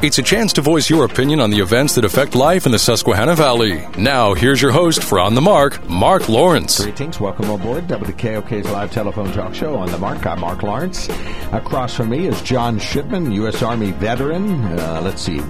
It's 0.00 0.16
a 0.16 0.22
chance 0.22 0.52
to 0.52 0.60
voice 0.60 0.88
your 0.88 1.04
opinion 1.04 1.40
on 1.40 1.50
the 1.50 1.58
events 1.58 1.96
that 1.96 2.04
affect 2.04 2.36
life 2.36 2.66
in 2.66 2.72
the 2.72 2.78
Susquehanna 2.78 3.34
Valley. 3.34 3.84
Now, 3.98 4.32
here's 4.32 4.62
your 4.62 4.70
host 4.70 5.02
for 5.02 5.18
On 5.18 5.34
the 5.34 5.40
Mark, 5.40 5.84
Mark 5.88 6.28
Lawrence. 6.28 6.80
Greetings. 6.80 7.18
Welcome 7.18 7.50
aboard 7.50 7.88
WKOK's 7.88 8.70
live 8.70 8.92
telephone 8.92 9.32
talk 9.32 9.56
show 9.56 9.74
on 9.74 9.90
the 9.90 9.98
Mark. 9.98 10.24
I'm 10.24 10.38
Mark 10.38 10.62
Lawrence. 10.62 11.08
Across 11.50 11.96
from 11.96 12.10
me 12.10 12.28
is 12.28 12.40
John 12.42 12.78
Shipman, 12.78 13.32
U.S. 13.32 13.60
Army 13.60 13.90
veteran. 13.90 14.66
Uh, 14.66 15.00
let's 15.02 15.20
see, 15.20 15.42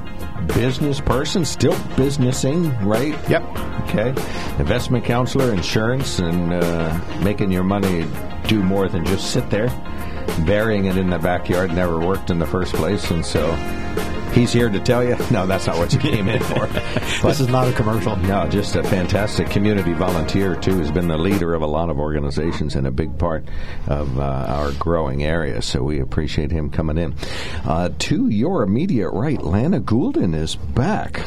business 0.54 0.98
person, 0.98 1.44
still 1.44 1.76
businessing, 1.94 2.74
right? 2.82 3.12
Yep. 3.28 3.42
Okay. 3.82 4.08
Investment 4.58 5.04
counselor, 5.04 5.52
insurance, 5.52 6.20
and 6.20 6.54
uh, 6.54 6.98
making 7.22 7.52
your 7.52 7.64
money 7.64 8.06
do 8.46 8.62
more 8.62 8.88
than 8.88 9.04
just 9.04 9.30
sit 9.30 9.50
there. 9.50 9.68
Burying 10.46 10.86
it 10.86 10.96
in 10.96 11.10
the 11.10 11.18
backyard 11.18 11.70
never 11.74 11.98
worked 11.98 12.30
in 12.30 12.38
the 12.38 12.46
first 12.46 12.72
place, 12.72 13.10
and 13.10 13.26
so 13.26 13.50
he's 14.32 14.52
here 14.52 14.68
to 14.68 14.80
tell 14.80 15.04
you. 15.04 15.16
No, 15.30 15.46
that's 15.46 15.66
not 15.66 15.76
what 15.76 15.92
you 15.92 15.98
came 15.98 16.26
in 16.28 16.42
for. 16.42 16.66
this 17.28 17.38
is 17.40 17.48
not 17.48 17.68
a 17.68 17.72
commercial. 17.72 18.16
No, 18.16 18.48
just 18.48 18.76
a 18.76 18.82
fantastic 18.82 19.50
community 19.50 19.92
volunteer 19.92 20.56
too. 20.56 20.78
Has 20.78 20.90
been 20.90 21.06
the 21.08 21.18
leader 21.18 21.54
of 21.54 21.60
a 21.62 21.66
lot 21.66 21.90
of 21.90 21.98
organizations 21.98 22.74
and 22.76 22.86
a 22.86 22.90
big 22.90 23.18
part 23.18 23.44
of 23.86 24.18
uh, 24.18 24.22
our 24.22 24.72
growing 24.72 25.22
area. 25.24 25.60
So 25.60 25.82
we 25.82 26.00
appreciate 26.00 26.50
him 26.50 26.70
coming 26.70 26.96
in. 26.96 27.14
Uh, 27.64 27.90
to 27.98 28.28
your 28.28 28.62
immediate 28.62 29.10
right, 29.10 29.40
Lana 29.42 29.80
Goulden 29.80 30.34
is 30.34 30.56
back. 30.56 31.20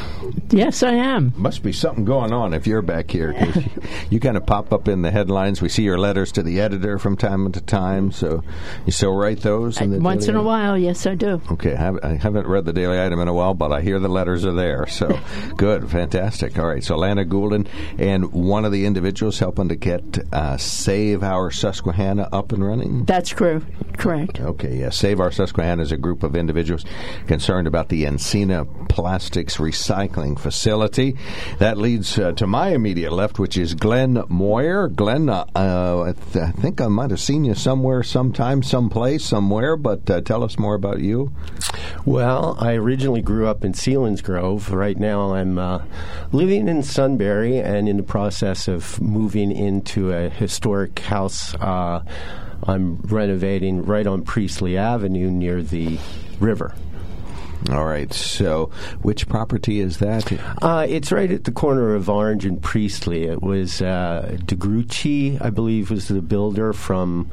Yes, 0.50 0.82
I 0.82 0.94
am. 0.94 1.32
Must 1.38 1.62
be 1.62 1.72
something 1.74 2.04
going 2.06 2.34
on 2.34 2.54
if 2.54 2.66
you're 2.66 2.82
back 2.82 3.12
here. 3.12 3.34
'cause 3.34 3.56
you, 3.56 3.64
you 4.10 4.20
kind 4.20 4.36
of 4.38 4.46
pop 4.46 4.74
up 4.74 4.88
in 4.88 5.04
the 5.04 5.12
headlines. 5.12 5.62
We 5.62 5.70
see 5.70 5.84
your 5.84 6.00
letters 6.00 6.32
to 6.34 6.44
the 6.44 6.60
editor 6.60 6.98
from 6.98 7.18
time 7.18 7.52
to 7.52 7.62
time. 7.62 8.12
So 8.12 8.44
you 8.86 8.92
still 8.92 9.16
write 9.16 9.42
those? 9.42 9.80
In 9.80 9.92
the 9.92 10.00
Once 10.00 10.26
Daily 10.26 10.40
in 10.40 10.44
a 10.44 10.48
while, 10.48 10.78
yes, 10.78 11.06
I 11.06 11.16
do. 11.16 11.40
Okay, 11.52 11.74
I 11.74 11.78
haven't, 11.78 12.04
I 12.04 12.16
haven't 12.16 12.48
read 12.48 12.66
the 12.66 12.74
Daily 12.74 12.91
Item 13.00 13.20
in 13.20 13.28
a 13.28 13.34
while, 13.34 13.54
but 13.54 13.72
I 13.72 13.82
hear 13.82 14.00
the 14.00 14.10
letters 14.10 14.46
are 14.46 14.54
there. 14.54 14.88
So 14.88 15.20
good, 15.58 15.90
fantastic. 15.90 16.58
All 16.58 16.66
right, 16.66 16.84
so 16.84 16.96
Lana 16.96 17.26
Goulden 17.26 17.68
and 17.98 18.32
one 18.32 18.66
of 18.66 18.72
the 18.72 18.86
individuals 18.86 19.40
helping 19.40 19.70
to 19.70 19.76
get 19.76 20.20
uh, 20.34 20.58
Save 20.58 21.24
Our 21.24 21.52
Susquehanna 21.52 22.30
up 22.32 22.52
and 22.52 22.66
running. 22.66 23.06
That's 23.06 23.30
true. 23.30 23.64
Correct. 23.98 24.40
Okay, 24.40 24.78
yeah. 24.78 24.90
Save 24.90 25.20
Our 25.20 25.32
Susquehanna 25.32 25.84
is 25.84 25.92
a 25.92 25.98
group 25.98 26.24
of 26.24 26.36
individuals 26.36 26.86
concerned 27.28 27.68
about 27.68 27.90
the 27.90 28.06
Encina 28.06 28.68
Plastics 28.90 29.58
Recycling 29.58 30.40
Facility. 30.40 31.16
That 31.60 31.78
leads 31.78 32.18
uh, 32.18 32.32
to 32.34 32.48
my 32.48 32.70
immediate 32.70 33.12
left, 33.14 33.38
which 33.40 33.58
is 33.58 33.76
Glenn 33.76 34.24
Moyer. 34.28 34.88
Glenn, 34.88 35.30
uh, 35.30 35.46
uh, 35.56 36.02
I, 36.02 36.14
th- 36.14 36.46
I 36.46 36.52
think 36.52 36.82
I 36.82 36.88
might 36.88 37.12
have 37.12 37.20
seen 37.20 37.46
you 37.46 37.54
somewhere, 37.54 38.04
sometime, 38.04 38.64
someplace, 38.64 39.24
somewhere, 39.24 39.76
but 39.76 40.10
uh, 40.10 40.22
tell 40.22 40.44
us 40.44 40.58
more 40.58 40.76
about 40.76 41.00
you. 41.00 41.32
Well, 42.06 42.58
I 42.60 42.74
originally 42.82 43.22
grew 43.22 43.48
up 43.48 43.64
in 43.64 43.74
Sealands 43.74 44.22
Selinsgrove. 44.22 44.76
Right 44.76 44.98
now, 44.98 45.34
I'm 45.34 45.58
uh, 45.58 45.84
living 46.32 46.68
in 46.68 46.82
Sunbury 46.84 47.60
and 47.60 47.88
in 47.88 47.98
the 47.98 48.04
process 48.04 48.68
of 48.68 49.00
moving 49.00 49.52
into 49.52 50.12
a 50.12 50.30
historic 50.30 51.00
house. 51.00 51.54
Uh, 51.56 52.04
I'm 52.64 52.98
renovating 53.02 53.84
right 53.84 54.08
on 54.08 54.24
Priestley 54.24 54.78
Avenue 54.78 55.30
near 55.30 55.62
the 55.62 56.00
river. 56.40 56.74
All 57.70 57.86
right, 57.86 58.12
so 58.12 58.72
which 59.02 59.28
property 59.30 59.80
is 59.80 59.98
that? 60.00 60.32
Uh, 60.62 60.86
it's 60.90 61.12
right 61.12 61.30
at 61.32 61.44
the 61.44 61.52
corner 61.52 61.94
of 61.94 62.10
Orange 62.10 62.44
and 62.46 62.62
Priestley. 62.62 63.26
It 63.26 63.42
was 63.42 63.82
uh, 63.82 64.38
DeGrucci, 64.46 65.40
I 65.42 65.50
believe, 65.52 65.92
was 65.92 66.08
the 66.08 66.22
builder 66.22 66.74
from 66.74 67.30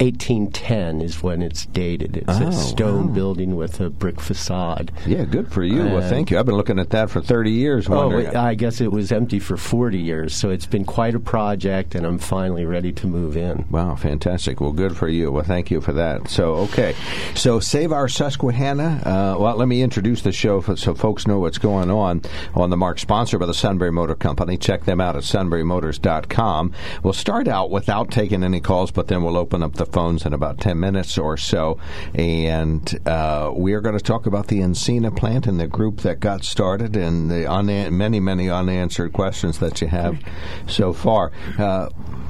1810 0.00 1.00
is 1.00 1.22
when 1.22 1.40
it's 1.42 1.66
dated. 1.66 2.16
It's 2.16 2.40
Oh, 2.40 2.48
a 2.48 2.52
stone 2.52 3.08
wow. 3.08 3.14
building 3.14 3.56
with 3.56 3.80
a 3.80 3.90
brick 3.90 4.20
facade. 4.20 4.90
Yeah, 5.06 5.24
good 5.24 5.52
for 5.52 5.62
you. 5.62 5.84
well, 5.84 6.08
thank 6.08 6.30
you. 6.30 6.38
I've 6.38 6.46
been 6.46 6.56
looking 6.56 6.78
at 6.78 6.90
that 6.90 7.10
for 7.10 7.20
30 7.20 7.50
years. 7.52 7.88
Oh, 7.88 7.96
wondering- 7.96 8.26
wait, 8.26 8.34
I 8.36 8.54
guess 8.54 8.80
it 8.80 8.90
was 8.90 9.12
empty 9.12 9.38
for 9.38 9.56
40 9.56 9.98
years, 9.98 10.34
so 10.34 10.50
it's 10.50 10.66
been 10.66 10.84
quite 10.84 11.14
a 11.14 11.20
project, 11.20 11.94
and 11.94 12.04
I'm 12.06 12.18
finally 12.18 12.64
ready 12.64 12.92
to 12.92 13.06
move 13.06 13.36
in. 13.36 13.64
Wow, 13.70 13.94
fantastic. 13.94 14.60
Well, 14.60 14.72
good 14.72 14.96
for 14.96 15.08
you. 15.08 15.30
Well, 15.30 15.44
thank 15.44 15.70
you 15.70 15.80
for 15.80 15.92
that. 15.92 16.28
So, 16.28 16.54
okay. 16.56 16.94
So, 17.34 17.60
Save 17.60 17.92
Our 17.92 18.08
Susquehanna. 18.08 19.00
Uh, 19.04 19.38
well, 19.38 19.56
let 19.64 19.68
me 19.68 19.80
introduce 19.80 20.20
the 20.20 20.30
show 20.30 20.60
so 20.60 20.94
folks 20.94 21.26
know 21.26 21.38
what's 21.38 21.56
going 21.56 21.90
on 21.90 22.20
on 22.52 22.68
the 22.68 22.76
Mark, 22.76 22.98
sponsored 22.98 23.40
by 23.40 23.46
the 23.46 23.54
Sunbury 23.54 23.90
Motor 23.90 24.14
Company. 24.14 24.58
Check 24.58 24.84
them 24.84 25.00
out 25.00 25.16
at 25.16 25.22
sunburymotors.com. 25.22 26.74
We'll 27.02 27.14
start 27.14 27.48
out 27.48 27.70
without 27.70 28.10
taking 28.10 28.44
any 28.44 28.60
calls, 28.60 28.90
but 28.90 29.08
then 29.08 29.22
we'll 29.22 29.38
open 29.38 29.62
up 29.62 29.72
the 29.72 29.86
phones 29.86 30.26
in 30.26 30.34
about 30.34 30.60
10 30.60 30.78
minutes 30.78 31.16
or 31.16 31.38
so. 31.38 31.78
And 32.14 33.08
uh, 33.08 33.52
we 33.56 33.72
are 33.72 33.80
going 33.80 33.96
to 33.96 34.04
talk 34.04 34.26
about 34.26 34.48
the 34.48 34.58
Encina 34.58 35.16
plant 35.16 35.46
and 35.46 35.58
the 35.58 35.66
group 35.66 36.02
that 36.02 36.20
got 36.20 36.44
started 36.44 36.94
and 36.94 37.30
the 37.30 37.90
many, 37.90 38.20
many 38.20 38.50
unanswered 38.50 39.14
questions 39.14 39.60
that 39.60 39.80
you 39.80 39.88
have 39.88 40.18
so 40.66 40.92
far. 40.92 41.32
Uh, 41.58 41.88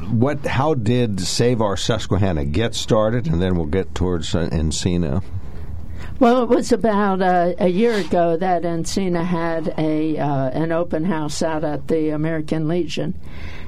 what? 0.09 0.47
How 0.47 0.75
did 0.75 1.21
Save 1.21 1.61
Our 1.61 1.77
Susquehanna 1.77 2.45
get 2.45 2.77
started, 2.77 3.27
and 3.27 3.43
then 3.43 3.56
we'll 3.56 3.66
get 3.66 3.93
towards 3.93 4.37
uh, 4.37 4.49
Encina. 4.53 5.25
Well, 6.21 6.45
it 6.45 6.49
was 6.49 6.71
about 6.71 7.21
uh, 7.23 7.55
a 7.59 7.67
year 7.67 7.95
ago 7.95 8.37
that 8.37 8.63
Encina 8.63 9.25
had 9.25 9.75
a 9.77 10.17
uh, 10.17 10.51
an 10.51 10.71
open 10.71 11.05
house 11.05 11.43
out 11.43 11.65
at 11.65 11.89
the 11.89 12.11
American 12.11 12.69
Legion, 12.69 13.19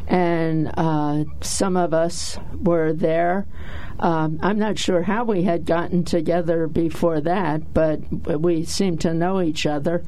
and 0.07 0.71
uh, 0.77 1.25
some 1.41 1.77
of 1.77 1.93
us 1.93 2.39
were 2.63 2.93
there. 2.93 3.49
Um, 3.99 4.39
I'm 4.43 4.61
not 4.61 4.79
sure 4.79 5.03
how 5.03 5.25
we 5.25 5.43
had 5.43 5.67
gotten 5.67 6.05
together 6.05 6.69
before 6.69 7.21
that, 7.23 7.75
but 7.75 8.01
we 8.41 8.65
seemed 8.65 9.01
to 9.01 9.13
know 9.13 9.41
each 9.41 9.67
other, 9.67 10.05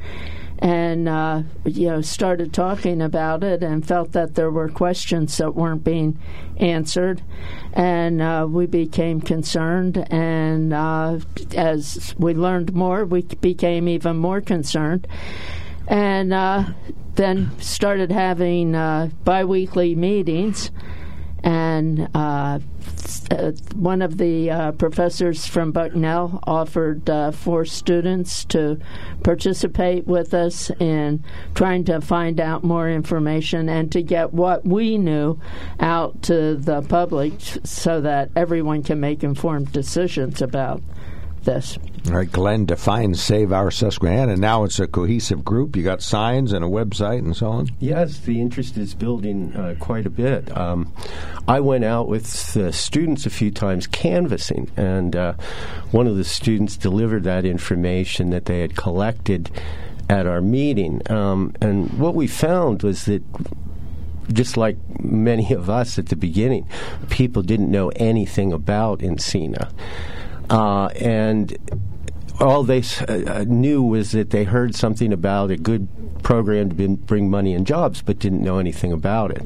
and 0.58 1.08
uh, 1.08 1.42
you 1.64 1.88
know 1.88 2.00
started 2.00 2.52
talking 2.52 3.00
about 3.00 3.44
it, 3.44 3.62
and 3.62 3.86
felt 3.86 4.12
that 4.12 4.34
there 4.34 4.50
were 4.50 4.69
questions 4.69 5.36
that 5.36 5.54
weren't 5.54 5.84
being 5.84 6.19
answered, 6.56 7.22
and 7.72 8.20
uh, 8.20 8.46
we 8.48 8.66
became 8.66 9.20
concerned. 9.20 9.98
And 10.12 10.72
uh, 10.72 11.20
as 11.54 12.14
we 12.19 12.34
learned 12.34 12.74
more, 12.74 13.04
we 13.04 13.22
became 13.22 13.88
even 13.88 14.16
more 14.16 14.41
concerned, 14.41 15.06
and 15.86 16.32
uh, 16.32 16.64
then 17.14 17.50
started 17.60 18.10
having 18.10 18.75
uh, 18.75 19.10
biweekly 19.25 19.94
meetings. 19.94 20.70
And 21.44 22.08
uh, 23.31 23.53
one 23.75 24.03
of 24.03 24.19
the 24.19 24.50
uh, 24.50 24.72
professors 24.72 25.47
from 25.47 25.72
Bucknell 25.72 26.41
offered 26.47 27.09
uh, 27.09 27.31
students 27.65 28.44
to 28.47 28.78
participate 29.22 30.06
with 30.06 30.34
us 30.34 30.71
in 30.81 31.22
trying 31.54 31.84
to 31.84 32.00
find 32.00 32.41
out 32.41 32.65
more 32.65 32.88
information 32.91 33.69
and 33.69 33.93
to 33.93 34.03
get 34.03 34.32
what 34.32 34.65
we 34.65 34.99
knew 34.99 35.38
out 35.81 36.22
to 36.22 36.56
the 36.56 36.82
public 36.82 37.32
so 37.65 38.00
that 38.00 38.31
everyone 38.34 38.82
can 38.82 39.00
make 39.00 39.22
informed 39.22 39.72
decisions 39.72 40.41
about 40.41 40.82
this. 41.48 41.78
All 42.09 42.14
right, 42.14 42.31
Glenn 42.31 42.66
defines 42.66 43.22
Save 43.22 43.53
Our 43.53 43.70
Susquehanna. 43.70 44.36
Now 44.36 44.64
it's 44.64 44.78
a 44.78 44.86
cohesive 44.86 45.44
group. 45.44 45.76
You 45.76 45.82
got 45.82 46.03
signs 46.03 46.53
and 46.53 46.64
a 46.64 46.69
website 46.69 47.19
and 47.19 47.34
so 47.34 47.48
on. 47.48 47.69
Yes, 47.81 48.19
the 48.19 48.40
interest 48.40 48.76
is 48.76 48.94
building 48.94 49.55
uh, 49.56 49.75
quite 49.81 50.06
a 50.06 50.11
bit. 50.11 50.55
Um, 50.56 50.93
I 51.46 51.61
went 51.61 51.84
out 51.84 52.08
with 52.08 52.52
the 52.52 52.72
students 52.72 53.25
a 53.25 53.31
few 53.31 53.50
times 53.50 53.87
canvassing, 53.87 54.70
and 54.76 55.17
uh, 55.17 55.34
one 55.90 56.06
of 56.06 56.17
the 56.17 56.25
students 56.25 56.76
delivered 56.76 57.25
that 57.25 57.44
information 57.44 58.31
that 58.31 58.44
they 58.44 58.61
had 58.61 58.76
collected 58.76 59.50
at 60.11 60.26
our 60.26 60.43
meeting. 60.43 61.00
Um, 61.11 61.55
and 61.61 61.99
what 61.99 62.14
we 62.14 62.26
found 62.26 62.82
was 62.82 63.06
that 63.06 63.22
just 64.32 64.58
like 64.58 64.76
many 65.02 65.52
of 65.55 65.70
us 65.70 65.99
at 65.99 66.06
the 66.06 66.17
beginning, 66.17 66.69
people 67.08 67.43
didn't 67.43 67.70
know 67.70 67.88
anything 67.96 68.52
about 68.52 68.99
Encina. 69.00 69.70
Uh, 70.50 70.86
and 70.96 71.56
all 72.40 72.62
they 72.62 72.82
uh, 73.08 73.44
knew 73.46 73.82
was 73.82 74.12
that 74.12 74.30
they 74.30 74.44
heard 74.44 74.74
something 74.74 75.12
about 75.12 75.50
a 75.50 75.56
good 75.56 75.88
program 76.22 76.70
to 76.70 76.96
bring 76.96 77.30
money 77.30 77.54
and 77.54 77.66
jobs, 77.66 78.02
but 78.02 78.18
didn't 78.18 78.42
know 78.42 78.58
anything 78.58 78.92
about 78.92 79.30
it. 79.30 79.42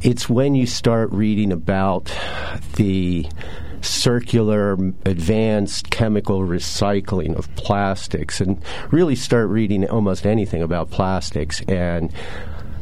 It's 0.00 0.28
when 0.28 0.54
you 0.54 0.66
start 0.66 1.10
reading 1.12 1.52
about 1.52 2.12
the 2.76 3.26
circular 3.80 4.72
advanced 5.04 5.90
chemical 5.90 6.40
recycling 6.40 7.36
of 7.36 7.52
plastics 7.56 8.40
and 8.40 8.62
really 8.90 9.14
start 9.14 9.48
reading 9.48 9.88
almost 9.88 10.26
anything 10.26 10.62
about 10.62 10.90
plastics 10.90 11.60
and 11.68 12.12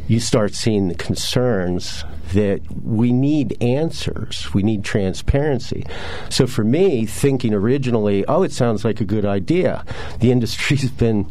you 0.08 0.20
start 0.20 0.54
seeing 0.54 0.88
the 0.88 0.94
concerns 0.94 2.04
that 2.32 2.60
we 2.84 3.12
need 3.12 3.56
answers. 3.62 4.52
We 4.52 4.62
need 4.62 4.84
transparency. 4.84 5.84
So 6.28 6.46
for 6.46 6.64
me, 6.64 7.06
thinking 7.06 7.54
originally, 7.54 8.24
oh, 8.26 8.42
it 8.42 8.52
sounds 8.52 8.84
like 8.84 9.00
a 9.00 9.04
good 9.04 9.24
idea. 9.24 9.84
The 10.20 10.32
industry's 10.32 10.90
been 11.06 11.30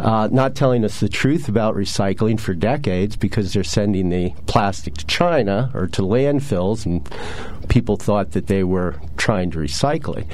uh, 0.00 0.28
not 0.32 0.54
telling 0.54 0.84
us 0.84 1.00
the 1.00 1.08
truth 1.08 1.48
about 1.48 1.74
recycling 1.74 2.40
for 2.40 2.54
decades 2.54 3.16
because 3.16 3.52
they're 3.52 3.62
sending 3.62 4.08
the 4.08 4.32
plastic 4.46 4.94
to 4.94 5.06
China 5.06 5.70
or 5.74 5.86
to 5.88 6.02
landfills, 6.02 6.86
and 6.86 7.08
people 7.68 7.96
thought 7.96 8.32
that 8.32 8.46
they 8.46 8.64
were 8.64 8.94
trying 9.18 9.50
to 9.50 9.58
recycle 9.58 10.16
it. 10.16 10.26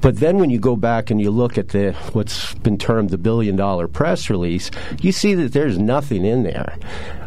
But 0.00 0.16
then 0.16 0.38
when 0.38 0.50
you 0.50 0.58
go 0.58 0.76
back 0.76 1.10
and 1.10 1.20
you 1.20 1.30
look 1.30 1.58
at 1.58 1.68
the 1.68 1.92
what's 2.12 2.54
been 2.54 2.78
termed 2.78 3.10
the 3.10 3.18
billion 3.18 3.54
dollar 3.54 3.86
press 3.86 4.30
release, 4.30 4.70
you 5.00 5.12
see 5.12 5.34
that 5.34 5.52
there's 5.52 5.78
nothing 5.78 6.24
in 6.24 6.42
there. 6.42 6.76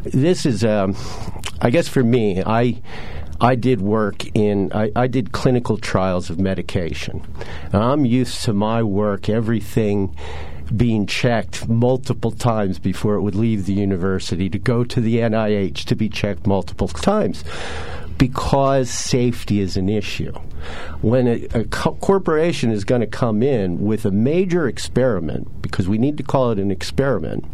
This 0.04 0.46
is, 0.46 0.64
um, 0.64 0.96
I 1.62 1.70
guess, 1.70 1.88
for 1.88 2.04
me, 2.04 2.44
I. 2.44 2.82
I 3.42 3.56
did 3.56 3.82
work 3.82 4.26
in, 4.34 4.72
I, 4.72 4.94
I, 4.96 5.08
did 5.08 5.34
clinical 5.34 5.78
trials 5.78 6.30
of 6.30 6.40
medication. 6.40 7.22
I'm 7.74 8.06
used 8.06 8.46
to 8.46 8.54
my 8.54 8.82
work, 8.82 9.28
everything 9.28 10.16
being 10.76 11.06
checked 11.06 11.68
multiple 11.68 12.32
times 12.32 12.80
before 12.80 13.16
it 13.16 13.22
would 13.22 13.36
leave 13.36 13.66
the 13.66 13.74
university, 13.74 14.50
to 14.50 14.60
go 14.60 14.84
to 14.84 15.02
the 15.02 15.18
NIH 15.18 15.86
to 15.86 15.96
be 15.96 16.10
checked 16.10 16.48
multiple 16.48 16.88
times 16.88 17.44
because 18.18 18.90
safety 18.90 19.60
is 19.60 19.78
an 19.78 19.90
issue. 19.90 20.32
When 21.02 21.28
a, 21.28 21.46
a 21.54 21.64
co- 21.66 21.96
corporation 21.96 22.72
is 22.72 22.84
going 22.84 23.02
to 23.02 23.08
come 23.08 23.44
in 23.44 23.82
with 23.82 24.06
a 24.06 24.12
major 24.12 24.68
experiment, 24.68 25.62
because 25.62 25.88
we 25.88 25.98
need 25.98 26.18
to 26.18 26.24
call 26.24 26.52
it 26.52 26.60
an 26.60 26.72
experiment, 26.72 27.46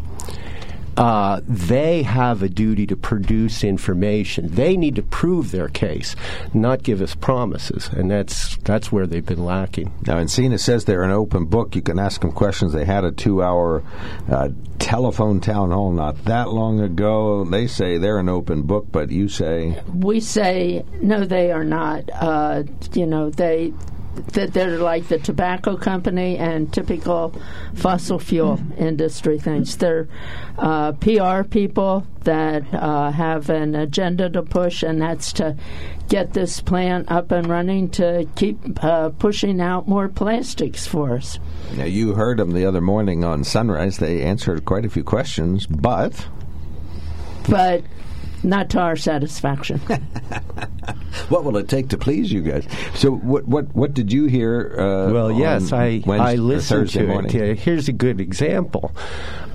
uh, 0.98 1.42
they 1.48 2.04
have 2.04 2.44
a 2.44 2.50
duty 2.50 2.86
to 2.88 2.96
produce 2.96 3.64
information. 3.64 4.48
They 4.50 4.76
need 4.76 4.96
to 4.96 5.04
prove 5.04 5.52
their 5.52 5.70
case, 5.70 6.16
not 6.54 6.84
give 6.84 7.02
us 7.02 7.16
promises, 7.16 7.90
and 7.90 8.12
that's 8.12 8.58
that's 8.58 8.92
where 8.92 9.08
they've 9.08 9.26
been 9.26 9.46
lacking. 9.46 9.94
Now, 10.06 10.18
Encina 10.18 10.60
says 10.60 10.86
they're 10.86 11.04
an 11.04 11.12
open 11.12 11.46
book. 11.46 11.76
You 11.76 11.82
can 11.82 12.00
ask 12.00 12.22
them 12.22 12.32
questions. 12.32 12.74
They 12.74 12.86
had 12.86 13.04
a 13.04 13.12
two-hour 13.12 13.84
uh, 14.30 14.50
telephone 14.80 15.40
town 15.40 15.72
hall 15.72 15.92
not 15.92 16.26
that 16.26 16.50
long 16.50 16.80
ago. 16.82 17.46
They 17.46 17.68
say 17.68 17.98
they're 17.98 18.20
an 18.20 18.30
open 18.30 18.64
book, 18.64 18.88
but 18.92 19.12
you 19.12 19.30
say 19.30 19.82
we 19.94 20.20
say 20.20 20.84
no, 21.02 21.26
they 21.26 21.52
are 21.52 21.64
not. 21.64 22.10
Uh, 22.14 22.64
you 22.94 23.06
know, 23.06 23.30
they 23.30 23.74
that 24.34 24.54
they're 24.54 24.78
like 24.78 25.08
the 25.08 25.18
tobacco 25.18 25.78
company 25.78 26.38
and 26.38 26.72
typical 26.74 27.34
fossil 27.76 28.20
fuel 28.20 28.60
industry 28.78 29.40
things. 29.40 29.78
They're 29.78 30.08
uh, 30.58 30.94
PR 30.94 31.44
people 31.44 32.06
that 32.24 32.74
uh, 32.74 33.12
have 33.12 33.50
an 33.50 33.76
agenda 33.76 34.30
to 34.30 34.44
push, 34.44 34.84
and 34.84 35.02
that's 35.02 35.34
to 35.34 35.56
get 36.10 36.34
this 36.34 36.60
plant 36.62 37.10
up 37.10 37.32
and 37.32 37.48
running 37.48 37.90
to 37.90 38.28
keep 38.36 38.84
uh, 38.84 39.10
pushing 39.10 39.62
out 39.62 39.88
more 39.88 40.10
plastics 40.10 40.86
for 40.86 41.14
us. 41.14 41.40
Now, 41.76 41.86
you 41.86 42.14
heard 42.14 42.38
them 42.38 42.52
the 42.52 42.66
other 42.66 42.82
morning 42.82 43.24
on 43.24 43.44
Sunrise. 43.44 43.98
They 43.98 44.22
answered 44.22 44.66
quite 44.66 44.86
a 44.86 44.90
few 44.90 45.04
questions, 45.04 45.66
but. 45.68 46.28
But 47.50 47.84
not 48.44 48.70
to 48.72 48.80
our 48.80 48.96
satisfaction. 48.96 49.82
what 51.32 51.44
will 51.44 51.58
it 51.58 51.70
take 51.70 51.90
to 51.90 51.98
please 51.98 52.32
you 52.32 52.42
guys? 52.42 52.68
So, 52.94 53.12
what 53.12 53.48
what 53.48 53.74
what 53.76 53.94
did 53.94 54.12
you 54.12 54.26
hear? 54.26 54.76
Uh, 54.78 55.12
well, 55.12 55.32
yes, 55.32 55.72
I 55.72 56.04
Wednesday, 56.06 56.18
I 56.18 56.36
listened 56.36 56.90
to 56.90 57.08
morning? 57.08 57.36
it. 57.36 57.60
Here's 57.60 57.88
a 57.88 57.94
good 57.94 58.20
example 58.20 58.92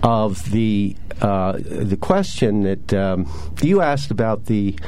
of 0.02 0.50
the 0.50 0.96
uh, 1.20 1.58
the 1.58 1.96
question 1.96 2.62
that 2.62 2.94
um, 2.94 3.30
you 3.62 3.82
asked 3.82 4.10
about 4.10 4.46
the 4.46 4.78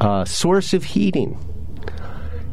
uh, 0.00 0.24
source 0.24 0.74
of 0.74 0.84
heating 0.84 1.38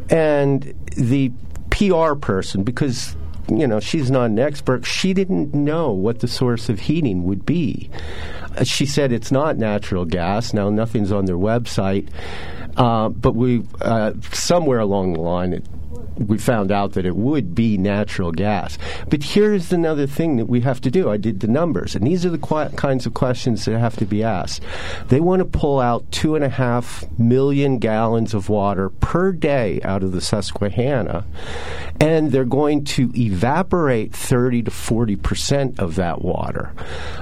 and 0.10 0.74
the 0.96 1.32
PR 1.70 2.16
person 2.16 2.64
because 2.64 3.16
you 3.50 3.68
know, 3.68 3.80
she's 3.80 4.10
not 4.10 4.26
an 4.26 4.40
expert. 4.40 4.86
She 4.86 5.14
didn't 5.14 5.54
know 5.54 5.92
what 5.92 6.20
the 6.20 6.28
source 6.28 6.70
of 6.70 6.80
heating 6.80 7.26
would 7.26 7.46
be. 7.46 7.90
She 8.64 8.86
said 8.86 9.12
it's 9.12 9.32
not 9.32 9.58
natural 9.58 10.06
gas. 10.06 10.54
Now, 10.54 10.70
nothing's 10.70 11.12
on 11.12 11.26
their 11.26 11.38
website. 11.38 12.10
Uh, 12.78 13.10
but 13.10 13.36
we, 13.36 13.64
uh, 13.82 14.14
somewhere 14.32 14.80
along 14.80 15.14
the 15.14 15.22
line, 15.22 15.54
it 15.54 15.66
we 16.18 16.38
found 16.38 16.72
out 16.72 16.94
that 16.94 17.06
it 17.06 17.16
would 17.16 17.54
be 17.54 17.78
natural 17.78 18.32
gas. 18.32 18.78
But 19.10 19.24
here's 19.24 19.72
another 19.72 20.08
thing 20.08 20.38
that 20.38 20.46
we 20.46 20.62
have 20.62 20.82
to 20.82 20.92
do. 20.92 21.10
I 21.10 21.18
did 21.18 21.42
the 21.42 21.48
numbers, 21.48 21.96
and 21.96 22.06
these 22.06 22.26
are 22.26 22.30
the 22.30 22.38
qu- 22.38 22.70
kinds 22.76 23.06
of 23.06 23.14
questions 23.14 23.66
that 23.66 23.78
have 23.78 23.98
to 23.98 24.06
be 24.06 24.24
asked. 24.24 24.64
They 25.10 25.20
want 25.20 25.40
to 25.40 25.46
pull 25.46 25.80
out 25.80 26.10
two 26.12 26.36
and 26.36 26.44
a 26.44 26.50
half 26.50 27.06
million 27.20 27.80
gallons 27.80 28.34
of 28.34 28.50
water 28.50 28.90
per 28.90 29.32
day 29.32 29.82
out 29.84 30.04
of 30.04 30.12
the 30.12 30.22
Susquehanna, 30.22 31.26
and 32.00 32.32
they're 32.32 32.46
going 32.46 32.84
to 32.86 33.12
evaporate 33.16 34.16
30 34.16 34.64
to 34.64 34.72
40 34.72 35.16
percent 35.18 35.80
of 35.80 35.96
that 35.96 36.22
water. 36.22 36.74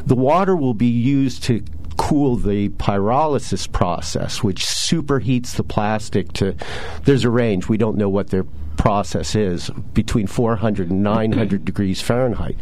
The 0.06 0.16
water 0.16 0.56
will 0.56 0.74
be 0.74 0.88
used 0.88 1.44
to 1.44 1.64
cool 1.98 2.36
the 2.36 2.70
pyrolysis 2.70 3.72
process, 3.72 4.44
which 4.44 4.66
superheats 4.66 5.56
the 5.56 5.64
plastic 5.64 6.34
to. 6.34 6.56
There's 7.04 7.26
a 7.26 7.30
range. 7.30 7.68
We 7.68 7.78
don't 7.78 7.98
know 7.98 8.10
what 8.10 8.30
their 8.30 8.46
process 8.78 9.36
is 9.36 9.70
between 9.94 10.28
400 10.28 10.90
and 10.90 11.04
900 11.04 11.66
degrees 11.66 12.02
Fahrenheit. 12.02 12.58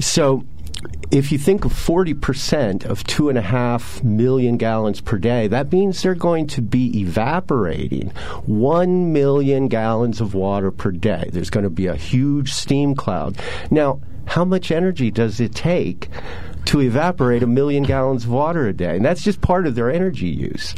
So 0.00 0.44
if 1.10 1.30
you 1.30 1.38
think 1.38 1.64
of 1.64 1.72
40% 1.72 2.84
of 2.84 3.04
two 3.04 3.28
and 3.28 3.38
a 3.38 3.42
half 3.42 4.02
million 4.02 4.56
gallons 4.56 5.00
per 5.00 5.18
day, 5.18 5.46
that 5.48 5.70
means 5.70 6.02
they're 6.02 6.14
going 6.14 6.46
to 6.48 6.62
be 6.62 7.00
evaporating 7.00 8.10
1 8.46 9.12
million 9.12 9.68
gallons 9.68 10.20
of 10.20 10.34
water 10.34 10.70
per 10.70 10.90
day. 10.90 11.28
There's 11.32 11.50
going 11.50 11.64
to 11.64 11.70
be 11.70 11.86
a 11.86 11.94
huge 11.94 12.52
steam 12.52 12.94
cloud. 12.94 13.38
Now, 13.70 14.00
how 14.26 14.44
much 14.44 14.70
energy 14.70 15.10
does 15.10 15.40
it 15.40 15.54
take 15.54 16.08
to 16.66 16.80
evaporate 16.80 17.42
a 17.42 17.46
million 17.46 17.82
gallons 17.82 18.24
of 18.24 18.30
water 18.30 18.66
a 18.66 18.72
day, 18.72 18.96
and 18.96 19.04
that's 19.04 19.22
just 19.22 19.40
part 19.40 19.66
of 19.66 19.74
their 19.74 19.90
energy 19.90 20.28
use. 20.28 20.74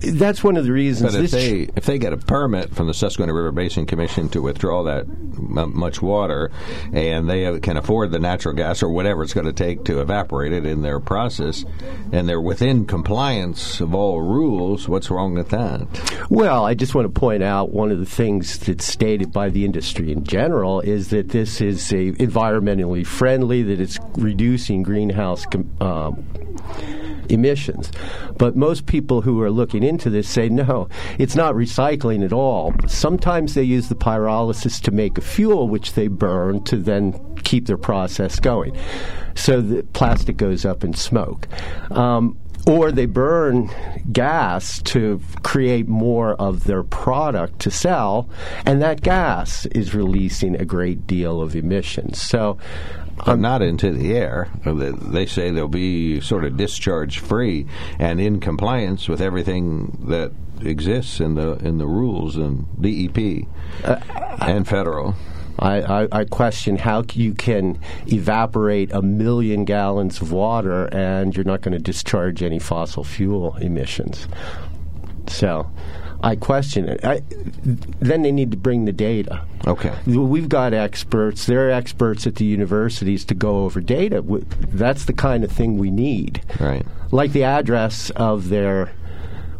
That's 0.00 0.42
one 0.42 0.56
of 0.56 0.64
the 0.64 0.72
reasons. 0.72 1.14
But 1.14 1.24
if 1.24 1.30
they 1.30 1.68
if 1.76 1.84
they 1.84 1.98
get 1.98 2.12
a 2.12 2.16
permit 2.16 2.74
from 2.74 2.86
the 2.86 2.94
Susquehanna 2.94 3.34
River 3.34 3.52
Basin 3.52 3.86
Commission 3.86 4.28
to 4.30 4.40
withdraw 4.40 4.84
that 4.84 5.06
m- 5.06 5.76
much 5.76 6.00
water, 6.00 6.50
and 6.92 7.28
they 7.28 7.58
can 7.60 7.76
afford 7.76 8.12
the 8.12 8.18
natural 8.18 8.54
gas 8.54 8.82
or 8.82 8.88
whatever 8.88 9.22
it's 9.22 9.34
going 9.34 9.46
to 9.46 9.52
take 9.52 9.84
to 9.84 10.00
evaporate 10.00 10.52
it 10.52 10.64
in 10.64 10.82
their 10.82 11.00
process, 11.00 11.64
and 12.12 12.28
they're 12.28 12.40
within 12.40 12.86
compliance 12.86 13.80
of 13.80 13.94
all 13.94 14.20
rules, 14.22 14.88
what's 14.88 15.10
wrong 15.10 15.34
with 15.34 15.50
that? 15.50 15.86
Well, 16.30 16.64
I 16.64 16.74
just 16.74 16.94
want 16.94 17.12
to 17.12 17.20
point 17.20 17.42
out 17.42 17.72
one 17.72 17.90
of 17.90 17.98
the 17.98 18.06
things 18.06 18.58
that's 18.58 18.84
stated 18.84 19.32
by 19.32 19.50
the 19.50 19.64
industry 19.64 20.12
in 20.12 20.24
general 20.24 20.80
is 20.80 21.10
that 21.10 21.30
this 21.30 21.60
is 21.60 21.92
a 21.92 22.12
environmentally 22.12 23.06
friendly, 23.06 23.62
that 23.64 23.80
it's 23.80 23.98
reducing 24.16 24.82
green 24.82 25.09
greenhouse 25.10 25.44
uh, 25.80 26.12
emissions. 27.28 27.90
But 28.38 28.56
most 28.56 28.86
people 28.86 29.22
who 29.22 29.40
are 29.42 29.50
looking 29.50 29.82
into 29.82 30.10
this 30.10 30.28
say 30.28 30.48
no, 30.48 30.88
it's 31.18 31.34
not 31.34 31.54
recycling 31.54 32.24
at 32.24 32.32
all. 32.32 32.74
Sometimes 32.86 33.54
they 33.54 33.62
use 33.62 33.88
the 33.88 33.94
pyrolysis 33.94 34.80
to 34.82 34.90
make 34.90 35.18
a 35.18 35.20
fuel, 35.20 35.68
which 35.68 35.94
they 35.94 36.08
burn 36.08 36.62
to 36.64 36.76
then 36.76 37.12
keep 37.44 37.66
their 37.66 37.78
process 37.78 38.38
going. 38.40 38.76
So 39.34 39.60
the 39.60 39.82
plastic 39.82 40.36
goes 40.36 40.64
up 40.64 40.84
in 40.84 40.94
smoke. 40.94 41.48
Um, 41.90 42.38
or 42.66 42.92
they 42.92 43.06
burn 43.06 43.70
gas 44.12 44.82
to 44.82 45.18
create 45.42 45.88
more 45.88 46.34
of 46.34 46.64
their 46.64 46.82
product 46.82 47.58
to 47.60 47.70
sell, 47.70 48.28
and 48.66 48.82
that 48.82 49.00
gas 49.00 49.64
is 49.66 49.94
releasing 49.94 50.56
a 50.56 50.66
great 50.66 51.06
deal 51.06 51.40
of 51.40 51.56
emissions. 51.56 52.20
So 52.20 52.58
but 53.24 53.38
not 53.38 53.62
into 53.62 53.92
the 53.92 54.14
air. 54.14 54.48
They 54.64 55.26
say 55.26 55.50
they'll 55.50 55.68
be 55.68 56.20
sort 56.20 56.44
of 56.44 56.56
discharge 56.56 57.18
free 57.18 57.66
and 57.98 58.20
in 58.20 58.40
compliance 58.40 59.08
with 59.08 59.20
everything 59.20 60.04
that 60.08 60.32
exists 60.62 61.20
in 61.20 61.34
the 61.34 61.52
in 61.64 61.78
the 61.78 61.86
rules 61.86 62.36
and 62.36 62.66
DEP 62.80 63.46
uh, 63.84 63.96
and 64.40 64.66
federal. 64.68 65.14
I, 65.58 66.04
I, 66.04 66.08
I, 66.12 66.24
question 66.24 66.78
how 66.78 67.04
you 67.12 67.34
can 67.34 67.78
evaporate 68.06 68.92
a 68.92 69.02
million 69.02 69.66
gallons 69.66 70.22
of 70.22 70.32
water 70.32 70.86
and 70.86 71.36
you're 71.36 71.44
not 71.44 71.60
going 71.60 71.72
to 71.72 71.78
discharge 71.78 72.42
any 72.42 72.58
fossil 72.58 73.04
fuel 73.04 73.56
emissions. 73.56 74.26
So 75.26 75.70
I 76.22 76.36
question 76.36 76.88
it. 76.88 77.04
I, 77.04 77.22
then 78.00 78.22
they 78.22 78.32
need 78.32 78.50
to 78.50 78.56
bring 78.56 78.84
the 78.84 78.92
data. 78.92 79.42
Okay. 79.66 79.94
We've 80.06 80.48
got 80.48 80.74
experts. 80.74 81.46
There 81.46 81.68
are 81.68 81.70
experts 81.70 82.26
at 82.26 82.36
the 82.36 82.44
universities 82.44 83.24
to 83.26 83.34
go 83.34 83.64
over 83.64 83.80
data. 83.80 84.22
That's 84.68 85.06
the 85.06 85.12
kind 85.12 85.44
of 85.44 85.50
thing 85.50 85.78
we 85.78 85.90
need. 85.90 86.42
Right. 86.58 86.84
Like 87.10 87.32
the 87.32 87.44
address 87.44 88.10
of 88.10 88.50
their 88.50 88.92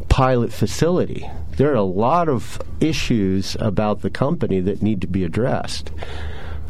pilot 0.09 0.53
facility. 0.53 1.29
There 1.57 1.71
are 1.71 1.77
a 1.77 1.83
lot 1.83 2.29
of 2.29 2.61
issues 2.81 3.57
about 3.61 4.03
the 4.03 4.11
company 4.11 4.61
that 4.61 4.83
need 4.83 5.01
to 5.01 5.07
be 5.07 5.25
addressed. 5.25 5.91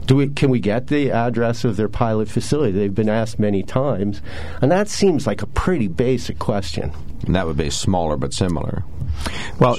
Do 0.07 0.17
we, 0.17 0.29
can 0.29 0.51
we 0.51 0.59
get 0.59 0.89
the 0.89 1.11
address 1.13 1.65
of 1.65 1.77
their 1.77 1.89
pilot 1.89 2.29
facility? 2.29 2.73
They've 2.73 2.95
been 2.95 3.09
asked 3.09 3.39
many 3.39 3.63
times, 3.63 4.21
and 4.61 4.71
that 4.73 4.89
seems 4.89 5.27
like 5.27 5.43
a 5.43 5.47
pretty 5.47 5.87
basic 5.87 6.39
question. 6.39 6.93
And 7.27 7.35
that 7.35 7.47
would 7.47 7.57
be 7.57 7.71
smaller 7.71 8.17
but 8.17 8.33
similar. 8.33 8.85
Well, 9.59 9.77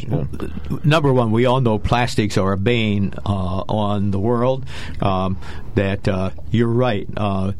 number 0.84 1.12
one, 1.12 1.32
we 1.32 1.46
all 1.46 1.62
know 1.62 1.80
plastics 1.80 2.38
are 2.38 2.54
a 2.54 2.58
bane 2.58 3.14
uh, 3.26 3.64
on 3.68 4.12
the 4.12 4.20
world. 4.20 4.66
Um, 5.02 5.40
that 5.76 6.08
uh, 6.08 6.32
you're 6.52 6.68
right. 6.68 7.08
Uh, 7.16 7.54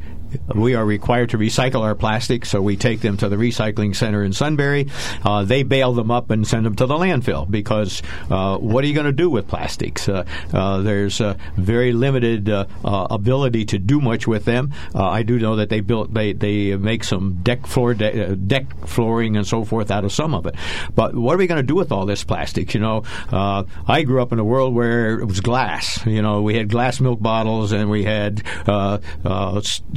we 0.56 0.76
are 0.76 0.86
required 0.86 1.30
to 1.32 1.38
recycle 1.38 1.82
our 1.82 1.96
plastics, 1.96 2.50
so 2.50 2.62
we 2.62 2.76
take 2.76 3.02
them 3.02 3.18
to 3.18 3.30
the 3.30 3.36
recycling 3.36 3.96
center 3.96 4.24
in 4.24 4.34
Sunbury. 4.34 4.88
Uh, 5.24 5.44
they 5.44 5.64
bale 5.64 5.94
them 5.94 6.12
up 6.12 6.30
and 6.30 6.48
send 6.48 6.66
them 6.66 6.76
to 6.76 6.86
the 6.86 6.96
landfill 6.96 7.50
because 7.50 8.02
uh, 8.30 8.58
what 8.58 8.84
are 8.84 8.88
you 8.88 8.94
going 8.94 9.06
to 9.06 9.12
do 9.12 9.30
with 9.30 9.48
plastics? 9.48 10.08
Uh, 10.08 10.26
uh 10.54 10.82
there's 10.82 11.22
very 11.58 11.94
limited 11.94 12.50
uh, 12.50 12.66
uh, 12.84 13.08
ability 13.10 13.66
to 13.66 13.80
do 13.80 14.00
much 14.00 14.28
with 14.28 14.46
them. 14.46 14.74
I 14.96 15.24
do 15.24 15.40
know 15.40 15.58
that 15.58 15.70
they 15.70 15.82
built 15.82 16.14
they 16.14 16.34
they 16.34 16.76
make 16.76 17.04
some 17.04 17.42
deck 17.44 17.66
floor 17.68 17.94
de- 17.94 18.36
deck 18.36 18.66
flooring 18.88 19.38
and 19.38 19.46
so 19.46 19.64
forth 19.64 19.92
out 19.92 20.06
of 20.06 20.12
some 20.12 20.34
of 20.34 20.46
it. 20.46 20.56
But 20.96 21.16
what 21.16 21.36
are 21.36 21.38
we 21.38 21.48
going 21.48 21.62
to 21.62 21.68
do 21.68 21.76
with 21.76 21.92
all 21.92 22.06
this 22.06 22.24
plastic? 22.24 22.74
You 22.74 22.80
know, 22.80 23.04
I 23.32 24.04
grew 24.04 24.22
up 24.22 24.32
in 24.32 24.40
a 24.40 24.44
world 24.44 24.74
where 24.74 25.20
it 25.20 25.26
was 25.26 25.42
glass. 25.42 26.06
You 26.06 26.22
know, 26.22 26.42
we 26.42 26.56
had 26.56 26.70
glass 26.70 27.00
milk 27.00 27.22
bottles 27.22 27.72
and 27.72 27.90
we 27.90 28.04
had 28.04 28.44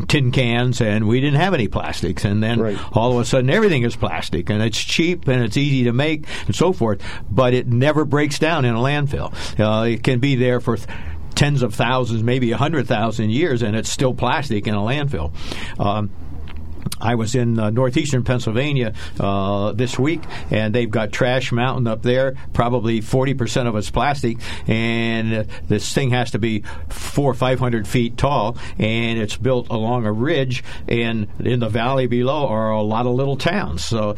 tin 0.09 0.24
tin 0.25 0.33
cans, 0.33 0.81
and 0.81 1.07
we 1.07 1.21
didn't 1.21 1.40
have 1.40 1.54
any 1.54 1.69
plastics. 1.69 2.25
And 2.25 2.43
then 2.43 2.61
right. 2.61 2.78
all 2.97 3.12
of 3.12 3.19
a 3.21 3.25
sudden, 3.25 3.50
everything 3.50 3.83
is 3.83 3.97
plastic, 3.97 4.50
and 4.50 4.62
it's 4.62 4.78
cheap 4.83 5.28
and 5.28 5.43
it's 5.43 5.57
easy 5.57 5.85
to 5.85 5.93
make 5.93 6.26
and 6.47 6.54
so 6.54 6.73
forth. 6.73 7.02
But 7.31 7.54
it 7.54 7.66
never 7.66 8.04
breaks 8.04 8.38
down 8.38 8.64
in 8.64 8.75
a 8.75 8.78
landfill. 8.78 9.33
Uh, 9.59 9.85
it 9.87 10.02
can 10.02 10.21
be 10.21 10.37
there 10.37 10.61
for. 10.61 10.76
Th- 10.76 10.88
tens 11.35 11.62
of 11.62 11.75
thousands, 11.75 12.23
maybe 12.23 12.52
a 12.52 12.57
hundred 12.57 12.87
thousand 12.87 13.31
years, 13.31 13.61
and 13.62 13.75
it's 13.75 13.90
still 13.90 14.14
plastic 14.14 14.69
in 14.69 14.75
a 14.75 14.78
landfill. 14.78 15.33
Um, 15.81 16.09
I 17.00 17.14
was 17.14 17.35
in 17.35 17.59
uh, 17.59 17.71
northeastern 17.71 18.25
Pennsylvania 18.25 18.95
uh, 19.21 19.73
this 19.73 19.99
week, 19.99 20.23
and 20.50 20.75
they've 20.75 20.91
got 20.91 21.12
Trash 21.12 21.53
Mountain 21.53 21.87
up 21.87 22.03
there. 22.03 22.35
Probably 22.53 23.00
40% 23.00 23.67
of 23.67 23.76
it's 23.76 23.91
plastic, 23.91 24.38
and 24.67 25.35
uh, 25.35 25.45
this 25.69 25.93
thing 25.93 26.11
has 26.11 26.31
to 26.33 26.38
be 26.38 26.64
four 26.88 27.31
or 27.31 27.35
500 27.35 27.87
feet 27.87 28.17
tall, 28.17 28.57
and 28.79 29.19
it's 29.19 29.37
built 29.37 29.69
along 29.69 30.07
a 30.07 30.12
ridge, 30.12 30.64
and 30.88 31.29
in 31.41 31.61
the 31.61 31.69
valley 31.69 32.07
below 32.07 32.47
are 32.47 32.71
a 32.71 32.83
lot 32.83 33.07
of 33.07 33.14
little 33.14 33.37
towns. 33.37 33.85
So, 33.85 34.17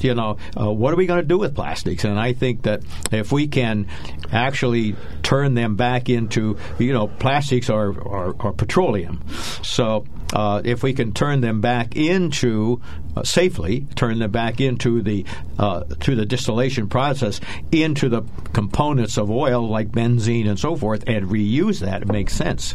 you 0.00 0.14
know, 0.14 0.36
uh, 0.58 0.70
what 0.72 0.92
are 0.92 0.96
we 0.96 1.06
going 1.06 1.20
to 1.20 1.26
do 1.26 1.38
with 1.38 1.54
plastics? 1.54 2.04
And 2.04 2.18
I 2.18 2.32
think 2.32 2.62
that 2.62 2.82
if 3.12 3.32
we 3.32 3.46
can 3.46 3.86
actually 4.32 4.96
turn 5.22 5.54
them 5.54 5.76
back 5.76 6.08
into, 6.08 6.58
you 6.78 6.92
know, 6.92 7.08
plastics 7.08 7.70
or, 7.70 7.90
are, 8.06 8.34
are 8.40 8.52
petroleum. 8.52 9.22
So 9.62 10.04
uh, 10.32 10.62
if 10.64 10.82
we 10.82 10.92
can 10.92 11.12
turn 11.12 11.40
them 11.40 11.60
back 11.60 11.96
into 11.96 12.80
uh, 13.16 13.22
safely, 13.22 13.86
turn 13.94 14.18
them 14.18 14.30
back 14.30 14.60
into 14.60 15.02
the 15.02 15.24
uh, 15.58 15.84
to 16.00 16.14
the 16.14 16.26
distillation 16.26 16.88
process 16.88 17.40
into 17.70 18.08
the 18.08 18.22
components 18.52 19.16
of 19.16 19.30
oil 19.30 19.68
like 19.68 19.90
benzene 19.90 20.48
and 20.48 20.58
so 20.58 20.76
forth, 20.76 21.04
and 21.06 21.26
reuse 21.28 21.80
that, 21.80 22.02
it 22.02 22.08
makes 22.08 22.32
sense. 22.32 22.74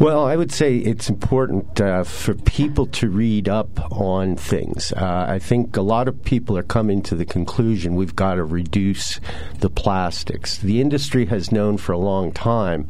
Well, 0.00 0.24
I 0.24 0.36
would 0.36 0.52
say 0.52 0.76
it's 0.76 1.08
important 1.08 1.80
uh, 1.80 2.04
for 2.04 2.34
people 2.34 2.86
to 2.86 3.10
read 3.10 3.48
up 3.48 3.90
on 3.90 4.36
things. 4.36 4.92
Uh, 4.92 5.26
I 5.28 5.40
think 5.40 5.76
a 5.76 5.82
lot 5.82 6.06
of 6.06 6.22
people 6.22 6.56
are 6.56 6.62
coming 6.62 7.02
to 7.02 7.16
the 7.16 7.24
conclusion 7.24 7.96
we've 7.96 8.14
got 8.14 8.36
to 8.36 8.44
reduce 8.44 9.18
the 9.58 9.68
plastics. 9.68 10.58
The 10.58 10.80
industry 10.80 11.26
has 11.26 11.50
known 11.50 11.78
for 11.78 11.90
a 11.90 11.98
long 11.98 12.30
time 12.30 12.86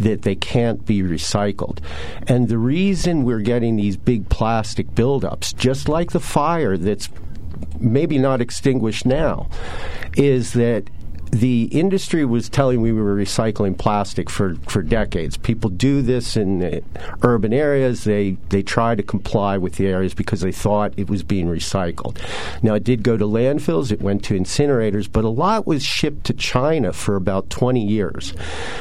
that 0.00 0.22
they 0.22 0.34
can't 0.34 0.84
be 0.84 1.00
recycled. 1.00 1.78
And 2.26 2.48
the 2.48 2.58
reason 2.58 3.22
we're 3.22 3.38
getting 3.38 3.76
these 3.76 3.96
big 3.96 4.28
plastic 4.28 4.88
buildups, 4.88 5.56
just 5.56 5.88
like 5.88 6.10
the 6.10 6.18
fire 6.18 6.76
that's 6.76 7.08
maybe 7.78 8.18
not 8.18 8.40
extinguished 8.40 9.06
now, 9.06 9.48
is 10.16 10.54
that 10.54 10.90
the 11.30 11.64
industry 11.64 12.24
was 12.24 12.48
telling 12.48 12.80
we 12.80 12.92
were 12.92 13.14
recycling 13.14 13.76
plastic 13.76 14.30
for, 14.30 14.54
for 14.66 14.82
decades. 14.82 15.36
People 15.36 15.70
do 15.70 16.02
this 16.02 16.36
in 16.36 16.62
uh, 16.62 16.80
urban 17.22 17.52
areas. 17.52 18.04
They 18.04 18.36
they 18.48 18.62
try 18.62 18.94
to 18.94 19.02
comply 19.02 19.58
with 19.58 19.76
the 19.76 19.86
areas 19.86 20.14
because 20.14 20.40
they 20.40 20.52
thought 20.52 20.92
it 20.96 21.08
was 21.08 21.22
being 21.22 21.46
recycled. 21.46 22.18
Now 22.62 22.74
it 22.74 22.84
did 22.84 23.02
go 23.02 23.16
to 23.16 23.24
landfills. 23.24 23.92
It 23.92 24.00
went 24.00 24.24
to 24.24 24.38
incinerators, 24.38 25.10
but 25.10 25.24
a 25.24 25.28
lot 25.28 25.66
was 25.66 25.84
shipped 25.84 26.24
to 26.24 26.32
China 26.32 26.92
for 26.92 27.16
about 27.16 27.50
20 27.50 27.84
years. 27.84 28.34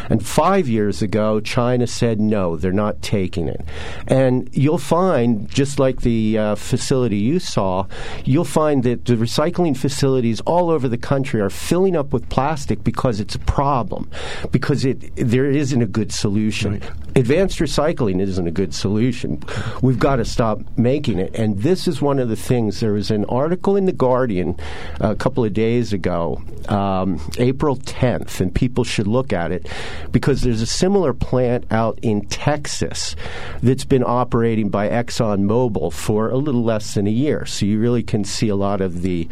And 0.09 0.25
five 0.25 0.67
years 0.67 1.01
ago, 1.01 1.39
China 1.39 1.87
said 1.87 2.19
no, 2.19 2.55
they're 2.55 2.71
not 2.71 3.01
taking 3.01 3.47
it. 3.47 3.61
And 4.07 4.49
you'll 4.53 4.77
find, 4.77 5.49
just 5.49 5.79
like 5.79 6.01
the 6.01 6.37
uh, 6.37 6.55
facility 6.55 7.17
you 7.17 7.39
saw, 7.39 7.85
you'll 8.23 8.45
find 8.45 8.83
that 8.83 9.05
the 9.05 9.15
recycling 9.15 9.75
facilities 9.75 10.41
all 10.41 10.69
over 10.69 10.87
the 10.87 10.97
country 10.97 11.41
are 11.41 11.49
filling 11.49 11.95
up 11.95 12.13
with 12.13 12.29
plastic 12.37 12.83
because 12.83 13.19
it's 13.19 13.33
a 13.33 13.39
problem, 13.39 14.07
because 14.51 14.85
it 14.85 15.15
there 15.15 15.49
isn't 15.49 15.81
a 15.81 15.87
good 15.87 16.11
solution. 16.11 16.73
Right. 16.73 16.91
Advanced 17.15 17.57
recycling 17.57 18.21
isn't 18.21 18.45
a 18.45 18.51
good 18.51 18.75
solution. 18.75 19.41
We've 19.81 19.97
got 19.97 20.17
to 20.17 20.25
stop 20.25 20.59
making 20.77 21.17
it. 21.17 21.33
And 21.33 21.57
this 21.63 21.87
is 21.87 21.99
one 21.99 22.19
of 22.19 22.29
the 22.29 22.35
things. 22.35 22.79
There 22.79 22.93
was 22.93 23.09
an 23.09 23.25
article 23.25 23.75
in 23.75 23.85
The 23.85 23.91
Guardian 23.91 24.55
a 24.99 25.15
couple 25.15 25.43
of 25.43 25.53
days 25.53 25.93
ago, 25.93 26.39
um, 26.69 27.19
April 27.39 27.75
10th, 27.75 28.39
and 28.39 28.53
people 28.53 28.83
should 28.83 29.07
look 29.07 29.33
at 29.33 29.51
it 29.51 29.67
because 30.11 30.43
there's 30.43 30.61
a 30.61 30.67
similar 30.67 31.15
plant 31.15 31.65
out 31.71 31.97
in 32.03 32.21
Texas 32.27 33.15
that's 33.63 33.85
been 33.85 34.03
operating 34.03 34.69
by 34.69 34.87
ExxonMobil 34.89 35.91
for 35.91 36.29
a 36.29 36.37
little 36.37 36.63
less 36.63 36.93
than 36.93 37.07
a 37.07 37.17
year. 37.25 37.47
So 37.47 37.65
you 37.65 37.79
really 37.79 38.03
can 38.03 38.23
see 38.23 38.49
a 38.49 38.55
lot 38.55 38.79
of 38.79 39.01
the. 39.01 39.27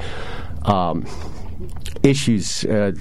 Um, 0.64 1.06
issues 2.06 2.64
uh, 2.66 2.92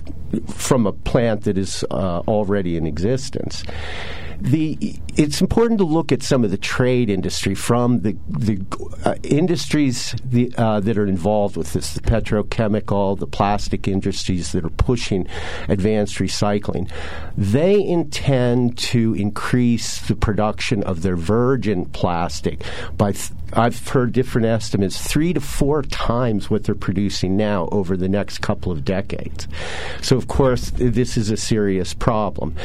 from 0.48 0.86
a 0.86 0.92
plant 0.92 1.44
that 1.44 1.58
is 1.58 1.84
uh, 1.90 2.20
already 2.26 2.76
in 2.76 2.86
existence 2.86 3.62
the 4.40 4.98
it's 5.16 5.40
important 5.40 5.78
to 5.78 5.84
look 5.84 6.10
at 6.10 6.22
some 6.22 6.44
of 6.44 6.50
the 6.50 6.58
trade 6.58 7.08
industry 7.08 7.54
from 7.54 8.00
the 8.00 8.16
the 8.28 8.60
uh, 9.04 9.14
industries 9.22 10.14
the, 10.24 10.52
uh, 10.56 10.80
that 10.80 10.98
are 10.98 11.06
involved 11.06 11.56
with 11.56 11.72
this, 11.72 11.92
the 11.92 12.00
petrochemical, 12.00 13.18
the 13.18 13.26
plastic 13.26 13.86
industries 13.86 14.52
that 14.52 14.64
are 14.64 14.70
pushing 14.70 15.26
advanced 15.68 16.16
recycling. 16.16 16.90
They 17.36 17.84
intend 17.84 18.78
to 18.78 19.14
increase 19.14 20.00
the 20.00 20.16
production 20.16 20.82
of 20.82 21.02
their 21.02 21.16
virgin 21.16 21.86
plastic 21.86 22.62
by. 22.96 23.12
Th- 23.12 23.30
I've 23.56 23.86
heard 23.86 24.12
different 24.12 24.48
estimates, 24.48 25.00
three 25.00 25.32
to 25.32 25.40
four 25.40 25.82
times 25.82 26.50
what 26.50 26.64
they're 26.64 26.74
producing 26.74 27.36
now 27.36 27.68
over 27.70 27.96
the 27.96 28.08
next 28.08 28.38
couple 28.38 28.72
of 28.72 28.84
decades. 28.84 29.46
So, 30.02 30.16
of 30.16 30.26
course, 30.26 30.70
this 30.74 31.16
is 31.16 31.30
a 31.30 31.36
serious 31.36 31.94
problem 31.94 32.56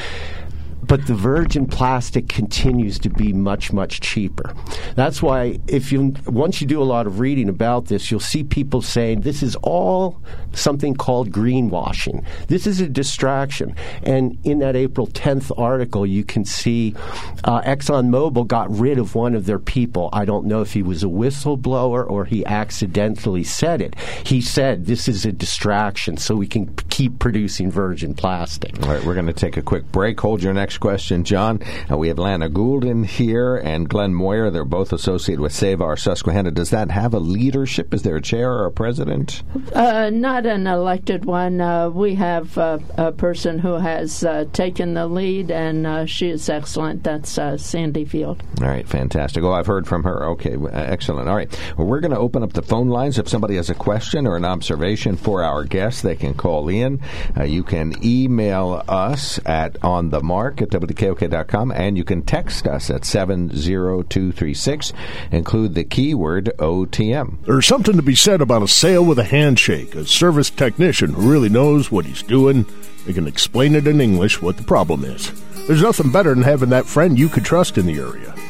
but 0.89 1.05
the 1.05 1.13
virgin 1.13 1.67
plastic 1.67 2.27
continues 2.27 2.97
to 2.97 3.09
be 3.11 3.31
much 3.31 3.71
much 3.71 4.01
cheaper. 4.01 4.55
That's 4.95 5.21
why 5.21 5.59
if 5.67 5.91
you 5.91 6.15
once 6.25 6.59
you 6.59 6.67
do 6.67 6.81
a 6.81 6.83
lot 6.83 7.05
of 7.05 7.19
reading 7.19 7.47
about 7.47 7.85
this, 7.85 8.09
you'll 8.09 8.19
see 8.19 8.43
people 8.43 8.81
saying 8.81 9.21
this 9.21 9.43
is 9.43 9.55
all 9.57 10.19
something 10.53 10.95
called 10.95 11.31
greenwashing. 11.31 12.25
This 12.47 12.65
is 12.65 12.81
a 12.81 12.89
distraction. 12.89 13.75
And 14.01 14.39
in 14.43 14.59
that 14.59 14.75
April 14.75 15.05
10th 15.05 15.57
article, 15.59 16.07
you 16.07 16.23
can 16.23 16.43
see 16.43 16.95
uh, 17.43 17.61
ExxonMobil 17.61 18.47
got 18.47 18.75
rid 18.75 18.97
of 18.97 19.13
one 19.13 19.35
of 19.35 19.45
their 19.45 19.59
people. 19.59 20.09
I 20.11 20.25
don't 20.25 20.47
know 20.47 20.61
if 20.61 20.73
he 20.73 20.81
was 20.81 21.03
a 21.03 21.07
whistleblower 21.07 22.09
or 22.09 22.25
he 22.25 22.43
accidentally 22.47 23.43
said 23.43 23.81
it. 23.81 23.95
He 24.25 24.41
said 24.41 24.87
this 24.87 25.07
is 25.07 25.23
a 25.23 25.31
distraction 25.31 26.17
so 26.17 26.35
we 26.35 26.47
can 26.47 26.73
keep 26.89 27.19
producing 27.19 27.69
virgin 27.69 28.15
plastic. 28.15 28.81
All 28.81 28.89
right, 28.89 29.03
we're 29.03 29.13
going 29.13 29.27
to 29.27 29.33
take 29.33 29.55
a 29.55 29.61
quick 29.61 29.91
break. 29.91 30.19
Hold 30.19 30.41
your 30.41 30.53
next 30.53 30.78
question, 30.79 31.23
John. 31.23 31.61
Uh, 31.89 31.97
we 31.97 32.07
have 32.07 32.19
Lana 32.19 32.49
Goulden 32.49 33.03
here 33.03 33.55
and 33.57 33.89
Glenn 33.89 34.13
Moyer. 34.13 34.49
They're 34.49 34.65
both 34.65 34.93
associated 34.93 35.41
with 35.41 35.53
Save 35.53 35.81
Our 35.81 35.97
Susquehanna. 35.97 36.51
Does 36.51 36.69
that 36.69 36.91
have 36.91 37.13
a 37.13 37.19
leadership? 37.19 37.93
Is 37.93 38.03
there 38.03 38.15
a 38.15 38.21
chair 38.21 38.51
or 38.51 38.65
a 38.65 38.71
president? 38.71 39.43
Uh, 39.73 40.09
not 40.09 40.45
an 40.45 40.67
elected 40.67 41.25
one. 41.25 41.61
Uh, 41.61 41.89
we 41.89 42.15
have 42.15 42.57
uh, 42.57 42.79
a 42.97 43.11
person 43.11 43.59
who 43.59 43.73
has 43.73 44.23
uh, 44.23 44.45
taken 44.53 44.93
the 44.93 45.07
lead, 45.07 45.51
and 45.51 45.85
uh, 45.85 46.05
she 46.05 46.29
is 46.29 46.49
excellent. 46.49 47.03
That's 47.03 47.39
Sandy 47.57 48.05
Field. 48.05 48.41
All 48.61 48.67
right, 48.67 48.87
fantastic. 48.87 49.43
Oh, 49.43 49.51
I've 49.51 49.67
heard 49.67 49.87
from 49.87 50.03
her. 50.03 50.29
Okay, 50.31 50.57
excellent. 50.71 51.29
All 51.29 51.35
right. 51.35 51.59
Well, 51.77 51.87
we're 51.87 51.99
going 51.99 52.13
to 52.13 52.19
open 52.19 52.43
up 52.43 52.53
the 52.53 52.61
phone 52.61 52.89
lines. 52.89 53.19
If 53.19 53.27
somebody 53.27 53.55
has 53.55 53.69
a 53.69 53.75
question 53.75 54.27
or 54.27 54.35
an 54.35 54.45
observation 54.45 55.17
for 55.17 55.43
our 55.43 55.63
guests, 55.63 56.01
they 56.01 56.15
can 56.15 56.33
call 56.33 56.69
in. 56.69 57.01
you 57.43 57.63
can 57.63 57.93
email 58.03 58.83
us 58.87 59.39
at 59.45 59.77
on 59.83 60.09
the 60.09 60.21
mark 60.21 60.61
at 60.73 61.49
and 61.71 61.97
you 61.97 62.03
can 62.03 62.21
text 62.21 62.67
us 62.67 62.89
at 62.89 63.05
70236. 63.05 64.93
Include 65.31 65.75
the 65.75 65.83
keyword 65.83 66.51
OTM. 66.57 67.45
There's 67.45 67.67
something 67.67 67.95
to 67.95 68.01
be 68.01 68.15
said 68.15 68.41
about 68.41 68.63
a 68.63 68.67
sale 68.67 69.05
with 69.05 69.19
a 69.19 69.23
handshake, 69.23 69.95
a 69.95 70.05
service 70.05 70.49
technician 70.49 71.13
who 71.13 71.29
really 71.29 71.49
knows 71.49 71.91
what 71.91 72.05
he's 72.05 72.23
doing. 72.23 72.65
They 73.05 73.13
can 73.13 73.27
explain 73.27 73.75
it 73.75 73.87
in 73.87 74.01
English 74.01 74.41
what 74.41 74.57
the 74.57 74.63
problem 74.63 75.03
is. 75.03 75.31
There's 75.67 75.81
nothing 75.81 76.11
better 76.11 76.33
than 76.33 76.43
having 76.43 76.69
that 76.69 76.85
friend 76.85 77.17
you 77.17 77.29
could 77.29 77.45
trust 77.45 77.77
in 77.77 77.85
the 77.85 77.99
area. 77.99 78.33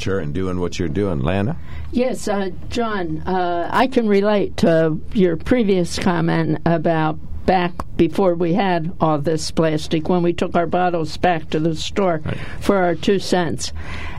Sure, 0.00 0.18
and 0.18 0.32
doing 0.32 0.60
what 0.60 0.78
you're 0.78 0.88
doing. 0.88 1.20
Lana? 1.20 1.58
Yes, 1.92 2.26
uh, 2.26 2.50
John, 2.70 3.18
uh, 3.26 3.68
I 3.70 3.86
can 3.86 4.08
relate 4.08 4.56
to 4.58 4.98
your 5.12 5.36
previous 5.36 5.98
comment 5.98 6.60
about 6.64 7.18
back 7.44 7.72
before 7.96 8.34
we 8.34 8.54
had 8.54 8.92
all 9.00 9.18
this 9.18 9.50
plastic 9.50 10.08
when 10.08 10.22
we 10.22 10.32
took 10.32 10.54
our 10.54 10.66
bottles 10.66 11.16
back 11.16 11.50
to 11.50 11.60
the 11.60 11.74
store 11.74 12.22
right. 12.24 12.38
for 12.60 12.76
our 12.76 12.94
two 12.94 13.18
cents. 13.18 13.72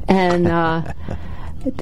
And 0.07 0.47
uh, 0.47 0.93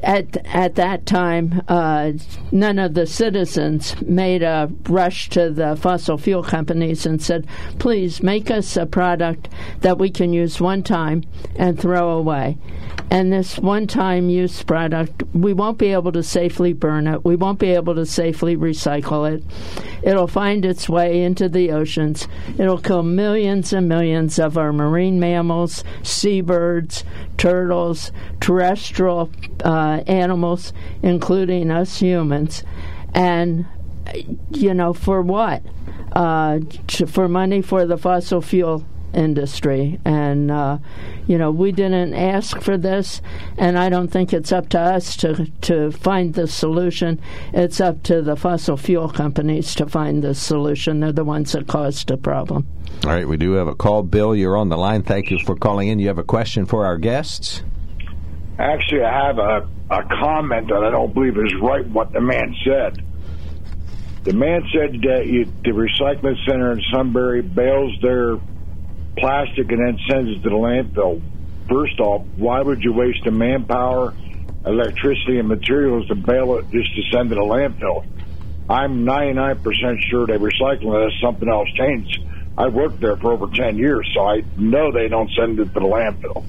at 0.03 0.37
at 0.47 0.75
that 0.75 1.05
time, 1.05 1.61
uh, 1.67 2.11
none 2.51 2.79
of 2.79 2.93
the 2.93 3.05
citizens 3.05 3.99
made 4.01 4.43
a 4.43 4.71
rush 4.87 5.29
to 5.29 5.49
the 5.49 5.75
fossil 5.75 6.17
fuel 6.17 6.43
companies 6.43 7.05
and 7.05 7.21
said, 7.21 7.45
"Please 7.77 8.21
make 8.21 8.51
us 8.51 8.75
a 8.75 8.85
product 8.85 9.49
that 9.81 9.97
we 9.97 10.09
can 10.09 10.33
use 10.33 10.59
one 10.61 10.83
time 10.83 11.23
and 11.55 11.79
throw 11.79 12.11
away." 12.11 12.57
And 13.11 13.33
this 13.33 13.57
one-time 13.57 14.29
use 14.29 14.61
product, 14.61 15.23
we 15.33 15.51
won't 15.51 15.79
be 15.79 15.93
able 15.93 16.11
to 16.11 16.21
safely 16.21 16.73
burn 16.73 17.07
it. 17.07 17.25
We 17.25 17.35
won't 17.35 17.57
be 17.57 17.71
able 17.71 17.95
to 17.95 18.05
safely 18.05 18.55
recycle 18.55 19.31
it. 19.31 19.43
It'll 20.03 20.27
find 20.27 20.63
its 20.63 20.87
way 20.87 21.23
into 21.23 21.49
the 21.49 21.71
oceans. 21.71 22.27
It'll 22.59 22.77
kill 22.77 23.01
millions 23.01 23.73
and 23.73 23.89
millions 23.89 24.37
of 24.37 24.59
our 24.59 24.71
marine 24.71 25.19
mammals, 25.19 25.83
seabirds, 26.03 27.03
turtles, 27.37 28.11
terrestrial 28.39 29.31
uh, 29.65 30.03
animals, 30.05 30.71
including 31.01 31.71
us 31.71 31.99
humans. 31.99 32.63
And, 33.15 33.65
you 34.51 34.75
know, 34.75 34.93
for 34.93 35.23
what? 35.23 35.63
Uh, 36.11 36.59
for 37.07 37.27
money 37.27 37.61
for 37.61 37.85
the 37.85 37.97
fossil 37.97 38.41
fuel 38.41 38.85
industry. 39.13 39.99
And, 40.05 40.51
uh, 40.51 40.77
you 41.27 41.37
know, 41.37 41.51
we 41.51 41.71
didn't 41.71 42.13
ask 42.13 42.61
for 42.61 42.77
this, 42.77 43.21
and 43.57 43.77
I 43.77 43.89
don't 43.89 44.09
think 44.09 44.33
it's 44.33 44.51
up 44.51 44.69
to 44.69 44.79
us 44.79 45.15
to, 45.17 45.45
to 45.61 45.91
find 45.91 46.33
the 46.33 46.47
solution. 46.47 47.19
It's 47.53 47.79
up 47.79 48.03
to 48.03 48.21
the 48.21 48.35
fossil 48.35 48.77
fuel 48.77 49.09
companies 49.09 49.75
to 49.75 49.87
find 49.87 50.23
the 50.23 50.35
solution. 50.35 50.99
They're 50.99 51.11
the 51.11 51.23
ones 51.23 51.51
that 51.53 51.67
caused 51.67 52.07
the 52.07 52.17
problem. 52.17 52.67
All 53.05 53.11
right, 53.11 53.27
we 53.27 53.37
do 53.37 53.53
have 53.53 53.67
a 53.67 53.75
call. 53.75 54.03
Bill, 54.03 54.35
you're 54.35 54.57
on 54.57 54.69
the 54.69 54.77
line. 54.77 55.03
Thank 55.03 55.31
you 55.31 55.39
for 55.45 55.55
calling 55.55 55.87
in. 55.87 55.99
You 55.99 56.07
have 56.07 56.17
a 56.17 56.23
question 56.23 56.65
for 56.65 56.85
our 56.85 56.97
guests? 56.97 57.63
Actually, 58.57 59.03
I 59.03 59.27
have 59.27 59.37
a, 59.37 59.69
a 59.89 60.03
comment 60.19 60.67
that 60.67 60.83
I 60.83 60.89
don't 60.91 61.13
believe 61.13 61.37
is 61.37 61.53
right 61.61 61.87
what 61.87 62.11
the 62.11 62.19
man 62.19 62.53
said. 62.65 63.03
The 64.25 64.33
man 64.33 64.63
said 64.73 65.01
that 65.03 65.27
you, 65.27 65.45
the 65.63 65.71
recycling 65.71 66.35
center 66.45 66.73
in 66.73 66.81
Sunbury 66.91 67.41
bales 67.41 67.93
their 68.01 68.37
plastic 69.19 69.71
and 69.71 69.79
then 69.79 69.97
sends 70.09 70.29
it 70.31 70.43
to 70.43 70.49
the 70.49 70.55
landfill. 70.55 71.21
First 71.69 71.99
off, 71.99 72.27
why 72.35 72.61
would 72.61 72.83
you 72.83 72.93
waste 72.93 73.19
the 73.25 73.31
manpower, 73.31 74.15
electricity, 74.65 75.39
and 75.39 75.47
materials 75.47 76.07
to 76.07 76.15
bale 76.15 76.57
it 76.59 76.71
just 76.71 76.93
to 76.95 77.01
send 77.13 77.31
it 77.31 77.35
to 77.35 77.41
landfill? 77.41 78.03
I'm 78.67 79.05
99% 79.05 79.61
sure 80.09 80.27
they 80.27 80.33
recycle 80.33 80.71
it 80.71 80.83
unless 80.83 81.13
something 81.21 81.49
else 81.49 81.69
changed. 81.75 82.19
I 82.57 82.67
worked 82.67 83.01
there 83.01 83.17
for 83.17 83.31
over 83.33 83.47
10 83.53 83.77
years, 83.77 84.07
so 84.13 84.21
I 84.21 84.41
know 84.55 84.91
they 84.91 85.07
don't 85.07 85.29
send 85.37 85.59
it 85.59 85.65
to 85.65 85.79
the 85.79 85.79
landfill. 85.79 86.43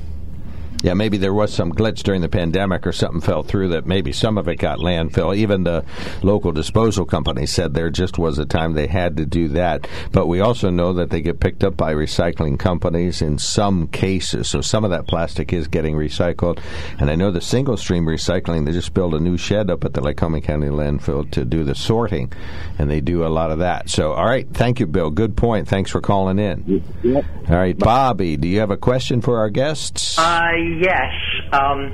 Yeah, 0.83 0.95
maybe 0.95 1.19
there 1.19 1.35
was 1.35 1.53
some 1.53 1.75
glitch 1.75 2.03
during 2.05 2.23
the 2.23 2.29
pandemic 2.31 2.87
or 2.87 2.93
something 2.93 3.21
fell 3.21 3.43
through 3.43 3.69
that 3.69 3.87
maybe 3.87 4.13
some 4.13 4.39
of 4.39 4.49
it 4.49 4.57
got 4.57 4.79
landfill. 4.79 5.37
Even 5.37 5.65
the 5.65 5.85
local 6.23 6.53
disposal 6.53 7.05
company 7.05 7.45
said 7.45 7.75
there 7.75 7.91
just 7.91 8.17
was 8.17 8.39
a 8.39 8.47
time 8.47 8.73
they 8.73 8.87
had 8.87 9.19
to 9.19 9.27
do 9.27 9.49
that. 9.49 9.87
But 10.11 10.27
we 10.27 10.41
also 10.41 10.71
know 10.71 10.95
that 10.95 11.11
they 11.11 11.21
get 11.21 11.39
picked 11.39 11.65
up 11.65 11.77
by 11.77 11.93
recycling 11.93 12.59
companies 12.59 13.21
in 13.21 13.37
some 13.37 13.89
cases. 13.89 14.49
So 14.49 14.63
some 14.63 14.85
of 14.85 14.91
that 14.91 15.07
plastic 15.07 15.53
is 15.53 15.69
getting 15.69 15.97
recycled. 15.97 16.61
And 16.99 17.11
I 17.11 17.15
know 17.15 17.31
the 17.31 17.43
single 17.43 17.77
stream 17.77 18.07
recycling, 18.07 18.65
they 18.65 18.73
just 18.73 18.95
built 18.95 19.13
a 19.13 19.21
new 19.21 19.37
shed 19.37 19.71
up 19.71 19.85
at 19.85 19.93
the 19.93 20.01
Lycoming 20.01 20.43
County 20.43 20.69
landfill 20.69 21.31
to 21.33 21.45
do 21.45 21.63
the 21.63 21.75
sorting. 21.75 22.33
And 22.79 22.91
they 22.91 23.03
do 23.03 23.27
a 23.27 23.29
lot 23.29 23.51
of 23.51 23.59
that. 23.59 23.91
So, 23.91 24.13
all 24.13 24.25
right. 24.25 24.49
Thank 24.51 24.81
you, 24.81 24.87
Bill. 24.87 25.11
Good 25.11 25.37
point. 25.37 25.69
Thanks 25.69 25.91
for 25.91 26.01
calling 26.01 26.39
in. 26.39 26.83
Yep. 27.03 27.25
All 27.51 27.57
right. 27.57 27.79
Bobby, 27.79 28.39
do 28.39 28.49
you 28.49 28.61
have 28.61 28.71
a 28.71 28.79
question 28.79 29.21
for 29.21 29.39
our 29.39 29.51
guests? 29.51 30.19
Uh, 30.19 30.70
yes. 30.79 31.13
Um, 31.53 31.93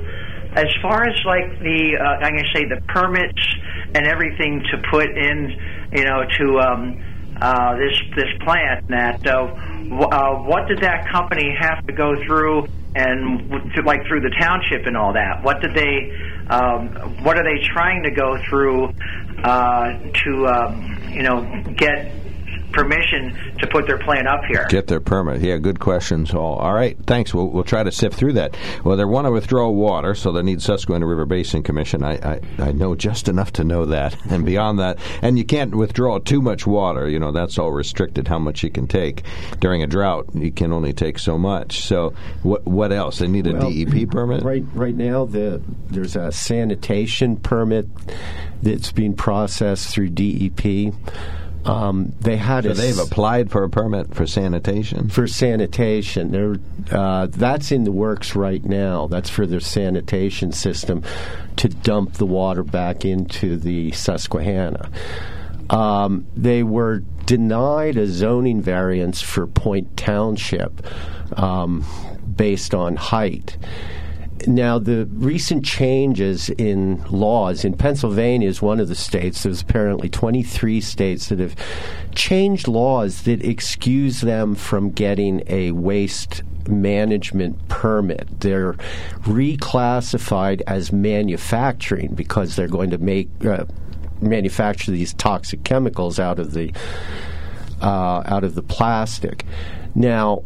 as 0.55 0.67
far 0.81 1.03
as 1.03 1.15
like 1.25 1.59
the, 1.59 1.97
uh, 1.99 2.25
I'm 2.25 2.31
going 2.33 2.43
to 2.43 2.57
say 2.57 2.65
the 2.65 2.81
permits 2.87 3.41
and 3.93 4.07
everything 4.07 4.63
to 4.71 4.77
put 4.89 5.07
in, 5.07 5.53
you 5.93 6.03
know, 6.03 6.23
to 6.39 6.59
um, 6.59 7.03
uh, 7.41 7.75
this 7.77 7.93
this 8.15 8.31
plant, 8.43 8.87
that 8.89 9.19
uh, 9.25 9.47
w- 9.89 10.09
uh, 10.09 10.35
what 10.43 10.67
did 10.67 10.81
that 10.81 11.07
company 11.11 11.55
have 11.59 11.85
to 11.85 11.93
go 11.93 12.13
through 12.25 12.65
and 12.95 13.49
to, 13.75 13.81
like 13.83 13.99
through 14.07 14.21
the 14.21 14.35
township 14.39 14.87
and 14.87 14.97
all 14.97 15.13
that? 15.13 15.43
What 15.43 15.61
did 15.61 15.75
they, 15.75 16.11
um, 16.49 17.23
what 17.23 17.37
are 17.37 17.43
they 17.43 17.61
trying 17.73 18.03
to 18.03 18.11
go 18.11 18.37
through 18.49 18.89
uh, 19.43 19.85
to, 20.25 20.47
um, 20.47 21.13
you 21.13 21.21
know, 21.21 21.63
get 21.77 22.17
permission 22.71 23.35
to 23.59 23.67
put 23.67 23.87
their 23.87 23.97
plant 23.97 24.27
up 24.27 24.43
here. 24.45 24.65
Get 24.69 24.87
their 24.87 24.99
permit. 24.99 25.41
Yeah, 25.41 25.57
good 25.57 25.79
questions 25.79 26.33
all. 26.33 26.55
All 26.55 26.73
right, 26.73 26.97
thanks. 27.05 27.33
We'll, 27.33 27.47
we'll 27.47 27.63
try 27.63 27.83
to 27.83 27.91
sift 27.91 28.15
through 28.15 28.33
that. 28.33 28.55
Well, 28.83 28.97
they 28.97 29.05
want 29.05 29.25
to 29.25 29.31
withdraw 29.31 29.69
water, 29.69 30.15
so 30.15 30.31
they 30.31 30.41
need 30.41 30.61
Susquehanna 30.61 31.05
River 31.05 31.25
Basin 31.25 31.63
Commission. 31.63 32.03
I, 32.03 32.15
I, 32.15 32.41
I 32.59 32.71
know 32.71 32.95
just 32.95 33.27
enough 33.27 33.53
to 33.53 33.63
know 33.63 33.85
that. 33.85 34.15
And 34.37 34.45
beyond 34.45 34.77
that, 34.79 34.99
and 35.21 35.37
you 35.37 35.45
can't 35.45 35.73
withdraw 35.73 36.19
too 36.19 36.41
much 36.41 36.67
water. 36.67 37.07
You 37.07 37.17
know, 37.17 37.31
that's 37.31 37.57
all 37.57 37.71
restricted 37.71 38.27
how 38.27 38.37
much 38.37 38.61
you 38.61 38.69
can 38.69 38.85
take. 38.85 39.23
During 39.59 39.81
a 39.81 39.87
drought, 39.87 40.27
you 40.35 40.51
can 40.51 40.73
only 40.73 40.93
take 40.93 41.17
so 41.17 41.37
much. 41.37 41.79
So 41.79 42.13
what, 42.43 42.65
what 42.65 42.91
else? 42.91 43.19
They 43.19 43.27
need 43.27 43.47
a 43.47 43.53
well, 43.53 43.71
DEP 43.71 44.11
permit? 44.11 44.43
Right, 44.43 44.63
right 44.73 44.93
now, 44.93 45.25
the, 45.25 45.61
there's 45.89 46.15
a 46.15 46.31
sanitation 46.31 47.37
permit 47.37 47.87
that's 48.61 48.91
being 48.91 49.15
processed 49.15 49.93
through 49.93 50.09
DEP. 50.09 50.93
Um, 51.67 52.13
they 52.21 52.37
had 52.37 52.63
So 52.63 52.71
a 52.71 52.73
they've 52.73 52.97
applied 52.97 53.51
for 53.51 53.63
a 53.63 53.69
permit 53.69 54.13
for 54.15 54.25
sanitation. 54.25 55.09
for 55.09 55.27
sanitation. 55.27 56.31
They're, 56.31 56.55
uh, 56.91 57.27
that's 57.27 57.71
in 57.71 57.83
the 57.83 57.91
works 57.91 58.35
right 58.35 58.63
now. 58.63 59.07
That's 59.07 59.29
for 59.29 59.45
their 59.45 59.59
sanitation 59.59 60.51
system 60.51 61.03
to 61.57 61.67
dump 61.67 62.13
the 62.13 62.25
water 62.25 62.63
back 62.63 63.03
into 63.03 63.57
the 63.57 63.91
Susquehanna. 63.91 64.89
Um, 65.69 66.27
they 66.35 66.63
were 66.63 66.99
denied 67.25 67.97
a 67.97 68.07
zoning 68.07 68.61
variance 68.61 69.21
for 69.21 69.45
Point 69.45 69.97
Township 69.97 70.81
um, 71.37 71.83
based 72.35 72.73
on 72.73 72.95
height. 72.95 73.57
Now, 74.45 74.77
the 74.77 75.05
recent 75.05 75.65
changes 75.65 76.49
in 76.49 77.03
laws 77.09 77.65
in 77.65 77.75
Pennsylvania 77.75 78.47
is 78.47 78.61
one 78.61 78.79
of 78.79 78.87
the 78.87 78.95
states. 78.95 79.43
There's 79.43 79.61
apparently 79.61 80.09
23 80.09 80.79
states 80.81 81.29
that 81.29 81.39
have 81.39 81.55
changed 82.13 82.67
laws 82.67 83.23
that 83.23 83.43
excuse 83.43 84.21
them 84.21 84.53
from 84.53 84.91
getting 84.91 85.43
a 85.47 85.71
waste 85.71 86.43
management 86.67 87.67
permit. 87.67 88.27
They're 88.39 88.73
reclassified 89.21 90.61
as 90.67 90.91
manufacturing 90.91 92.13
because 92.13 92.55
they're 92.55 92.67
going 92.67 92.91
to 92.91 92.97
make 92.97 93.29
uh, 93.45 93.65
manufacture 94.21 94.91
these 94.91 95.13
toxic 95.13 95.63
chemicals 95.63 96.19
out 96.19 96.39
of 96.39 96.53
the 96.53 96.73
uh, 97.81 98.23
out 98.25 98.43
of 98.43 98.55
the 98.55 98.63
plastic. 98.63 99.45
Now, 99.95 100.43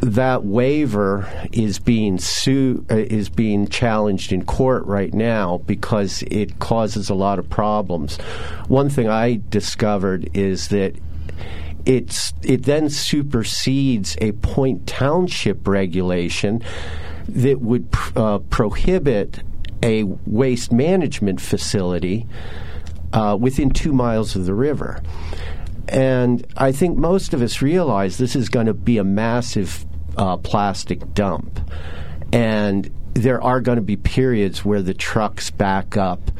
that 0.00 0.44
waiver 0.44 1.28
is 1.52 1.78
being 1.78 2.18
su- 2.18 2.84
uh, 2.90 2.96
is 2.96 3.28
being 3.28 3.66
challenged 3.68 4.32
in 4.32 4.44
court 4.44 4.84
right 4.86 5.12
now 5.12 5.58
because 5.66 6.22
it 6.30 6.58
causes 6.58 7.10
a 7.10 7.14
lot 7.14 7.38
of 7.38 7.48
problems. 7.50 8.16
One 8.68 8.88
thing 8.88 9.08
I 9.08 9.40
discovered 9.48 10.30
is 10.34 10.68
that 10.68 10.94
it's 11.84 12.32
it 12.42 12.64
then 12.64 12.90
supersedes 12.90 14.16
a 14.20 14.32
Point 14.32 14.86
Township 14.86 15.66
regulation 15.66 16.62
that 17.28 17.60
would 17.60 17.90
pr- 17.90 18.18
uh, 18.18 18.38
prohibit 18.38 19.42
a 19.82 20.04
waste 20.26 20.72
management 20.72 21.40
facility 21.40 22.26
uh, 23.12 23.36
within 23.40 23.70
two 23.70 23.92
miles 23.92 24.36
of 24.36 24.46
the 24.46 24.54
river. 24.54 25.02
And 25.88 26.46
I 26.56 26.72
think 26.72 26.98
most 26.98 27.32
of 27.34 27.42
us 27.42 27.62
realize 27.62 28.18
this 28.18 28.36
is 28.36 28.48
going 28.48 28.66
to 28.66 28.74
be 28.74 28.98
a 28.98 29.04
massive 29.04 29.86
uh, 30.16 30.36
plastic 30.36 31.14
dump. 31.14 31.60
And 32.32 32.90
there 33.14 33.42
are 33.42 33.60
going 33.60 33.76
to 33.76 33.82
be 33.82 33.96
periods 33.96 34.64
where 34.64 34.82
the 34.82 34.94
trucks 34.94 35.50
back 35.50 35.96
up, 35.96 36.30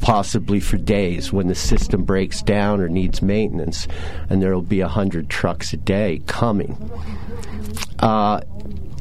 possibly 0.00 0.60
for 0.60 0.76
days, 0.76 1.32
when 1.32 1.48
the 1.48 1.54
system 1.54 2.04
breaks 2.04 2.42
down 2.42 2.80
or 2.80 2.88
needs 2.88 3.20
maintenance. 3.20 3.88
And 4.30 4.40
there 4.40 4.54
will 4.54 4.62
be 4.62 4.80
100 4.80 5.28
trucks 5.28 5.72
a 5.72 5.76
day 5.76 6.22
coming. 6.26 6.90
Uh, 7.98 8.40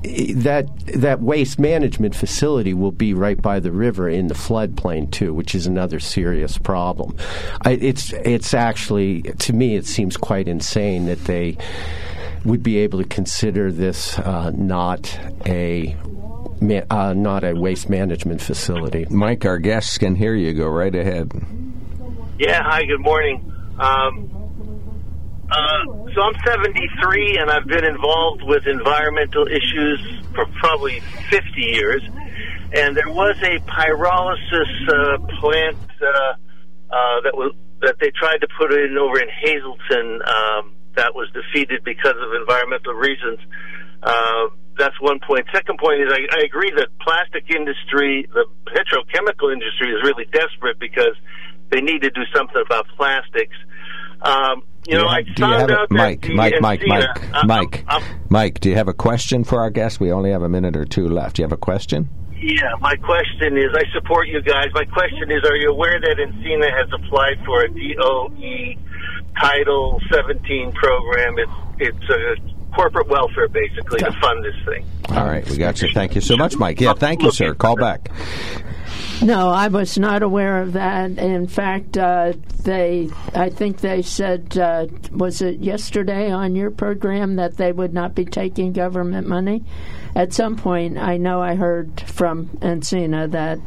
that 0.03 0.67
that 0.95 1.21
waste 1.21 1.60
management 1.60 2.15
facility 2.15 2.73
will 2.73 2.91
be 2.91 3.13
right 3.13 3.41
by 3.41 3.60
the 3.60 3.71
river 3.71 4.07
in 4.10 4.27
the 4.27 4.33
floodplain 4.33 5.12
too, 5.12 5.33
which 5.33 5.55
is 5.55 5.67
another 5.67 5.99
serious 5.99 6.57
problem. 6.57 7.15
I, 7.62 7.71
it's 7.71 8.13
it's 8.13 8.53
actually 8.53 9.23
to 9.23 9.53
me 9.53 9.75
it 9.75 9.86
seems 9.86 10.17
quite 10.17 10.47
insane 10.47 11.05
that 11.05 11.23
they 11.25 11.57
would 12.45 12.63
be 12.63 12.77
able 12.77 13.01
to 13.01 13.07
consider 13.07 13.71
this 13.71 14.17
uh, 14.19 14.51
not 14.51 15.17
a 15.45 15.95
ma- 16.62 16.86
uh, 16.89 17.13
not 17.13 17.43
a 17.43 17.53
waste 17.53 17.89
management 17.89 18.41
facility. 18.41 19.05
Mike, 19.10 19.45
our 19.45 19.57
guests 19.57 19.97
can 19.97 20.15
hear 20.15 20.36
you. 20.36 20.53
Go 20.53 20.67
right 20.67 20.93
ahead. 20.93 21.31
Yeah, 22.39 22.62
hi, 22.63 22.86
good 22.86 23.01
morning. 23.01 23.51
Um, 23.79 24.46
uh, 25.49 25.83
so 26.13 26.21
I'm 26.21 26.36
73 26.45 27.38
and 27.39 27.49
I've 27.49 27.67
been 27.67 27.86
involved 27.86 28.43
with 28.43 28.67
environmental 28.67 29.47
issues 29.47 29.99
for 30.36 30.45
probably 30.60 30.99
50 31.29 31.62
years. 31.62 32.03
And 32.73 32.97
there 32.97 33.07
was 33.07 33.38
a 33.41 33.60
pyrolysis 33.63 34.71
uh, 34.91 35.17
plant 35.39 35.77
uh, 36.01 36.33
uh, 36.91 37.21
that 37.23 37.33
was 37.33 37.55
that 37.81 37.95
they 38.01 38.12
tried 38.12 38.41
to 38.41 38.47
put 38.57 38.73
in 38.73 38.97
over 38.97 39.21
in 39.21 39.29
Hazleton 39.29 40.19
um, 40.25 40.73
that 40.95 41.13
was 41.13 41.29
defeated 41.31 41.83
because 41.86 42.17
of 42.17 42.33
environmental 42.33 42.93
reasons. 42.93 43.39
Uh, 44.01 44.49
that's 44.77 44.99
one 44.99 45.19
point. 45.25 45.45
Second 45.53 45.77
point 45.79 46.01
is 46.01 46.10
I, 46.12 46.25
I 46.38 46.41
agree 46.43 46.71
that 46.75 46.89
plastic 46.99 47.49
industry, 47.53 48.27
the 48.33 48.45
petrochemical 48.65 49.53
industry, 49.53 49.93
is 49.93 50.01
really 50.03 50.25
desperate 50.33 50.79
because 50.79 51.15
they 51.69 51.81
need 51.81 52.01
to 52.01 52.10
do 52.10 52.25
something 52.33 52.62
about 52.65 52.88
plastics. 52.97 53.55
Um, 54.21 54.63
you 54.88 54.97
know, 54.97 55.08
I 55.08 55.17
have- 55.17 55.26
do 55.26 55.32
you 55.32 55.36
found 55.50 55.54
have 55.62 55.69
a- 55.69 55.73
out 55.80 55.89
that 55.89 55.95
Mike, 55.95 56.30
Mike, 56.30 56.54
Mike, 56.62 56.82
Mike, 56.88 57.34
uh, 57.34 57.43
Mike, 57.45 57.84
uh, 57.88 58.00
Mike. 58.30 58.60
Do 58.60 58.69
you 58.69 58.76
have 58.76 58.88
a 58.88 58.93
question 58.93 59.43
for 59.43 59.60
our 59.60 59.69
guest? 59.69 60.00
We 60.00 60.12
only 60.12 60.32
have 60.32 60.41
a 60.43 60.50
minute 60.50 60.76
or 60.78 60.86
two 60.86 61.08
left. 61.08 61.36
Do 61.36 61.41
you 61.41 61.45
have 61.45 61.52
a 61.52 61.58
question? 61.58 62.10
Yeah, 62.39 62.71
my 62.82 62.95
question 62.95 63.58
is, 63.58 63.73
I 63.73 63.84
support 63.93 64.28
you 64.28 64.41
guys. 64.41 64.67
My 64.73 64.86
question 64.86 65.32
is, 65.32 65.43
are 65.43 65.56
you 65.56 65.69
aware 65.71 66.00
that 66.00 66.17
Encina 66.17 66.71
has 66.71 66.88
applied 66.93 67.39
for 67.45 67.63
a 67.63 67.67
DOE 67.69 68.76
Title 69.41 70.00
17 70.12 70.71
program? 70.73 71.36
It's 71.38 71.52
it's 71.80 72.10
a 72.10 72.73
corporate 72.76 73.08
welfare 73.08 73.47
basically 73.47 74.00
to 74.00 74.12
fund 74.21 74.43
this 74.43 74.56
thing. 74.65 74.86
All 75.15 75.26
right, 75.26 75.47
we 75.50 75.58
got 75.58 75.82
you. 75.82 75.89
Thank 75.93 76.15
you 76.15 76.21
so 76.21 76.38
much, 76.38 76.58
Mike. 76.58 76.80
Yeah, 76.80 76.93
thank 76.93 77.23
you, 77.23 77.32
sir. 77.32 77.54
Call 77.56 77.76
back. 77.76 78.10
No, 79.21 79.49
I 79.49 79.67
was 79.67 79.97
not 79.97 80.21
aware 80.21 80.62
of 80.62 80.73
that. 80.73 81.17
In 81.17 81.47
fact, 81.47 81.97
uh, 81.97 82.34
they, 82.63 83.10
I 83.34 83.49
think 83.49 83.77
they 83.80 84.01
said, 84.03 84.58
uh, 84.58 84.88
was 85.12 85.41
it 85.41 85.60
yesterday 85.60 86.32
on 86.32 86.56
your 86.56 86.69
program 86.71 87.36
that 87.38 87.58
they 87.58 87.71
would 87.71 87.93
not 87.93 88.13
be 88.15 88.25
taking 88.25 88.73
government 88.73 89.27
money? 89.27 89.63
At 90.15 90.34
some 90.34 90.56
point, 90.56 90.97
I 90.97 91.17
know 91.17 91.41
I 91.41 91.56
heard 91.56 91.99
from 92.01 92.47
Encina 92.62 93.32
that 93.32 93.60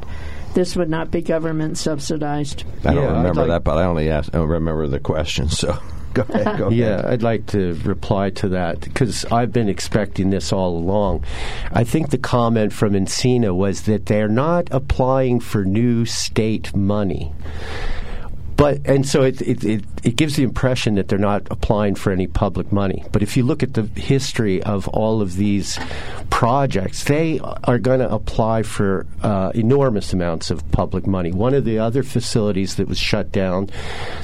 this 0.55 0.77
would 0.77 0.89
not 0.91 1.11
be 1.11 1.21
government 1.21 1.79
subsidized. 1.79 2.65
I 2.85 2.95
don't 2.95 3.03
Yeah, 3.05 3.17
remember 3.19 3.41
like- 3.43 3.49
that, 3.49 3.65
but 3.65 3.79
I 3.79 3.85
only 3.85 4.09
asked, 4.09 4.31
I 4.33 4.39
don't 4.39 4.49
remember 4.49 4.87
the 4.87 5.01
question. 5.01 5.49
So 5.49 5.77
go 6.15 6.23
ahead. 6.29 6.59
Go 6.59 6.71
Yeah, 6.71 6.99
ahead. 7.01 7.05
I'd 7.07 7.23
like 7.23 7.47
to 7.49 7.75
reply 7.85 8.31
to 8.31 8.49
that 8.51 8.81
because 8.81 9.25
I've 9.27 9.53
been 9.53 9.69
expecting 9.69 10.31
this 10.31 10.53
all 10.53 10.77
along. 10.77 11.25
I 11.73 11.85
think 11.85 12.11
the 12.11 12.19
comment 12.19 12.73
from 12.73 12.93
Encina 12.93 13.55
was 13.55 13.83
that 13.83 14.07
they're 14.07 14.29
not 14.29 14.69
applying 14.71 15.41
for 15.41 15.65
new 15.65 16.05
state 16.05 16.75
money. 16.75 17.33
But 18.61 18.83
and 18.85 19.09
so 19.09 19.23
it, 19.23 19.41
it, 19.41 19.65
it, 19.65 19.85
it 20.03 20.17
gives 20.17 20.37
the 20.37 20.43
impression 20.43 20.97
that 20.97 21.09
they're 21.09 21.19
not 21.19 21.47
applying 21.51 21.95
for 21.95 22.13
any 22.13 22.27
public 22.27 22.71
money. 22.71 23.03
But 23.11 23.23
if 23.23 23.35
you 23.35 23.43
look 23.43 23.63
at 23.63 23.73
the 23.73 23.85
history 23.99 24.63
of 24.65 24.87
all 24.89 25.23
of 25.23 25.37
these 25.37 25.79
projects, 26.29 27.05
they 27.05 27.41
are 27.65 27.79
going 27.79 28.01
to 28.01 28.13
apply 28.13 28.65
for 28.65 29.07
uh, 29.23 29.51
enormous 29.55 30.13
amounts 30.13 30.51
of 30.51 30.71
public 30.73 31.07
money. 31.07 31.33
One 31.33 31.55
of 31.55 31.65
the 31.65 31.79
other 31.79 32.03
facilities 32.03 32.77
that 32.77 32.87
was 32.87 32.99
shut 32.99 33.33
down, 33.33 33.71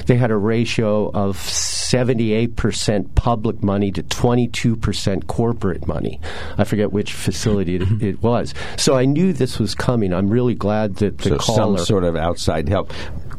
they 0.05 0.17
had 0.17 0.29
a 0.29 0.37
ratio 0.37 1.09
of 1.15 1.37
78% 1.37 3.15
public 3.15 3.63
money 3.63 3.91
to 3.91 4.03
22% 4.03 5.25
corporate 5.25 5.87
money. 5.87 6.21
I 6.59 6.63
forget 6.63 6.91
which 6.91 7.11
facility 7.11 7.77
it, 7.77 8.03
it 8.03 8.21
was. 8.21 8.53
So 8.77 8.95
I 8.95 9.05
knew 9.05 9.33
this 9.33 9.57
was 9.57 9.73
coming. 9.73 10.13
I'm 10.13 10.29
really 10.29 10.53
glad 10.53 10.97
that 10.97 11.17
the 11.17 11.29
So 11.29 11.37
caller 11.37 11.77
some 11.79 11.85
sort 11.87 12.03
of 12.03 12.15
outside 12.15 12.69
help. 12.69 12.93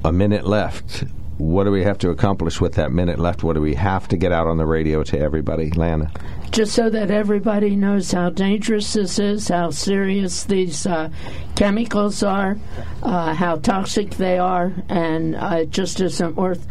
A 0.04 0.12
minute 0.12 0.46
left. 0.46 1.04
What 1.38 1.64
do 1.64 1.70
we 1.70 1.84
have 1.84 1.98
to 1.98 2.11
accomplish 2.11 2.61
with 2.61 2.74
that 2.74 2.90
minute 2.90 3.18
left? 3.18 3.42
What 3.42 3.54
do 3.54 3.61
we 3.61 3.74
have 3.74 4.08
to 4.08 4.16
get 4.16 4.32
out 4.32 4.46
on 4.46 4.56
the 4.56 4.66
radio 4.66 5.02
to 5.04 5.18
everybody, 5.18 5.70
Lana? 5.70 6.11
just 6.50 6.72
so 6.72 6.88
that 6.90 7.11
everybody 7.11 7.76
knows 7.76 8.12
how 8.12 8.30
dangerous 8.30 8.92
this 8.94 9.18
is, 9.18 9.48
how 9.48 9.70
serious 9.70 10.44
these 10.44 10.87
uh, 10.87 11.11
chemicals 11.56 12.22
are, 12.22 12.56
uh, 13.02 13.34
how 13.34 13.56
toxic 13.56 14.11
they 14.12 14.38
are, 14.38 14.72
and 14.88 15.37
uh, 15.37 15.58
it 15.61 15.70
just 15.70 16.00
isn't 16.00 16.37
worth 16.37 16.66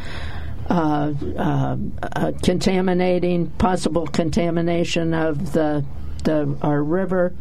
uh, 0.70 1.14
uh, 1.38 1.78
uh, 2.02 2.32
contaminating, 2.44 3.50
possible 3.52 4.08
contamination 4.08 5.14
of 5.14 5.54
the 5.54 5.86
the 6.24 6.58
our 6.62 6.84
river. 6.84 7.34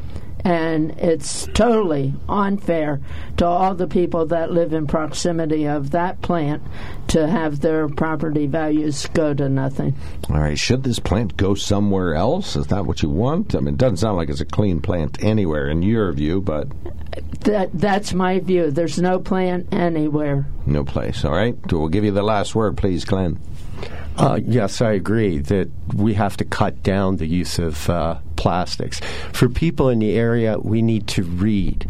And 0.47 0.93
it's 0.93 1.49
totally 1.55 2.15
unfair 2.29 3.01
to 3.39 3.45
all 3.47 3.75
the 3.75 3.89
people 3.89 4.27
that 4.27 4.53
live 4.53 4.73
in 4.73 4.87
proximity 4.87 5.67
of 5.67 5.91
that 5.91 6.23
plant 6.23 6.63
to 7.09 7.27
have 7.27 7.59
their 7.61 7.89
property 7.89 8.47
values 8.47 9.07
go 9.13 9.35
to 9.35 9.49
nothing. 9.49 9.97
All 10.31 10.39
right. 10.39 10.57
Should 10.57 10.85
this 10.85 11.01
plant 11.01 11.37
go 11.37 11.55
somewhere 11.57 12.15
else? 12.15 12.55
Is 12.55 12.69
that 12.69 12.87
what 12.87 13.03
you 13.03 13.11
want? 13.11 13.57
I 13.57 13.59
mean, 13.59 13.75
it 13.75 13.79
doesn't 13.79 13.97
sound 13.97 14.19
like 14.19 14.29
it's 14.29 14.41
a 14.41 14.45
clean 14.45 14.81
plant 14.81 15.21
anywhere 15.21 15.67
in 15.69 15.83
your 15.83 16.13
view, 16.13 16.41
but 16.41 16.69
That 17.41 17.71
that's 17.75 18.15
my 18.15 18.39
view. 18.39 18.71
There's 18.71 19.01
no 19.01 19.19
plant 19.19 19.73
anywhere. 19.73 20.47
no 20.65 20.85
place. 20.85 21.25
All 21.25 21.33
right. 21.33 21.57
We'll 21.73 21.89
give 21.89 22.05
you 22.05 22.13
the 22.13 22.23
last 22.23 22.55
word, 22.55 22.77
please, 22.77 23.05
Glenn. 23.05 23.41
Uh, 24.17 24.41
yes, 24.43 24.81
I 24.81 24.93
agree 24.93 25.39
that 25.39 25.69
we 25.95 26.15
have 26.15 26.37
to 26.39 26.45
cut 26.45 26.83
down 26.83 27.17
the 27.17 27.27
use 27.27 27.59
of 27.59 27.89
uh, 27.91 28.19
plastics. 28.37 29.01
For 29.33 29.49
people 29.49 29.89
in 29.91 29.99
the 29.99 30.17
area, 30.17 30.59
we 30.59 30.81
need 30.81 31.07
to 31.09 31.23
read. 31.23 31.87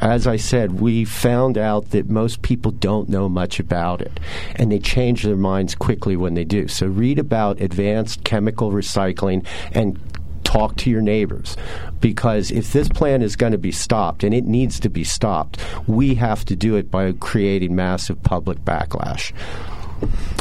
as 0.00 0.26
I 0.26 0.36
said, 0.36 0.80
we 0.80 1.04
found 1.04 1.58
out 1.58 1.90
that 1.90 2.08
most 2.08 2.40
people 2.42 2.70
don't 2.70 3.08
know 3.08 3.28
much 3.28 3.60
about 3.60 4.00
it, 4.00 4.20
and 4.56 4.72
they 4.72 4.78
change 4.78 5.22
their 5.22 5.36
minds 5.36 5.74
quickly 5.74 6.16
when 6.16 6.34
they 6.34 6.44
do. 6.44 6.66
So 6.68 6.86
read 6.86 7.18
about 7.18 7.60
advanced 7.60 8.24
chemical 8.24 8.70
recycling 8.70 9.44
and 9.72 9.98
talk 10.44 10.76
to 10.76 10.90
your 10.90 11.00
neighbors 11.00 11.56
because 12.00 12.50
if 12.50 12.72
this 12.72 12.88
plan 12.88 13.22
is 13.22 13.36
going 13.36 13.52
to 13.52 13.58
be 13.58 13.72
stopped 13.72 14.22
and 14.22 14.34
it 14.34 14.44
needs 14.44 14.78
to 14.80 14.90
be 14.90 15.02
stopped, 15.02 15.58
we 15.86 16.14
have 16.14 16.44
to 16.44 16.54
do 16.54 16.76
it 16.76 16.90
by 16.90 17.10
creating 17.12 17.74
massive 17.74 18.22
public 18.22 18.58
backlash. 18.58 19.32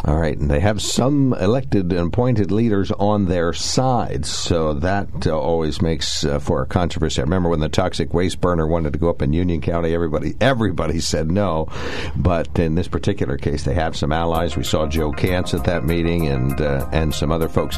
All 0.06 0.18
right, 0.18 0.38
and 0.38 0.50
they 0.50 0.60
have 0.60 0.82
some 0.82 1.34
elected 1.34 1.92
and 1.92 2.08
appointed 2.08 2.52
leaders 2.52 2.92
on 2.92 3.26
their 3.26 3.54
side, 3.54 4.26
so 4.26 4.74
that 4.74 5.28
uh, 5.28 5.38
always 5.38 5.82
makes 5.82 6.26
uh, 6.26 6.40
for 6.40 6.64
a 6.64 6.66
controversy. 6.66 7.22
I 7.22 7.24
remember 7.24 7.50
when 7.50 7.60
the 7.60 7.70
toxic 7.70 8.14
waste 8.14 8.42
burner 8.42 8.66
wanted 8.66 8.94
to 8.94 9.00
go 9.00 9.10
up 9.10 9.22
in 9.22 9.34
Union 9.34 9.62
County, 9.62 9.94
everybody 9.94 10.36
everybody 10.42 11.00
said 11.00 11.30
no, 11.30 11.68
but 12.16 12.58
in 12.58 12.76
this 12.76 12.88
particular 12.88 13.38
case, 13.38 13.64
they 13.64 13.76
have 13.76 13.96
some 13.96 14.12
allies. 14.12 14.58
We 14.58 14.64
saw 14.64 14.88
Joe 14.88 15.12
Kantz 15.12 15.54
at 15.54 15.66
that 15.66 15.84
meeting, 15.84 16.28
and 16.28 16.60
uh, 16.60 16.88
and 16.92 17.14
some 17.14 17.32
other 17.32 17.50
folks. 17.50 17.78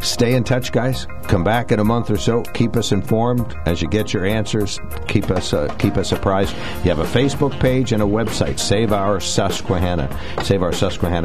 Stay 0.00 0.34
in 0.34 0.44
touch, 0.44 0.70
guys. 0.70 1.06
Come 1.24 1.42
back 1.44 1.72
in 1.72 1.80
a 1.80 1.84
month 1.84 2.10
or 2.10 2.16
so. 2.16 2.42
Keep 2.54 2.76
us 2.76 2.92
informed 2.92 3.56
as 3.66 3.82
you 3.82 3.88
get 3.88 4.12
your 4.12 4.24
answers. 4.24 4.80
Keep 5.08 5.30
us 5.30 5.52
uh, 5.52 5.74
keep 5.78 5.96
us 5.96 6.12
apprised. 6.12 6.54
You 6.84 6.94
have 6.94 7.00
a 7.00 7.04
Facebook 7.04 7.58
page 7.60 7.92
and 7.92 8.02
a 8.02 8.06
website. 8.06 8.58
Save 8.58 8.92
our 8.92 9.20
Susquehanna. 9.20 10.08
Save 10.44 10.62
our 10.62 10.72
Susquehanna 10.72 11.17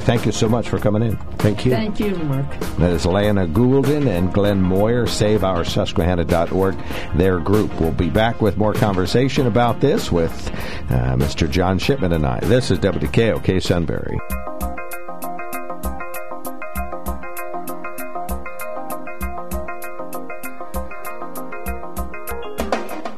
Thank 0.00 0.26
you 0.26 0.32
so 0.32 0.48
much 0.48 0.68
for 0.68 0.78
coming 0.78 1.02
in. 1.02 1.16
Thank 1.38 1.64
you. 1.64 1.72
Thank 1.72 2.00
you, 2.00 2.14
Mark. 2.16 2.48
That 2.78 2.90
is 2.90 3.06
Lana 3.06 3.46
Goulden 3.46 4.08
and 4.08 4.32
Glenn 4.32 4.60
Moyer, 4.60 5.06
SaveOurSusquehanna.org, 5.06 6.76
their 7.16 7.38
group. 7.40 7.80
We'll 7.80 7.92
be 7.92 8.10
back 8.10 8.40
with 8.40 8.56
more 8.56 8.72
conversation 8.72 9.46
about 9.46 9.80
this 9.80 10.10
with 10.10 10.48
uh, 10.90 11.16
Mr. 11.16 11.50
John 11.50 11.78
Shipman 11.78 12.12
and 12.12 12.26
I. 12.26 12.40
This 12.40 12.70
is 12.70 12.78
WKOK 12.78 13.62
Sunbury. 13.62 14.18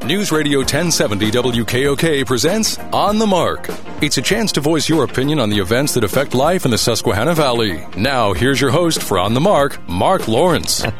News 0.05 0.33
Radio 0.33 0.59
1070 0.59 1.31
WKOK 1.31 2.25
presents 2.25 2.77
On 2.91 3.17
the 3.19 3.25
Mark. 3.25 3.69
It's 4.03 4.17
a 4.17 4.21
chance 4.21 4.51
to 4.51 4.59
voice 4.59 4.89
your 4.89 5.05
opinion 5.05 5.39
on 5.39 5.49
the 5.49 5.59
events 5.59 5.93
that 5.93 6.03
affect 6.03 6.33
life 6.33 6.65
in 6.65 6.71
the 6.71 6.77
Susquehanna 6.77 7.35
Valley. 7.35 7.87
Now, 7.95 8.33
here's 8.33 8.59
your 8.59 8.69
host 8.69 9.01
for 9.01 9.17
On 9.17 9.33
the 9.33 9.39
Mark, 9.39 9.79
Mark 9.87 10.27
Lawrence. 10.27 10.83
All 10.83 10.91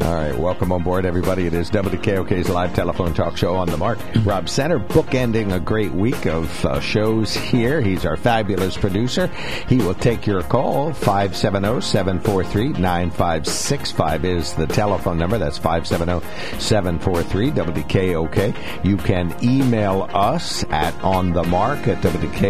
right, 0.00 0.38
welcome 0.38 0.70
on 0.70 0.84
board, 0.84 1.04
everybody. 1.04 1.44
It 1.46 1.54
is 1.54 1.72
WKOK's 1.72 2.48
live 2.48 2.72
telephone 2.72 3.14
talk 3.14 3.36
show 3.36 3.56
On 3.56 3.68
the 3.68 3.76
Mark. 3.76 3.98
Rob 4.22 4.48
Center 4.48 4.78
bookending 4.78 5.52
a 5.52 5.58
great 5.58 5.90
week 5.90 6.24
of 6.26 6.64
uh, 6.64 6.78
shows 6.78 7.34
here. 7.34 7.80
He's 7.80 8.06
our 8.06 8.16
fabulous 8.16 8.76
producer. 8.76 9.26
He 9.68 9.78
will 9.78 9.94
take 9.94 10.24
your 10.24 10.42
call. 10.42 10.92
570 10.92 11.80
743 11.80 12.80
9565 12.80 14.24
is 14.24 14.54
the 14.54 14.68
telephone 14.68 15.18
number. 15.18 15.36
That's 15.36 15.58
570 15.58 16.24
743 16.60 17.50
WKOK. 17.50 18.84
You 18.84 18.96
can 18.98 19.34
email 19.42 20.08
us 20.14 20.62
at 20.70 20.94
onthemark 20.98 21.88
at 21.88 22.00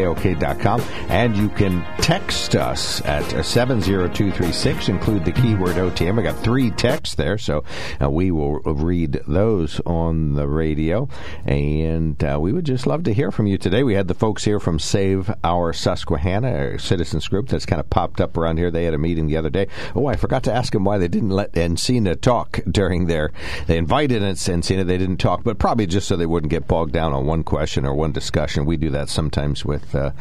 wkok.com 0.03 0.81
and 1.09 1.37
you 1.37 1.49
can 1.49 1.85
text 1.99 2.57
us 2.57 3.01
at 3.05 3.25
70236. 3.45 4.89
Include 4.89 5.25
the 5.25 5.33
keyword 5.33 5.77
OTM. 5.77 6.19
I 6.19 6.23
got 6.23 6.39
three 6.43 6.71
texts 6.71 7.15
there, 7.15 7.39
so 7.39 7.65
uh, 8.03 8.11
we 8.11 8.31
will 8.31 8.59
read 8.61 9.21
those 9.29 9.81
on 9.87 10.35
the 10.35 10.49
radio. 10.49 11.09
And 11.45 12.23
uh, 12.23 12.39
we 12.41 12.53
would 12.53 12.65
just 12.65 12.87
love 12.87 13.05
to 13.05 13.15
hear 13.15 13.31
from 13.31 13.47
you 13.47 13.59
today. 13.59 13.83
We 13.83 13.95
had 13.95 14.09
the 14.09 14.15
folks 14.15 14.45
here 14.45 14.59
from 14.59 14.79
Save 14.79 15.33
Our 15.45 15.73
Susquehanna, 15.73 16.75
a 16.75 16.79
citizens 16.79 17.29
group 17.29 17.49
that's 17.49 17.67
kind 17.67 17.81
of 17.81 17.89
popped 17.89 18.21
up 18.21 18.37
around 18.37 18.59
here. 18.59 18.71
They 18.71 18.85
had 18.85 18.95
a 18.95 18.99
meeting 18.99 19.27
the 19.27 19.37
other 19.37 19.51
day. 19.51 19.69
Oh, 19.95 20.07
I 20.07 20.17
forgot 20.17 20.43
to 20.45 20.53
ask 20.53 20.73
them 20.73 20.85
why 20.85 20.99
they 20.99 21.09
didn't 21.09 21.31
let 21.31 21.53
Encina 21.53 22.21
talk 22.21 22.61
during 22.71 23.07
their. 23.07 23.31
They 23.67 23.79
invited 23.79 24.23
Encina, 24.23 24.87
they 24.87 24.99
didn't 24.99 25.19
talk, 25.19 25.45
but 25.45 25.59
probably 25.59 25.87
just 25.87 26.09
so 26.09 26.17
they 26.17 26.27
wouldn't 26.27 26.51
get 26.51 26.67
bogged 26.67 26.93
down 26.93 27.13
on 27.13 27.27
one 27.27 27.45
question 27.45 27.87
or 27.87 27.95
one 27.95 28.13
discussion. 28.13 28.65
We 28.65 28.77
do 28.77 28.91
that 28.91 29.09
sometimes 29.09 29.65
with 29.65 29.82
uh, 29.95 30.13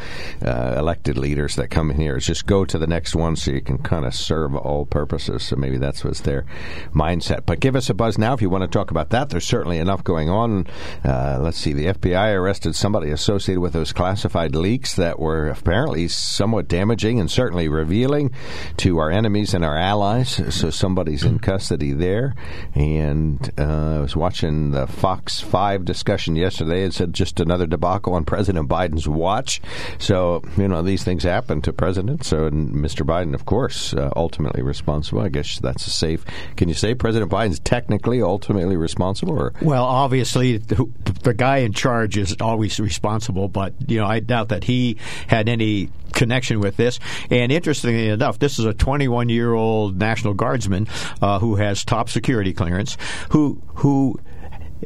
uh, 0.43 0.75
elected 0.77 1.17
leaders 1.17 1.55
that 1.55 1.69
come 1.69 1.91
in 1.91 1.97
here. 1.97 2.17
It's 2.17 2.25
just 2.25 2.45
go 2.45 2.65
to 2.65 2.77
the 2.77 2.87
next 2.87 3.15
one 3.15 3.35
so 3.35 3.51
you 3.51 3.61
can 3.61 3.77
kind 3.77 4.05
of 4.05 4.13
serve 4.13 4.55
all 4.55 4.85
purposes. 4.85 5.43
So 5.43 5.55
maybe 5.55 5.77
that's 5.77 6.03
what's 6.03 6.21
their 6.21 6.45
mindset. 6.93 7.45
But 7.45 7.59
give 7.59 7.75
us 7.75 7.89
a 7.89 7.93
buzz 7.93 8.17
now 8.17 8.33
if 8.33 8.41
you 8.41 8.49
want 8.49 8.63
to 8.63 8.67
talk 8.67 8.91
about 8.91 9.09
that. 9.09 9.29
There's 9.29 9.45
certainly 9.45 9.77
enough 9.77 10.03
going 10.03 10.29
on. 10.29 10.67
Uh, 11.03 11.39
let's 11.41 11.57
see. 11.57 11.73
The 11.73 11.87
FBI 11.87 12.33
arrested 12.35 12.75
somebody 12.75 13.11
associated 13.11 13.61
with 13.61 13.73
those 13.73 13.93
classified 13.93 14.55
leaks 14.55 14.95
that 14.95 15.19
were 15.19 15.49
apparently 15.49 16.07
somewhat 16.07 16.67
damaging 16.67 17.19
and 17.19 17.29
certainly 17.29 17.67
revealing 17.67 18.31
to 18.77 18.99
our 18.99 19.11
enemies 19.11 19.53
and 19.53 19.65
our 19.65 19.77
allies. 19.77 20.41
So 20.53 20.69
somebody's 20.69 21.23
in 21.23 21.39
custody 21.39 21.93
there. 21.93 22.35
And 22.75 23.51
uh, 23.57 23.97
I 23.97 23.99
was 23.99 24.15
watching 24.15 24.71
the 24.71 24.87
Fox 24.87 25.39
5 25.39 25.85
discussion 25.85 26.35
yesterday. 26.35 26.83
It 26.83 26.93
said 26.93 27.13
just 27.13 27.39
another 27.39 27.67
debacle 27.67 28.13
on 28.13 28.25
President 28.25 28.69
Biden's 28.69 29.07
watch. 29.07 29.50
So, 29.97 30.43
you 30.57 30.67
know, 30.67 30.81
these 30.81 31.03
things 31.03 31.23
happen 31.23 31.61
to 31.63 31.73
presidents. 31.73 32.27
So, 32.27 32.49
Mr. 32.49 33.05
Biden, 33.05 33.33
of 33.33 33.45
course, 33.45 33.93
uh, 33.93 34.11
ultimately 34.15 34.61
responsible. 34.61 35.21
I 35.21 35.29
guess 35.29 35.59
that's 35.59 35.87
a 35.87 35.89
safe. 35.89 36.23
Can 36.55 36.69
you 36.69 36.75
say 36.75 36.93
President 36.93 37.31
Biden's 37.31 37.59
technically 37.59 38.21
ultimately 38.21 38.77
responsible? 38.77 39.39
Or? 39.39 39.53
Well, 39.61 39.83
obviously, 39.83 40.57
the, 40.57 40.87
the 41.23 41.33
guy 41.33 41.57
in 41.57 41.73
charge 41.73 42.17
is 42.17 42.35
always 42.39 42.79
responsible, 42.79 43.47
but, 43.47 43.73
you 43.87 43.99
know, 43.99 44.05
I 44.05 44.19
doubt 44.19 44.49
that 44.49 44.63
he 44.63 44.97
had 45.27 45.49
any 45.49 45.89
connection 46.13 46.59
with 46.59 46.77
this. 46.77 46.99
And 47.29 47.51
interestingly 47.51 48.09
enough, 48.09 48.39
this 48.39 48.59
is 48.59 48.65
a 48.65 48.73
21 48.73 49.29
year 49.29 49.53
old 49.53 49.97
National 49.97 50.33
Guardsman 50.33 50.87
uh, 51.21 51.39
who 51.39 51.55
has 51.55 51.83
top 51.83 52.09
security 52.09 52.53
clearance, 52.53 52.97
who 53.29 53.61
who 53.75 54.19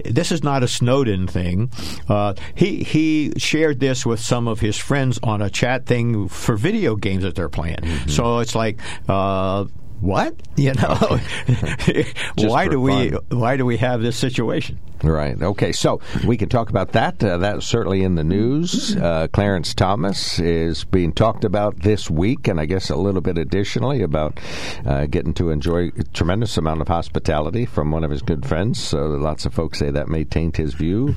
this 0.03 0.31
is 0.31 0.43
not 0.43 0.63
a 0.63 0.67
Snowden 0.67 1.27
thing. 1.27 1.71
Uh, 2.09 2.33
he 2.53 2.83
he 2.83 3.33
shared 3.37 3.79
this 3.79 4.05
with 4.05 4.19
some 4.19 4.47
of 4.47 4.59
his 4.59 4.77
friends 4.77 5.19
on 5.23 5.41
a 5.41 5.49
chat 5.49 5.85
thing 5.85 6.27
for 6.27 6.55
video 6.55 6.95
games 6.95 7.23
that 7.23 7.35
they're 7.35 7.49
playing. 7.49 7.77
Mm-hmm. 7.77 8.09
So 8.09 8.39
it's 8.39 8.55
like. 8.55 8.79
Uh, 9.07 9.65
what 10.01 10.35
you 10.57 10.73
know? 10.73 11.19
why 12.35 12.67
do 12.67 12.79
we 12.81 13.11
why 13.29 13.55
do 13.55 13.65
we 13.65 13.77
have 13.77 14.01
this 14.01 14.17
situation? 14.17 14.77
Right. 15.03 15.41
Okay. 15.41 15.71
So 15.71 16.01
we 16.25 16.37
can 16.37 16.49
talk 16.49 16.69
about 16.69 16.93
that. 16.93 17.23
Uh, 17.23 17.37
that's 17.37 17.65
certainly 17.65 18.03
in 18.03 18.15
the 18.15 18.23
news. 18.23 18.95
Uh, 18.95 19.27
Clarence 19.31 19.73
Thomas 19.73 20.39
is 20.39 20.83
being 20.85 21.11
talked 21.11 21.43
about 21.43 21.79
this 21.81 22.09
week, 22.09 22.47
and 22.47 22.59
I 22.59 22.65
guess 22.65 22.89
a 22.89 22.95
little 22.95 23.21
bit 23.21 23.37
additionally 23.37 24.01
about 24.01 24.39
uh, 24.85 25.05
getting 25.05 25.33
to 25.35 25.49
enjoy 25.49 25.91
a 25.97 26.03
tremendous 26.13 26.57
amount 26.57 26.81
of 26.81 26.87
hospitality 26.87 27.65
from 27.65 27.91
one 27.91 28.03
of 28.03 28.11
his 28.11 28.21
good 28.21 28.45
friends. 28.45 28.79
So 28.79 29.07
lots 29.07 29.45
of 29.45 29.53
folks 29.53 29.79
say 29.79 29.91
that 29.91 30.07
may 30.07 30.23
taint 30.23 30.57
his 30.57 30.73
view 30.73 31.15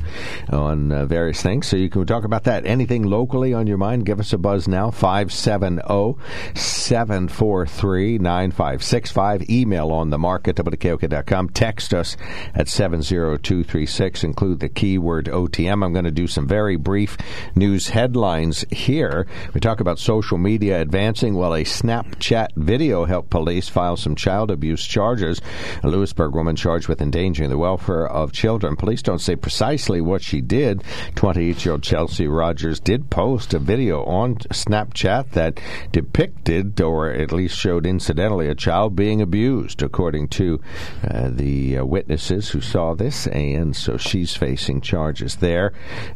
on 0.51 0.93
uh, 0.93 1.07
various 1.07 1.43
things. 1.43 1.67
So 1.67 1.77
you 1.77 1.89
can 1.89 2.05
talk 2.07 2.25
about 2.25 2.45
that. 2.45 2.67
Anything 2.67 3.05
locally 3.05 3.55
on 3.55 3.67
your 3.67 3.79
mind? 3.79 4.07
Give 4.07 4.21
us 4.21 4.33
a 4.33 4.39
buzz 4.39 4.67
now. 4.69 4.91
570 4.91 6.19
743 6.55 8.19
9565. 8.19 9.51
Email 9.51 9.91
on 9.91 10.11
the 10.11 10.19
market, 10.19 10.57
wkok.com. 10.57 11.49
Text 11.51 11.95
us 11.95 12.17
at 12.55 12.69
702 12.69 13.65
236. 13.69 14.25
Include 14.25 14.61
the 14.61 14.69
keyword 14.69 15.27
OTM. 15.27 15.85
I'm 15.85 15.93
going 15.93 16.07
to 16.07 16.11
do 16.11 16.27
some 16.27 16.49
very 16.49 16.77
brief 16.77 17.19
news 17.55 17.89
headlines 17.89 18.65
here. 18.71 19.27
We 19.53 19.61
talk 19.61 19.81
about 19.81 19.99
social 19.99 20.39
media 20.39 20.81
advancing 20.81 21.35
while 21.35 21.55
a 21.55 21.65
Snapchat 21.65 22.55
video 22.57 23.05
helped 23.05 23.29
police 23.29 23.69
file 23.69 23.99
some 23.99 24.15
child 24.15 24.51
abuse 24.51 24.87
charges. 24.87 25.43
A 25.83 25.89
Lewisburg 25.89 26.35
woman 26.35 26.57
charged 26.57 26.89
with 26.89 27.03
endangering 27.03 27.51
the 27.51 27.59
welfare 27.59 28.07
of 28.07 28.33
children. 28.33 28.75
Police 28.75 29.03
don't 29.03 29.21
say 29.21 29.37
precisely 29.37 30.01
what 30.01 30.23
she 30.23 30.41
did. 30.41 30.83
28 31.17 31.65
year 31.65 31.73
old 31.73 31.83
Chelsea 31.83 32.27
Rogers 32.27 32.81
did 32.81 33.11
post 33.11 33.53
a 33.53 33.59
video 33.59 34.03
on 34.05 34.37
Snapchat 34.37 35.33
that 35.33 35.61
depicted, 35.93 36.81
or 36.81 37.11
at 37.11 37.33
least 37.33 37.59
showed 37.59 37.85
incidentally, 37.85 38.49
a 38.49 38.55
child 38.55 38.97
being 38.97 39.21
abused, 39.21 39.83
according 39.83 40.29
to 40.29 40.61
uh, 41.07 41.29
the 41.29 41.79
uh, 41.79 41.85
witnesses 41.85 42.49
who 42.49 42.61
saw 42.63 42.95
this. 42.95 43.27
And 43.27 43.58
and 43.59 43.75
so 43.75 43.97
she's 43.97 44.37
facing 44.37 44.81
charges 44.81 45.37
there. 45.37 45.73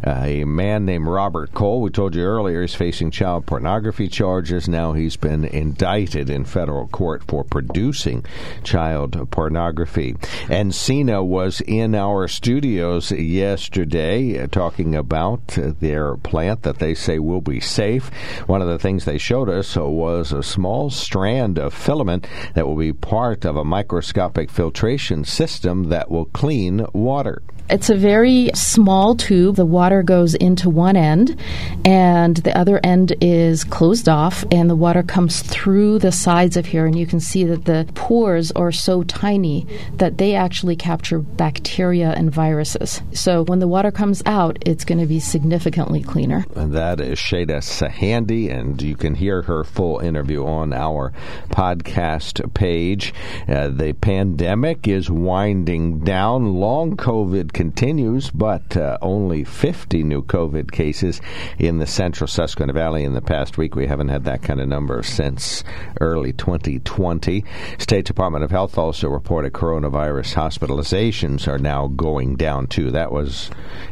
Uh, 0.07 0.23
a 0.25 0.45
man 0.45 0.85
named 0.85 1.07
Robert 1.07 1.53
Cole, 1.53 1.83
we 1.83 1.91
told 1.91 2.15
you 2.15 2.23
earlier, 2.23 2.63
is 2.63 2.75
facing 2.75 3.11
child 3.11 3.47
pornography 3.47 4.09
charges. 4.09 4.69
Now 4.69 4.93
he's 4.93 5.17
been 5.17 5.45
indicted 5.45 6.31
in 6.31 6.45
federal 6.45 6.87
court 6.89 7.25
for 7.27 7.45
producing 7.45 8.25
child 8.63 9.31
pornography. 9.31 10.15
Encina 10.47 11.25
was 11.25 11.61
in 11.63 11.95
our 11.95 12.29
studios 12.29 13.11
yesterday 13.11 14.39
uh, 14.39 14.47
talking 14.47 14.95
about 14.95 15.47
their 15.81 16.17
plant 16.17 16.63
that 16.63 16.79
they 16.79 16.95
say 16.95 17.19
will 17.19 17.41
be 17.41 17.61
safe. 17.61 18.09
One 18.47 18.63
of 18.63 18.69
the 18.69 18.79
things 18.79 19.05
they 19.05 19.19
showed 19.19 19.49
us 19.49 19.77
was 19.77 20.33
a 20.33 20.43
small 20.43 20.91
strand 20.91 21.59
of 21.59 21.75
filament 21.75 22.27
that 22.55 22.67
will 22.67 22.77
be 22.77 22.93
part 22.93 23.45
of 23.45 23.57
a 23.57 23.65
microscopic 23.65 24.51
filtration 24.51 25.25
system 25.25 25.85
that 25.85 26.11
will 26.11 26.27
clean 26.27 26.87
water. 26.93 27.32
It's 27.73 27.89
a 27.89 27.97
very 27.97 28.51
small 28.55 29.17
tube. 29.17 29.57
The 29.57 29.65
water 29.65 30.03
goes 30.03 30.35
into 30.35 30.69
one 30.69 30.95
end, 30.95 31.41
and 31.87 32.37
the 32.37 32.55
other 32.55 32.79
end 32.85 33.17
is 33.23 33.65
closed 33.65 34.11
off, 34.11 34.45
and 34.51 34.69
the 34.69 34.77
water 34.77 35.03
comes 35.03 35.41
through 35.41 36.01
the 36.01 36.13
sides 36.13 36.59
of 36.59 36.67
here. 36.67 36.85
And 36.85 36.99
you 36.99 37.07
can 37.07 37.19
see 37.19 37.45
that 37.45 37.65
the 37.65 37.89
pores 37.95 38.53
are 38.53 38.73
so 38.73 39.05
tiny 39.05 39.67
that 39.95 40.19
they 40.19 40.35
actually 40.35 40.77
capture 40.77 41.21
bacteria 41.21 42.11
and 42.11 42.31
viruses. 42.31 43.01
So 43.15 43.45
when 43.45 43.59
the 43.59 43.69
water 43.69 43.91
comes 43.91 44.23
out, 44.27 44.59
it's 44.67 44.85
going 44.85 45.01
to 45.01 45.07
be 45.07 45.19
significantly 45.19 46.03
cleaner. 46.03 46.45
And 46.55 46.75
that 46.75 47.01
is 47.01 47.19
Shada 47.19 47.63
Sahandi, 47.63 48.53
and 48.53 48.83
you 48.83 48.97
can 48.97 49.15
hear 49.15 49.41
her 49.43 49.65
full 49.65 49.99
interview 50.01 50.45
on 50.45 50.75
our 50.75 51.15
podcast 51.49 52.53
page. 52.53 53.15
Uh, 53.49 53.69
the 53.69 53.95
pandemic 53.95 54.87
is 54.87 55.11
winding 55.11 56.01
down. 56.01 56.53
Long 56.53 56.99
COVID 56.99 57.55
continues, 57.62 58.29
but 58.29 58.77
uh, 58.77 58.98
only 59.01 59.44
50 59.44 60.03
new 60.03 60.20
COVID 60.20 60.72
cases 60.72 61.20
in 61.61 61.79
the 61.79 61.87
central 61.87 62.27
Susquehanna 62.27 62.72
Valley 62.72 63.05
in 63.05 63.12
the 63.12 63.20
past 63.20 63.57
week. 63.57 63.77
We 63.77 63.87
haven't 63.87 64.09
had 64.09 64.25
that 64.25 64.42
kind 64.42 64.61
of 64.61 64.66
number 64.66 65.01
since 65.05 65.62
early 66.01 66.33
2020. 66.33 67.44
State 67.79 68.05
Department 68.05 68.42
of 68.42 68.51
Health 68.51 68.77
also 68.77 69.09
reported 69.09 69.53
coronavirus 69.53 70.35
hospitalizations 70.35 71.46
are 71.46 71.61
now 71.61 71.87
going 71.87 72.35
down 72.35 72.66
too. 72.66 72.90
That 72.90 73.12
was 73.12 73.48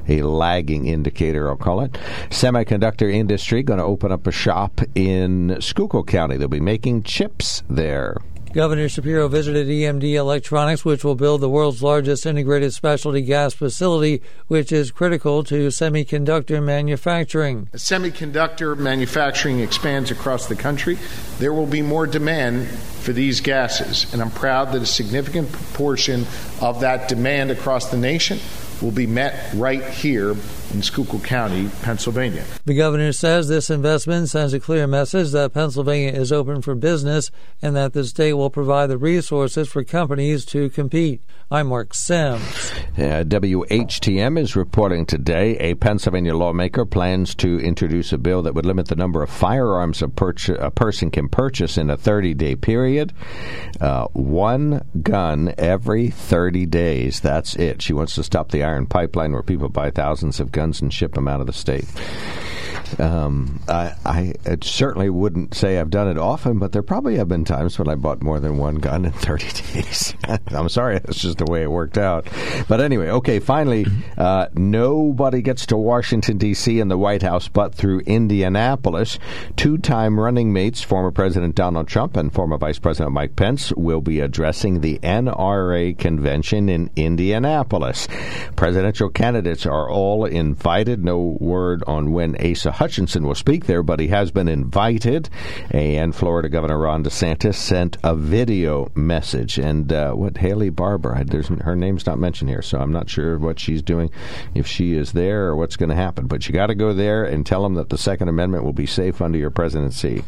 a 0.08 0.22
lagging 0.22 0.88
indicator, 0.88 1.48
I'll 1.48 1.56
call 1.56 1.80
it. 1.82 1.92
Semiconductor 2.28 3.08
industry 3.08 3.62
going 3.62 3.78
to 3.78 3.84
open 3.84 4.10
up 4.10 4.26
a 4.26 4.32
shop 4.32 4.80
in 4.96 5.58
Schuylkill 5.60 6.02
County. 6.02 6.36
They'll 6.36 6.48
be 6.48 6.58
making 6.58 7.04
chips 7.04 7.62
there. 7.70 8.16
Governor 8.52 8.88
Shapiro 8.88 9.28
visited 9.28 9.68
EMD 9.68 10.14
Electronics, 10.14 10.84
which 10.84 11.04
will 11.04 11.14
build 11.14 11.40
the 11.40 11.48
world's 11.48 11.84
largest 11.84 12.26
integrated 12.26 12.74
specialty 12.74 13.22
gas 13.22 13.54
facility, 13.54 14.22
which 14.48 14.72
is 14.72 14.90
critical 14.90 15.44
to 15.44 15.68
semiconductor 15.68 16.60
manufacturing. 16.60 17.68
Semiconductor 17.74 18.76
manufacturing 18.76 19.60
expands 19.60 20.10
across 20.10 20.48
the 20.48 20.56
country, 20.56 20.98
there 21.38 21.52
will 21.52 21.66
be 21.66 21.80
more 21.80 22.08
demand 22.08 22.66
for 22.66 23.12
these 23.12 23.40
gases, 23.40 24.12
and 24.12 24.20
I'm 24.20 24.32
proud 24.32 24.72
that 24.72 24.82
a 24.82 24.86
significant 24.86 25.52
proportion 25.52 26.26
of 26.60 26.80
that 26.80 27.08
demand 27.08 27.52
across 27.52 27.92
the 27.92 27.98
nation 27.98 28.40
will 28.82 28.90
be 28.90 29.06
met 29.06 29.54
right 29.54 29.84
here 29.84 30.34
in 30.72 30.82
Schuylkill 30.82 31.20
County, 31.20 31.68
Pennsylvania. 31.82 32.44
The 32.64 32.74
governor 32.74 33.12
says 33.12 33.48
this 33.48 33.70
investment 33.70 34.28
sends 34.28 34.52
a 34.52 34.60
clear 34.60 34.86
message 34.86 35.30
that 35.32 35.52
Pennsylvania 35.52 36.12
is 36.12 36.32
open 36.32 36.62
for 36.62 36.74
business 36.74 37.30
and 37.60 37.74
that 37.76 37.92
the 37.92 38.04
state 38.04 38.34
will 38.34 38.50
provide 38.50 38.88
the 38.88 38.98
resources 38.98 39.68
for 39.68 39.84
companies 39.84 40.44
to 40.46 40.70
compete. 40.70 41.22
I'm 41.50 41.66
Mark 41.66 41.94
Sims. 41.94 42.70
Uh, 42.96 43.24
WHTM 43.26 44.38
is 44.38 44.54
reporting 44.54 45.04
today 45.04 45.56
a 45.58 45.74
Pennsylvania 45.74 46.36
lawmaker 46.36 46.84
plans 46.84 47.34
to 47.36 47.58
introduce 47.58 48.12
a 48.12 48.18
bill 48.18 48.42
that 48.42 48.54
would 48.54 48.66
limit 48.66 48.86
the 48.86 48.94
number 48.94 49.22
of 49.22 49.30
firearms 49.30 50.00
a, 50.02 50.08
purch- 50.08 50.48
a 50.48 50.70
person 50.70 51.10
can 51.10 51.28
purchase 51.28 51.76
in 51.76 51.90
a 51.90 51.96
30 51.96 52.34
day 52.34 52.54
period. 52.54 53.12
Uh, 53.80 54.06
one 54.12 54.84
gun 55.02 55.52
every 55.58 56.08
30 56.08 56.66
days. 56.66 57.18
That's 57.20 57.56
it. 57.56 57.82
She 57.82 57.92
wants 57.92 58.14
to 58.14 58.22
stop 58.22 58.50
the 58.50 58.62
iron 58.62 58.86
pipeline 58.86 59.32
where 59.32 59.42
people 59.42 59.68
buy 59.68 59.90
thousands 59.90 60.38
of 60.38 60.52
guns 60.52 60.59
and 60.60 60.92
ship 60.92 61.14
them 61.14 61.26
out 61.26 61.40
of 61.40 61.46
the 61.46 61.52
state. 61.52 61.86
Um, 62.98 63.60
I, 63.68 63.94
I 64.04 64.34
certainly 64.62 65.10
wouldn't 65.10 65.54
say 65.54 65.78
I've 65.78 65.90
done 65.90 66.08
it 66.08 66.18
often, 66.18 66.58
but 66.58 66.72
there 66.72 66.82
probably 66.82 67.16
have 67.16 67.28
been 67.28 67.44
times 67.44 67.78
when 67.78 67.88
I 67.88 67.94
bought 67.94 68.22
more 68.22 68.40
than 68.40 68.58
one 68.58 68.76
gun 68.76 69.04
in 69.04 69.12
30 69.12 69.72
days. 69.72 70.14
I'm 70.48 70.68
sorry, 70.68 70.98
that's 70.98 71.20
just 71.20 71.38
the 71.38 71.50
way 71.50 71.62
it 71.62 71.70
worked 71.70 71.98
out. 71.98 72.26
But 72.68 72.80
anyway, 72.80 73.08
okay, 73.10 73.38
finally, 73.38 73.86
uh, 74.16 74.46
nobody 74.54 75.42
gets 75.42 75.66
to 75.66 75.76
Washington, 75.76 76.38
D.C. 76.38 76.80
and 76.80 76.90
the 76.90 76.98
White 76.98 77.22
House 77.22 77.48
but 77.48 77.74
through 77.74 78.00
Indianapolis. 78.00 79.18
Two 79.56 79.78
time 79.78 80.18
running 80.18 80.52
mates, 80.52 80.82
former 80.82 81.10
President 81.10 81.54
Donald 81.54 81.88
Trump 81.88 82.16
and 82.16 82.32
former 82.32 82.58
Vice 82.58 82.78
President 82.78 83.12
Mike 83.12 83.36
Pence, 83.36 83.72
will 83.72 84.00
be 84.00 84.20
addressing 84.20 84.80
the 84.80 84.98
NRA 85.00 85.96
convention 85.98 86.68
in 86.68 86.90
Indianapolis. 86.96 88.08
Presidential 88.56 89.08
candidates 89.08 89.66
are 89.66 89.88
all 89.88 90.24
invited. 90.24 91.04
No 91.04 91.36
word 91.40 91.82
on 91.86 92.12
when 92.12 92.36
Asa 92.44 92.72
Hutchinson 92.80 93.26
will 93.26 93.34
speak 93.34 93.66
there, 93.66 93.82
but 93.82 94.00
he 94.00 94.08
has 94.08 94.30
been 94.30 94.48
invited. 94.48 95.28
And 95.70 96.16
Florida 96.16 96.48
Governor 96.48 96.78
Ron 96.78 97.04
DeSantis 97.04 97.56
sent 97.56 97.98
a 98.02 98.14
video 98.14 98.90
message. 98.94 99.58
And 99.58 99.92
uh, 99.92 100.12
what 100.14 100.38
Haley 100.38 100.70
Barbour, 100.70 101.22
there's 101.24 101.48
her 101.48 101.76
name's 101.76 102.06
not 102.06 102.18
mentioned 102.18 102.48
here, 102.48 102.62
so 102.62 102.78
I'm 102.78 102.90
not 102.90 103.10
sure 103.10 103.38
what 103.38 103.60
she's 103.60 103.82
doing, 103.82 104.10
if 104.54 104.66
she 104.66 104.94
is 104.94 105.12
there 105.12 105.48
or 105.48 105.56
what's 105.56 105.76
going 105.76 105.90
to 105.90 105.94
happen. 105.94 106.26
But 106.26 106.48
you 106.48 106.54
got 106.54 106.68
to 106.68 106.74
go 106.74 106.94
there 106.94 107.22
and 107.22 107.44
tell 107.44 107.62
them 107.62 107.74
that 107.74 107.90
the 107.90 107.98
Second 107.98 108.30
Amendment 108.30 108.64
will 108.64 108.72
be 108.72 108.86
safe 108.86 109.20
under 109.20 109.36
your 109.36 109.50
presidency. 109.50 110.24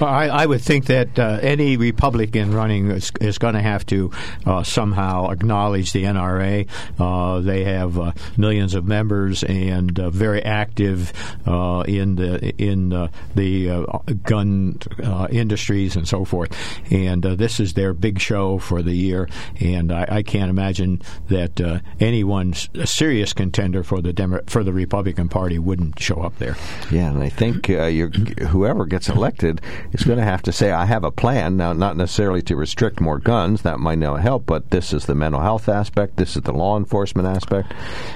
I, 0.00 0.28
I, 0.28 0.46
would 0.46 0.60
think 0.60 0.86
that 0.86 1.18
uh, 1.18 1.38
any 1.42 1.76
Republican 1.76 2.52
running 2.52 2.90
is, 2.90 3.10
is 3.20 3.38
going 3.38 3.54
to 3.54 3.62
have 3.62 3.84
to 3.86 4.10
uh, 4.46 4.62
somehow 4.62 5.30
acknowledge 5.30 5.92
the 5.92 6.04
NRA. 6.04 6.68
Uh, 6.98 7.40
they 7.40 7.64
have 7.64 7.98
uh, 7.98 8.12
millions 8.36 8.74
of 8.74 8.84
members 8.86 9.42
and 9.42 9.98
uh, 9.98 10.10
very 10.10 10.42
active 10.42 11.12
uh, 11.46 11.84
in 11.86 12.16
the 12.16 12.54
in 12.62 12.92
uh, 12.92 13.08
the 13.34 13.70
uh, 13.70 13.82
gun 14.22 14.78
uh, 15.02 15.28
industries 15.30 15.96
and 15.96 16.06
so 16.06 16.24
forth. 16.24 16.56
And 16.90 17.22
this 17.22 17.60
is 17.60 17.74
their 17.74 17.92
big 17.92 18.18
show 18.18 18.58
for 18.58 18.82
the 18.82 18.94
year. 18.94 19.28
And 19.60 19.92
I, 19.92 20.06
I 20.08 20.22
can't 20.22 20.50
imagine 20.50 21.02
that 21.28 21.82
anyone 22.00 22.54
a 22.74 22.86
serious 22.86 23.32
contender 23.32 23.82
for 23.82 24.00
the 24.00 24.12
Demo- 24.12 24.42
for 24.46 24.64
the 24.64 24.72
Republican 24.72 25.28
Party 25.28 25.58
wouldn't 25.58 26.00
show 26.00 26.22
up 26.22 26.38
there. 26.38 26.56
Yeah, 26.90 27.10
and 27.10 27.22
I 27.22 27.28
think 27.28 27.66
whoever 27.66 28.86
gets 28.86 29.08
elected 29.08 29.60
is 29.92 30.04
going 30.04 30.18
to 30.18 30.24
have 30.24 30.42
to 30.42 30.52
say, 30.52 30.72
I 30.72 30.86
have 30.86 31.04
a 31.04 31.10
plan. 31.10 31.56
Now, 31.56 31.72
not 31.72 31.96
necessarily 31.96 32.42
to 32.42 32.56
restrict 32.56 33.00
more 33.00 33.18
guns, 33.18 33.62
that 33.62 33.78
might 33.78 33.98
not 33.98 34.20
help, 34.20 34.46
but 34.46 34.70
this 34.70 34.92
is 34.92 35.06
the 35.06 35.14
mental 35.14 35.40
health 35.40 35.68
aspect, 35.68 36.16
this 36.16 36.36
is 36.36 36.42
the 36.42 36.52
law 36.52 36.76
enforcement 36.76 37.28
aspect, 37.28 37.72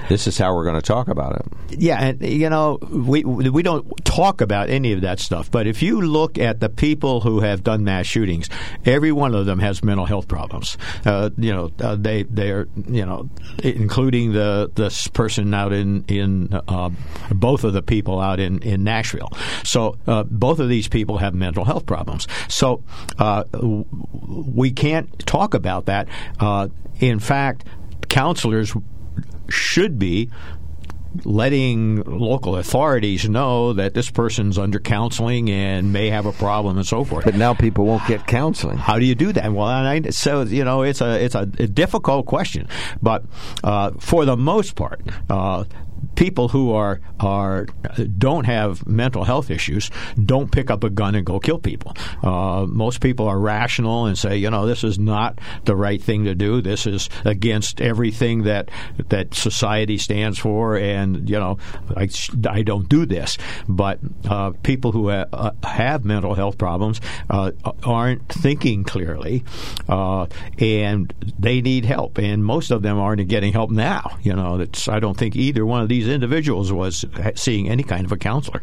this 0.08 0.26
is 0.26 0.38
how 0.38 0.54
we're 0.54 0.64
going 0.64 0.76
to 0.76 0.82
talk 0.82 1.08
about 1.08 1.36
it. 1.36 1.78
Yeah, 1.78 2.02
and, 2.02 2.22
you 2.22 2.48
know, 2.48 2.78
we, 3.12 3.50
we 3.50 3.62
don't 3.62 3.86
talk 4.06 4.40
about 4.40 4.70
any 4.70 4.92
of 4.92 5.02
that 5.02 5.20
stuff, 5.20 5.50
but 5.50 5.66
if 5.66 5.82
you 5.82 6.00
look 6.00 6.38
at 6.38 6.60
the 6.60 6.70
people 6.70 7.20
who 7.20 7.40
have 7.40 7.62
done 7.62 7.84
mass 7.84 8.06
shootings, 8.06 8.48
every 8.86 9.12
one 9.12 9.34
of 9.34 9.44
them 9.44 9.58
has 9.58 9.84
mental 9.84 10.06
health 10.06 10.28
problems. 10.28 10.78
Uh, 11.04 11.28
you 11.36 11.52
know, 11.52 11.70
uh, 11.80 11.94
they, 11.94 12.22
they're, 12.22 12.68
you 12.88 13.04
know, 13.04 13.28
including 13.62 14.32
the 14.32 14.70
this 14.76 15.08
person 15.08 15.52
out 15.52 15.74
in, 15.74 16.04
in 16.08 16.48
uh, 16.68 16.88
both 17.30 17.64
of 17.64 17.74
the 17.74 17.82
people 17.82 18.18
out 18.18 18.40
in, 18.40 18.62
in 18.62 18.82
Nashville. 18.82 19.30
So 19.62 19.98
uh, 20.06 20.22
both 20.22 20.58
of 20.58 20.70
these 20.70 20.88
people 20.88 21.18
have 21.18 21.34
mental 21.34 21.66
health 21.66 21.84
problems. 21.84 22.26
So 22.48 22.82
uh, 23.18 23.44
we 23.52 24.70
can't 24.70 25.18
talk 25.26 25.52
about 25.52 25.84
that. 25.84 26.08
Uh, 26.40 26.68
in 26.98 27.18
fact, 27.18 27.66
counselors 28.08 28.74
should 29.50 29.98
be 29.98 30.30
letting 31.24 32.02
local 32.02 32.56
authorities 32.56 33.28
know 33.28 33.72
that 33.72 33.94
this 33.94 34.10
person's 34.10 34.58
under 34.58 34.78
counseling 34.78 35.50
and 35.50 35.92
may 35.92 36.10
have 36.10 36.26
a 36.26 36.32
problem 36.32 36.76
and 36.76 36.86
so 36.86 37.04
forth. 37.04 37.24
But 37.24 37.34
now 37.34 37.54
people 37.54 37.86
won't 37.86 38.06
get 38.06 38.26
counseling. 38.26 38.78
How 38.78 38.98
do 38.98 39.04
you 39.04 39.14
do 39.14 39.32
that? 39.32 39.52
Well, 39.52 39.66
I, 39.66 40.00
so 40.10 40.42
you 40.42 40.64
know, 40.64 40.82
it's 40.82 41.00
a 41.00 41.22
it's 41.22 41.34
a, 41.34 41.40
a 41.58 41.66
difficult 41.66 42.26
question, 42.26 42.68
but 43.00 43.24
uh, 43.62 43.92
for 43.98 44.24
the 44.24 44.36
most 44.36 44.74
part, 44.74 45.00
uh, 45.28 45.64
people 46.14 46.48
who 46.48 46.72
are 46.72 47.00
are 47.20 47.66
don't 48.18 48.44
have 48.44 48.86
mental 48.86 49.24
health 49.24 49.50
issues 49.50 49.90
don't 50.24 50.50
pick 50.50 50.70
up 50.70 50.84
a 50.84 50.90
gun 50.90 51.14
and 51.14 51.24
go 51.26 51.38
kill 51.38 51.58
people. 51.58 51.96
Uh, 52.22 52.66
most 52.68 53.00
people 53.00 53.26
are 53.28 53.38
rational 53.38 54.06
and 54.06 54.18
say, 54.18 54.36
you 54.36 54.50
know, 54.50 54.66
this 54.66 54.84
is 54.84 54.98
not 54.98 55.38
the 55.64 55.76
right 55.76 56.02
thing 56.02 56.24
to 56.24 56.34
do. 56.34 56.60
This 56.60 56.86
is 56.86 57.08
against 57.24 57.80
everything 57.80 58.42
that 58.44 58.70
that 59.08 59.34
society 59.34 59.98
stands 59.98 60.38
for, 60.38 60.76
and 60.76 61.28
you 61.28 61.38
know, 61.38 61.58
I, 61.96 62.08
I 62.48 62.62
don't 62.62 62.88
do 62.88 63.06
this. 63.06 63.38
But 63.68 63.98
uh, 64.28 64.52
people 64.62 64.92
who 64.92 65.10
ha- 65.10 65.26
uh, 65.32 65.52
have 65.64 66.04
mental 66.04 66.34
health 66.34 66.58
problems 66.58 67.00
uh, 67.30 67.52
aren't 67.84 68.28
thinking 68.28 68.84
clearly, 68.84 69.44
uh, 69.88 70.26
and 70.58 71.12
they 71.38 71.60
need 71.60 71.84
help. 71.84 72.18
And 72.18 72.44
most 72.44 72.70
of 72.70 72.82
them 72.82 72.98
aren't 72.98 73.26
getting 73.28 73.52
help 73.52 73.70
now. 73.70 74.18
You 74.22 74.34
know, 74.34 74.64
I 74.88 75.00
don't 75.00 75.16
think 75.16 75.36
either 75.36 75.64
one 75.64 75.82
of 75.82 75.88
these 75.88 76.01
these 76.02 76.12
individuals 76.12 76.72
was 76.72 77.04
seeing 77.36 77.68
any 77.68 77.84
kind 77.84 78.04
of 78.04 78.10
a 78.10 78.16
counselor. 78.16 78.60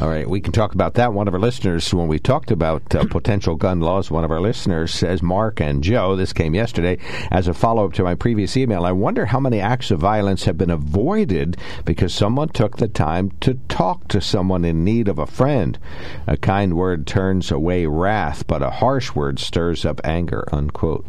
All 0.00 0.08
right, 0.08 0.28
we 0.28 0.40
can 0.40 0.52
talk 0.52 0.72
about 0.72 0.94
that. 0.94 1.12
One 1.12 1.28
of 1.28 1.34
our 1.34 1.40
listeners, 1.40 1.92
when 1.92 2.08
we 2.08 2.18
talked 2.18 2.50
about 2.50 2.94
uh, 2.94 3.04
potential 3.04 3.56
gun 3.56 3.80
laws, 3.80 4.10
one 4.10 4.24
of 4.24 4.30
our 4.30 4.40
listeners 4.40 4.94
says, 4.94 5.22
Mark 5.22 5.60
and 5.60 5.84
Joe, 5.84 6.16
this 6.16 6.32
came 6.32 6.54
yesterday 6.54 6.98
as 7.30 7.46
a 7.46 7.52
follow 7.52 7.84
up 7.84 7.92
to 7.94 8.04
my 8.04 8.14
previous 8.14 8.56
email. 8.56 8.86
I 8.86 8.92
wonder 8.92 9.26
how 9.26 9.38
many 9.38 9.60
acts 9.60 9.90
of 9.90 10.00
violence 10.00 10.44
have 10.44 10.56
been 10.56 10.70
avoided 10.70 11.58
because 11.84 12.14
someone 12.14 12.48
took 12.48 12.78
the 12.78 12.88
time 12.88 13.32
to 13.40 13.54
talk 13.68 14.08
to 14.08 14.22
someone 14.22 14.64
in 14.64 14.82
need 14.82 15.08
of 15.08 15.18
a 15.18 15.26
friend. 15.26 15.78
A 16.26 16.38
kind 16.38 16.74
word 16.74 17.06
turns 17.06 17.50
away 17.50 17.84
wrath, 17.84 18.46
but 18.46 18.62
a 18.62 18.70
harsh 18.70 19.14
word 19.14 19.38
stirs 19.38 19.84
up 19.84 20.00
anger. 20.04 20.48
Unquote. 20.52 21.04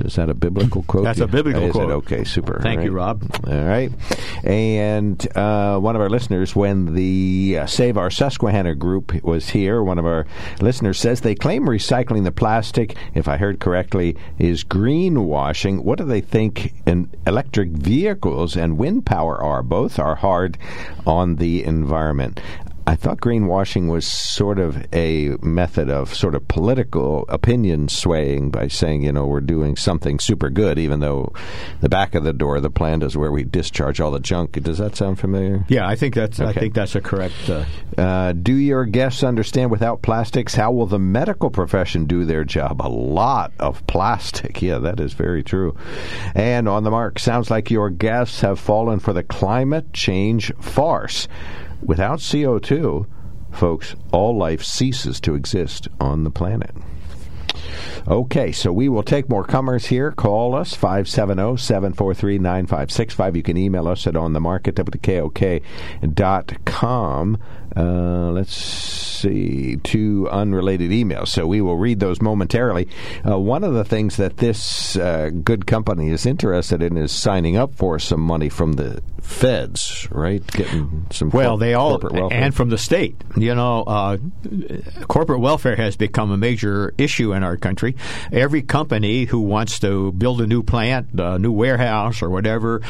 Is 0.00 0.16
that 0.16 0.28
a 0.28 0.34
biblical 0.34 0.82
quote? 0.82 1.04
That's 1.04 1.20
a 1.20 1.28
biblical 1.28 1.64
Is 1.64 1.72
quote. 1.72 1.90
Okay, 1.90 2.24
super. 2.24 2.60
Thank 2.60 2.80
All 2.80 2.84
you. 2.84 2.92
Rob. 2.92 3.22
All 3.46 3.64
right. 3.64 3.92
And 4.42 4.74
uh, 5.34 5.78
one 5.78 5.96
of 5.96 6.02
our 6.02 6.10
listeners, 6.10 6.54
when 6.54 6.94
the 6.94 7.58
uh, 7.60 7.66
Save 7.66 7.96
Our 7.96 8.10
Susquehanna 8.10 8.74
group 8.74 9.22
was 9.22 9.50
here, 9.50 9.82
one 9.82 9.98
of 9.98 10.06
our 10.06 10.26
listeners 10.60 10.98
says 10.98 11.20
they 11.20 11.34
claim 11.34 11.64
recycling 11.64 12.24
the 12.24 12.32
plastic, 12.32 12.96
if 13.14 13.28
I 13.28 13.36
heard 13.36 13.60
correctly, 13.60 14.16
is 14.38 14.64
greenwashing. 14.64 15.82
What 15.82 15.98
do 15.98 16.04
they 16.04 16.20
think 16.20 16.74
in 16.86 17.10
electric 17.26 17.70
vehicles 17.70 18.56
and 18.56 18.78
wind 18.78 19.06
power 19.06 19.42
are? 19.42 19.62
Both 19.62 19.98
are 19.98 20.16
hard 20.16 20.58
on 21.06 21.36
the 21.36 21.64
environment. 21.64 22.40
I 22.86 22.96
thought 22.96 23.20
greenwashing 23.20 23.90
was 23.90 24.06
sort 24.06 24.58
of 24.58 24.86
a 24.92 25.30
method 25.40 25.88
of 25.88 26.14
sort 26.14 26.34
of 26.34 26.46
political 26.48 27.24
opinion 27.30 27.88
swaying 27.88 28.50
by 28.50 28.68
saying, 28.68 29.02
you 29.04 29.12
know, 29.12 29.26
we're 29.26 29.40
doing 29.40 29.74
something 29.76 30.18
super 30.18 30.50
good, 30.50 30.78
even 30.78 31.00
though 31.00 31.32
the 31.80 31.88
back 31.88 32.14
of 32.14 32.24
the 32.24 32.32
door, 32.34 32.56
of 32.56 32.62
the 32.62 32.70
plant 32.70 33.02
is 33.02 33.16
where 33.16 33.32
we 33.32 33.42
discharge 33.42 34.00
all 34.00 34.10
the 34.10 34.20
junk. 34.20 34.52
Does 34.62 34.78
that 34.78 34.96
sound 34.96 35.18
familiar? 35.18 35.64
Yeah, 35.68 35.88
I 35.88 35.96
think 35.96 36.14
that's 36.14 36.40
I 36.40 36.52
think 36.52 36.74
that's 36.74 36.94
a 36.94 37.00
correct. 37.00 37.34
Uh, 37.48 37.64
Uh, 37.96 38.32
do 38.32 38.54
your 38.54 38.84
guests 38.84 39.22
understand 39.22 39.70
without 39.70 40.02
plastics? 40.02 40.54
How 40.54 40.70
will 40.72 40.86
the 40.86 40.98
medical 40.98 41.48
profession 41.50 42.04
do 42.06 42.24
their 42.24 42.44
job? 42.44 42.82
A 42.82 42.88
lot 42.88 43.52
of 43.58 43.86
plastic. 43.86 44.44
Yeah, 44.64 44.78
that 44.78 44.98
is 44.98 45.12
very 45.12 45.42
true. 45.42 45.76
And 46.34 46.68
on 46.68 46.84
the 46.84 46.90
mark, 46.90 47.18
sounds 47.18 47.50
like 47.50 47.70
your 47.70 47.90
guests 47.90 48.40
have 48.40 48.58
fallen 48.58 48.98
for 48.98 49.12
the 49.12 49.22
climate 49.22 49.92
change 49.92 50.52
farce. 50.58 51.28
Without 51.84 52.18
CO2, 52.18 53.06
folks, 53.52 53.94
all 54.10 54.36
life 54.36 54.64
ceases 54.64 55.20
to 55.20 55.34
exist 55.34 55.88
on 56.00 56.24
the 56.24 56.30
planet. 56.30 56.74
Okay, 58.06 58.52
so 58.52 58.72
we 58.72 58.88
will 58.88 59.02
take 59.02 59.28
more 59.28 59.44
comers 59.44 59.86
here. 59.86 60.10
Call 60.12 60.54
us 60.54 60.74
570 60.74 61.56
743 61.56 62.38
9565. 62.38 63.36
You 63.36 63.42
can 63.42 63.56
email 63.56 63.88
us 63.88 64.06
at 64.06 64.14
onthemarket, 64.14 64.74
wkok.com. 66.02 67.38
Uh, 67.76 68.30
let's 68.30 68.54
see, 68.54 69.76
two 69.82 70.28
unrelated 70.30 70.90
emails. 70.90 71.28
So 71.28 71.46
we 71.46 71.60
will 71.60 71.76
read 71.76 72.00
those 72.00 72.20
momentarily. 72.20 72.88
Uh, 73.26 73.38
one 73.38 73.64
of 73.64 73.74
the 73.74 73.84
things 73.84 74.16
that 74.16 74.36
this 74.36 74.96
uh, 74.96 75.30
good 75.30 75.66
company 75.66 76.10
is 76.10 76.26
interested 76.26 76.82
in 76.82 76.96
is 76.96 77.12
signing 77.12 77.56
up 77.56 77.74
for 77.74 77.98
some 77.98 78.20
money 78.20 78.48
from 78.48 78.74
the 78.74 79.02
feds, 79.22 80.06
right? 80.10 80.46
Getting 80.46 81.06
some 81.10 81.30
well, 81.30 81.50
cor- 81.50 81.58
they 81.58 81.74
all 81.74 82.28
and 82.30 82.54
from 82.54 82.68
the 82.68 82.78
state. 82.78 83.16
You 83.36 83.54
know, 83.54 83.82
uh, 83.82 84.18
corporate 85.08 85.40
welfare 85.40 85.76
has 85.76 85.96
become 85.96 86.30
a 86.30 86.36
major 86.36 86.92
issue 86.98 87.32
in 87.32 87.42
our 87.42 87.56
country. 87.56 87.96
Every 88.32 88.62
company 88.62 89.24
who 89.24 89.40
wants 89.40 89.78
to 89.80 90.12
build 90.12 90.40
a 90.40 90.46
new 90.46 90.62
plant, 90.62 91.18
a 91.18 91.38
new 91.38 91.52
warehouse, 91.52 92.22
or 92.22 92.30
whatever. 92.30 92.82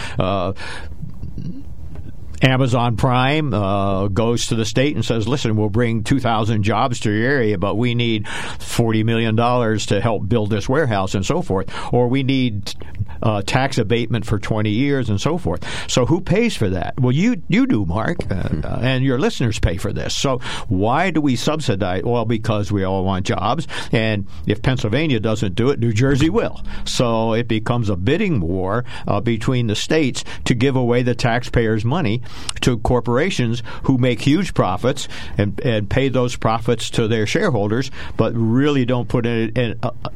Amazon 2.45 2.97
Prime 2.97 3.55
uh, 3.55 4.09
goes 4.09 4.49
to 4.49 4.55
the 4.55 4.67
state 4.67 4.95
and 4.95 5.05
says, 5.05 5.27
"Listen, 5.27 5.57
we'll 5.57 5.71
bring 5.71 6.05
2,000 6.05 6.63
jobs 6.63 7.01
to 7.01 7.11
your 7.11 7.27
area, 7.27 7.57
but 7.57 7.77
we 7.77 7.95
need 7.95 8.29
40 8.29 9.03
million 9.03 9.35
dollars 9.35 9.87
to 9.87 10.01
help 10.01 10.29
build 10.29 10.51
this 10.51 10.69
warehouse 10.69 11.15
and 11.15 11.25
so 11.25 11.41
forth, 11.41 11.73
or 11.93 12.09
we 12.09 12.23
need 12.23 12.75
uh, 13.23 13.41
tax 13.47 13.79
abatement 13.79 14.27
for 14.27 14.39
20 14.39 14.69
years 14.69 15.09
and 15.09 15.19
so 15.19 15.39
forth." 15.39 15.65
So, 15.91 16.05
who 16.05 16.21
pays 16.21 16.55
for 16.55 16.69
that? 16.69 17.01
Well, 17.01 17.13
you 17.13 17.43
you 17.49 17.67
do, 17.67 17.87
Mark, 17.87 18.31
uh, 18.31 18.35
uh, 18.63 18.79
and 18.83 19.03
your 19.03 19.19
listeners 19.19 19.59
pay 19.59 19.79
for 19.79 19.95
this. 19.95 20.15
So, 20.15 20.39
why 20.69 21.11
do 21.11 21.23
we 21.23 21.37
subsidize? 21.37 22.03
Well, 22.05 22.27
because 22.27 22.71
we 22.71 22.85
all 22.85 23.05
want 23.05 23.25
jobs, 23.25 23.67
and 23.91 24.27
if 24.47 24.61
Pennsylvania 24.61 25.19
doesn't 25.19 25.55
do 25.55 25.71
it, 25.71 25.81
New 25.81 25.95
Jersey 25.95 26.29
will. 26.29 26.61
So, 26.85 27.33
it 27.33 27.49
becomes 27.49 27.89
a 27.89 27.97
bidding 27.97 28.41
war 28.41 28.85
uh, 29.09 29.23
between 29.23 29.67
the 29.69 29.77
states 29.77 30.25
to 30.45 30.55
give 30.55 30.77
away 30.77 31.03
the 31.03 31.15
taxpayers' 31.15 31.87
money 31.87 32.21
to 32.61 32.79
corporations 32.79 33.63
who 33.85 33.99
make 33.99 34.21
huge 34.21 34.55
profits 34.55 35.09
and, 35.39 35.61
and 35.61 35.89
pay 35.89 36.09
those 36.09 36.37
profits 36.37 36.91
to 36.91 37.09
their 37.09 37.27
shareholders, 37.27 37.91
but 38.17 38.33
really 38.35 38.85
don't 38.85 39.09
put 39.09 39.27
any, 39.27 39.53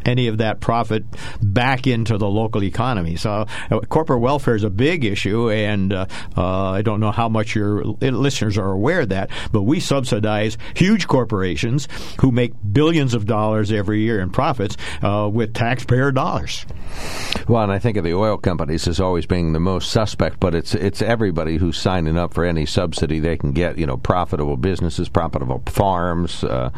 any, 0.05 0.29
uh, 0.29 0.33
of 0.33 0.39
that 0.39 0.61
profit 0.61 1.05
back 1.43 1.87
into 1.87 2.19
the 2.19 2.29
local 2.29 2.63
economy. 2.63 3.17
So 3.17 3.47
uh, 3.71 3.81
corporate 3.89 4.21
welfare 4.21 4.55
is 4.55 4.65
a 4.65 4.71
big 4.71 5.05
issue, 5.05 5.51
and 5.51 5.93
uh, 5.93 6.07
uh, 6.37 6.71
I 6.71 6.83
don't 6.83 7.01
know 7.01 7.11
how 7.11 7.29
much 7.29 7.55
your 7.55 7.85
listeners 7.85 8.59
are 8.59 8.71
aware 8.71 9.01
of 9.01 9.09
that, 9.11 9.31
but 9.53 9.63
we 9.63 9.81
subsidize 9.81 10.59
huge 10.75 11.07
corporations 11.07 11.89
who 12.21 12.31
make 12.33 12.53
billions 12.73 13.15
of 13.15 13.27
dollars 13.27 13.73
every 13.73 14.01
year 14.01 14.21
in 14.21 14.31
profits 14.31 14.77
uh, 15.03 15.29
with 15.33 15.55
taxpayer 15.55 16.13
dollars. 16.13 16.65
Well, 17.49 17.63
and 17.63 17.73
I 17.73 17.79
think 17.79 17.97
of 17.97 18.05
the 18.05 18.15
oil 18.15 18.37
companies 18.37 18.87
as 18.87 19.01
always 19.01 19.27
being 19.27 19.53
the 19.53 19.61
most 19.61 19.91
suspect, 19.91 20.39
but 20.41 20.55
it's 20.55 20.75
it's 20.75 21.01
everybody 21.03 21.57
who's 21.57 21.79
signing 21.79 22.19
up 22.19 22.35
for 22.35 22.45
any 22.45 22.67
subsidy 22.67 23.21
they 23.21 23.37
can 23.37 23.53
get. 23.53 23.79
You 23.79 23.87
know, 23.87 23.97
profitable 23.97 24.57
businesses, 24.57 25.09
profitable 25.09 25.63
farms, 25.67 26.45
uh, 26.45 26.71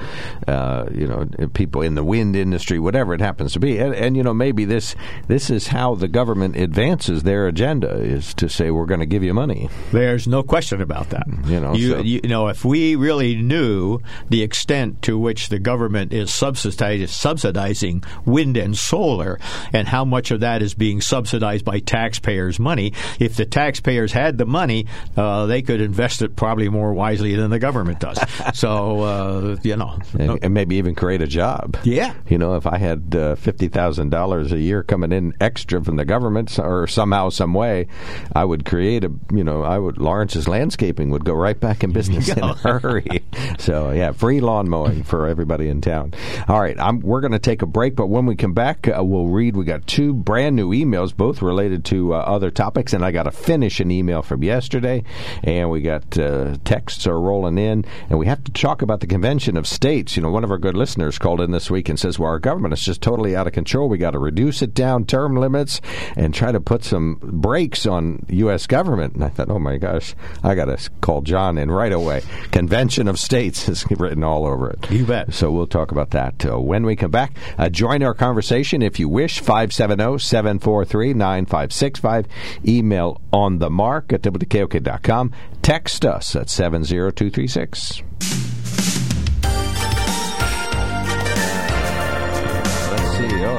uh, 0.46 0.86
you 0.92 1.06
know, 1.06 1.28
people 1.54 1.82
in 1.82 1.94
the 1.94 2.04
wind 2.04 2.36
industry, 2.36 2.78
whatever 2.78 3.14
it 3.14 3.20
happens 3.20 3.52
to 3.54 3.60
be. 3.60 3.78
And, 3.78 3.94
and 3.94 4.16
you 4.16 4.22
know, 4.22 4.34
maybe 4.34 4.64
this 4.64 4.94
this 5.28 5.50
is 5.50 5.68
how 5.68 5.94
the 5.94 6.08
government 6.08 6.56
advances 6.56 7.22
their 7.22 7.46
agenda 7.48 7.90
is 8.00 8.34
to 8.34 8.48
say 8.48 8.70
we're 8.70 8.86
going 8.86 9.00
to 9.00 9.06
give 9.06 9.22
you 9.22 9.34
money. 9.34 9.68
There's 9.92 10.26
no 10.28 10.42
question 10.42 10.80
about 10.80 11.10
that. 11.10 11.26
You 11.46 11.60
know, 11.60 11.74
you, 11.74 11.90
so- 11.90 12.00
you 12.00 12.20
know, 12.24 12.48
if 12.48 12.64
we 12.64 12.96
really 12.96 13.36
knew 13.36 14.00
the 14.28 14.42
extent 14.42 15.02
to 15.02 15.18
which 15.18 15.48
the 15.48 15.58
government 15.58 16.12
is 16.12 16.32
subsidizing, 16.32 17.06
subsidizing 17.08 18.04
wind 18.24 18.56
and 18.56 18.76
solar, 18.76 19.38
and 19.72 19.88
how 19.88 19.99
much 20.04 20.30
of 20.30 20.40
that 20.40 20.62
is 20.62 20.74
being 20.74 21.00
subsidized 21.00 21.64
by 21.64 21.80
taxpayers' 21.80 22.58
money, 22.58 22.92
if 23.18 23.36
the 23.36 23.46
taxpayers 23.46 24.12
had 24.12 24.38
the 24.38 24.46
money, 24.46 24.86
uh, 25.16 25.46
they 25.46 25.62
could 25.62 25.80
invest 25.80 26.22
it 26.22 26.36
probably 26.36 26.68
more 26.68 26.92
wisely 26.92 27.34
than 27.34 27.50
the 27.50 27.58
government 27.58 28.00
does. 28.00 28.18
so, 28.54 29.00
uh, 29.00 29.56
you 29.62 29.76
know, 29.76 29.98
and, 30.18 30.38
and 30.42 30.54
maybe 30.54 30.76
even 30.76 30.94
create 30.94 31.22
a 31.22 31.26
job. 31.26 31.76
Yeah. 31.84 32.14
You 32.28 32.38
know, 32.38 32.56
if 32.56 32.66
I 32.66 32.78
had 32.78 33.14
uh, 33.14 33.34
fifty 33.34 33.68
thousand 33.68 34.10
dollars 34.10 34.52
a 34.52 34.58
year 34.58 34.82
coming 34.82 35.12
in 35.12 35.34
extra 35.40 35.82
from 35.82 35.96
the 35.96 36.04
government, 36.04 36.58
or 36.58 36.86
somehow, 36.86 37.28
some 37.28 37.54
way, 37.54 37.86
I 38.34 38.44
would 38.44 38.64
create 38.64 39.04
a. 39.04 39.12
You 39.32 39.44
know, 39.44 39.62
I 39.62 39.78
would 39.78 39.98
Lawrence's 39.98 40.48
landscaping 40.48 41.10
would 41.10 41.24
go 41.24 41.34
right 41.34 41.58
back 41.58 41.84
in 41.84 41.92
business 41.92 42.28
in 42.28 42.42
a 42.42 42.54
hurry. 42.54 43.22
So 43.58 43.90
yeah, 43.90 44.12
free 44.12 44.40
lawn 44.40 44.68
mowing 44.68 45.02
for 45.02 45.26
everybody 45.26 45.68
in 45.68 45.80
town. 45.80 46.14
All 46.48 46.60
right, 46.60 46.78
I'm, 46.78 47.00
we're 47.00 47.20
going 47.20 47.32
to 47.32 47.38
take 47.38 47.62
a 47.62 47.66
break, 47.66 47.94
but 47.96 48.06
when 48.06 48.26
we 48.26 48.36
come 48.36 48.54
back, 48.54 48.88
uh, 48.88 49.02
we'll 49.02 49.28
read. 49.28 49.56
We 49.56 49.64
got 49.64 49.86
two 49.90 50.14
brand 50.14 50.54
new 50.54 50.70
emails, 50.70 51.14
both 51.14 51.42
related 51.42 51.84
to 51.84 52.14
uh, 52.14 52.18
other 52.18 52.48
topics, 52.48 52.92
and 52.92 53.04
I 53.04 53.10
got 53.10 53.24
to 53.24 53.32
finish 53.32 53.80
an 53.80 53.90
email 53.90 54.22
from 54.22 54.44
yesterday, 54.44 55.02
and 55.42 55.68
we 55.68 55.80
got 55.80 56.16
uh, 56.16 56.58
texts 56.64 57.08
are 57.08 57.20
rolling 57.20 57.58
in, 57.58 57.84
and 58.08 58.16
we 58.16 58.26
have 58.26 58.44
to 58.44 58.52
talk 58.52 58.82
about 58.82 59.00
the 59.00 59.08
convention 59.08 59.56
of 59.56 59.66
states. 59.66 60.16
You 60.16 60.22
know, 60.22 60.30
one 60.30 60.44
of 60.44 60.52
our 60.52 60.58
good 60.58 60.76
listeners 60.76 61.18
called 61.18 61.40
in 61.40 61.50
this 61.50 61.72
week 61.72 61.88
and 61.88 61.98
says, 61.98 62.20
"Well, 62.20 62.30
our 62.30 62.38
government 62.38 62.72
is 62.72 62.82
just 62.82 63.02
totally 63.02 63.34
out 63.34 63.48
of 63.48 63.52
control. 63.52 63.88
We 63.88 63.98
got 63.98 64.12
to 64.12 64.20
reduce 64.20 64.62
it 64.62 64.74
down, 64.74 65.06
term 65.06 65.34
limits, 65.34 65.80
and 66.16 66.32
try 66.32 66.52
to 66.52 66.60
put 66.60 66.84
some 66.84 67.18
brakes 67.20 67.84
on 67.84 68.24
U.S. 68.28 68.68
government." 68.68 69.14
And 69.14 69.24
I 69.24 69.28
thought, 69.28 69.50
"Oh 69.50 69.58
my 69.58 69.76
gosh, 69.76 70.14
I 70.44 70.54
got 70.54 70.66
to 70.66 70.78
call 71.00 71.22
John 71.22 71.58
in 71.58 71.68
right 71.68 71.92
away." 71.92 72.22
Convention 72.52 73.08
of 73.08 73.18
States 73.18 73.68
is 73.68 73.84
written 73.90 74.22
all 74.22 74.46
over 74.46 74.70
it. 74.70 74.88
You 74.88 75.04
bet. 75.04 75.34
So 75.34 75.50
we'll 75.50 75.66
talk 75.66 75.90
about 75.90 76.10
that 76.10 76.46
uh, 76.46 76.60
when 76.60 76.86
we 76.86 76.94
come 76.94 77.10
back. 77.10 77.36
Uh, 77.58 77.68
join 77.68 78.04
our 78.04 78.14
conversation 78.14 78.82
if 78.82 79.00
you 79.00 79.08
wish. 79.08 79.40
570-743-9565. 79.88 82.26
Email 82.66 83.20
on 83.32 83.58
the 83.58 83.70
mark 83.70 84.12
at 84.12 84.22
wkok.com. 84.22 85.32
Text 85.62 86.04
us 86.04 86.36
at 86.36 86.50
70236. 86.50 88.02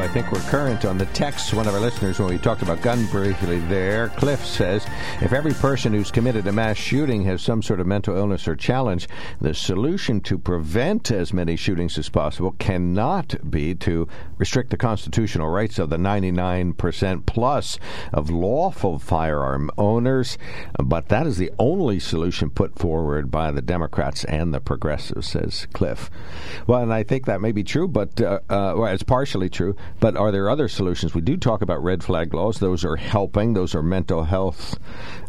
I 0.01 0.07
think 0.07 0.31
we're 0.31 0.41
current 0.49 0.83
on 0.83 0.97
the 0.97 1.05
text. 1.07 1.53
One 1.53 1.67
of 1.67 1.75
our 1.75 1.79
listeners, 1.79 2.17
when 2.17 2.27
we 2.27 2.39
talked 2.39 2.63
about 2.63 2.81
gun 2.81 3.05
briefly 3.11 3.59
there, 3.59 4.09
Cliff 4.09 4.43
says 4.43 4.83
if 5.21 5.31
every 5.31 5.53
person 5.53 5.93
who's 5.93 6.09
committed 6.09 6.47
a 6.47 6.51
mass 6.51 6.77
shooting 6.77 7.23
has 7.25 7.43
some 7.43 7.61
sort 7.61 7.79
of 7.79 7.85
mental 7.85 8.17
illness 8.17 8.47
or 8.47 8.55
challenge, 8.55 9.07
the 9.39 9.53
solution 9.53 10.19
to 10.21 10.39
prevent 10.39 11.11
as 11.11 11.33
many 11.33 11.55
shootings 11.55 11.99
as 11.99 12.09
possible 12.09 12.55
cannot 12.57 13.51
be 13.51 13.75
to 13.75 14.07
restrict 14.39 14.71
the 14.71 14.77
constitutional 14.77 15.49
rights 15.49 15.77
of 15.77 15.91
the 15.91 15.97
99% 15.97 17.27
plus 17.27 17.77
of 18.11 18.31
lawful 18.31 18.97
firearm 18.97 19.69
owners. 19.77 20.35
But 20.83 21.09
that 21.09 21.27
is 21.27 21.37
the 21.37 21.51
only 21.59 21.99
solution 21.99 22.49
put 22.49 22.79
forward 22.79 23.29
by 23.29 23.51
the 23.51 23.61
Democrats 23.61 24.23
and 24.23 24.51
the 24.51 24.61
progressives, 24.61 25.27
says 25.27 25.67
Cliff. 25.73 26.09
Well, 26.65 26.81
and 26.81 26.91
I 26.91 27.03
think 27.03 27.27
that 27.27 27.39
may 27.39 27.51
be 27.51 27.63
true, 27.63 27.87
but 27.87 28.19
uh, 28.19 28.39
uh, 28.49 28.73
well, 28.75 28.87
it's 28.87 29.03
partially 29.03 29.49
true. 29.49 29.75
But 30.01 30.17
are 30.17 30.31
there 30.31 30.49
other 30.49 30.67
solutions? 30.67 31.13
We 31.13 31.21
do 31.21 31.37
talk 31.37 31.61
about 31.61 31.81
red 31.83 32.03
flag 32.03 32.33
laws; 32.33 32.57
those 32.57 32.83
are 32.83 32.95
helping. 32.97 33.53
Those 33.53 33.75
are 33.75 33.83
mental 33.83 34.23
health 34.23 34.77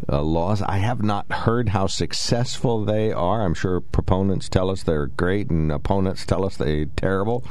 uh, 0.08 0.22
laws. 0.22 0.62
I 0.62 0.78
have 0.78 1.02
not 1.02 1.30
heard 1.30 1.70
how 1.70 1.86
successful 1.86 2.84
they 2.84 3.12
are. 3.12 3.42
I'm 3.42 3.54
sure 3.54 3.80
proponents 3.80 4.48
tell 4.48 4.70
us 4.70 4.82
they're 4.82 5.06
great, 5.06 5.50
and 5.50 5.70
opponents 5.70 6.26
tell 6.26 6.44
us 6.44 6.56
they're 6.56 6.86
terrible. 6.86 7.44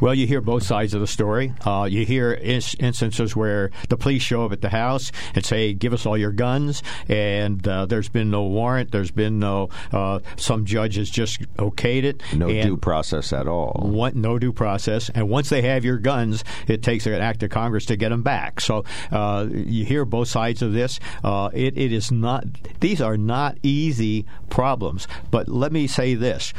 Well, 0.00 0.14
you 0.14 0.26
hear 0.26 0.40
both 0.40 0.62
sides 0.64 0.94
of 0.94 1.00
the 1.00 1.06
story. 1.06 1.52
Uh, 1.64 1.86
you 1.90 2.04
hear 2.04 2.32
is- 2.32 2.74
instances 2.80 3.36
where 3.36 3.70
the 3.88 3.96
police 3.96 4.22
show 4.22 4.44
up 4.44 4.52
at 4.52 4.60
the 4.60 4.70
house 4.70 5.12
and 5.34 5.44
say, 5.44 5.72
"Give 5.74 5.92
us 5.92 6.06
all 6.06 6.16
your 6.16 6.32
guns," 6.32 6.82
and 7.08 7.66
uh, 7.66 7.86
there's 7.86 8.08
been 8.08 8.30
no 8.30 8.44
warrant. 8.44 8.90
There's 8.90 9.10
been 9.10 9.38
no. 9.38 9.68
Uh, 9.92 10.20
some 10.36 10.64
judge 10.64 10.96
has 10.96 11.10
just 11.10 11.40
okayed 11.56 12.04
it. 12.04 12.22
No 12.34 12.48
due 12.48 12.76
process 12.76 13.32
at 13.32 13.46
all. 13.46 13.72
What, 13.82 14.16
no 14.16 14.38
due 14.38 14.52
process. 14.52 15.10
And 15.14 15.28
once 15.28 15.48
they 15.48 15.62
have 15.62 15.84
your 15.84 15.98
guns, 15.98 16.44
it 16.66 16.82
takes 16.82 17.06
an 17.06 17.14
act 17.14 17.42
of 17.42 17.50
Congress 17.50 17.86
to 17.86 17.96
get 17.96 18.08
them 18.08 18.22
back. 18.22 18.60
So 18.60 18.84
uh, 19.10 19.46
you 19.50 19.84
hear 19.84 20.04
both 20.04 20.28
sides 20.28 20.62
of 20.62 20.72
this. 20.72 20.98
Uh, 21.22 21.50
it, 21.52 21.76
it 21.84 21.92
is 21.92 22.10
not; 22.10 22.44
these 22.80 23.00
are 23.00 23.16
not 23.16 23.58
easy 23.62 24.26
problems. 24.50 25.06
But 25.30 25.48
let 25.48 25.72
me 25.72 25.86
say 25.86 26.14
this. 26.14 26.52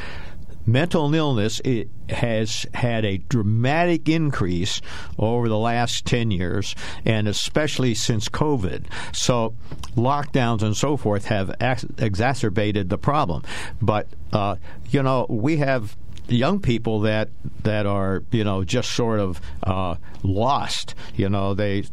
Mental 0.65 1.13
illness 1.13 1.61
has 2.07 2.65
had 2.73 3.03
a 3.03 3.17
dramatic 3.17 4.07
increase 4.07 4.79
over 5.19 5.49
the 5.49 5.57
last 5.57 6.05
10 6.05 6.31
years 6.31 6.73
and 7.03 7.27
especially 7.27 7.93
since 7.93 8.29
covid. 8.29 8.85
So 9.13 9.55
lockdowns 9.97 10.61
and 10.61 10.75
so 10.75 10.95
forth 10.95 11.25
have 11.25 11.53
ex- 11.59 11.85
exacerbated 11.97 12.89
the 12.89 12.97
problem. 12.97 13.43
But 13.81 14.07
uh, 14.31 14.55
you 14.89 15.03
know 15.03 15.25
we 15.27 15.57
have 15.57 15.97
young 16.27 16.59
people 16.59 17.01
that 17.01 17.29
that 17.63 17.85
are 17.85 18.23
you 18.31 18.43
know 18.43 18.63
just 18.63 18.93
sort 18.93 19.19
of 19.19 19.41
uh, 19.63 19.95
lost. 20.23 20.95
You 21.15 21.29
know 21.29 21.53
they 21.53 21.83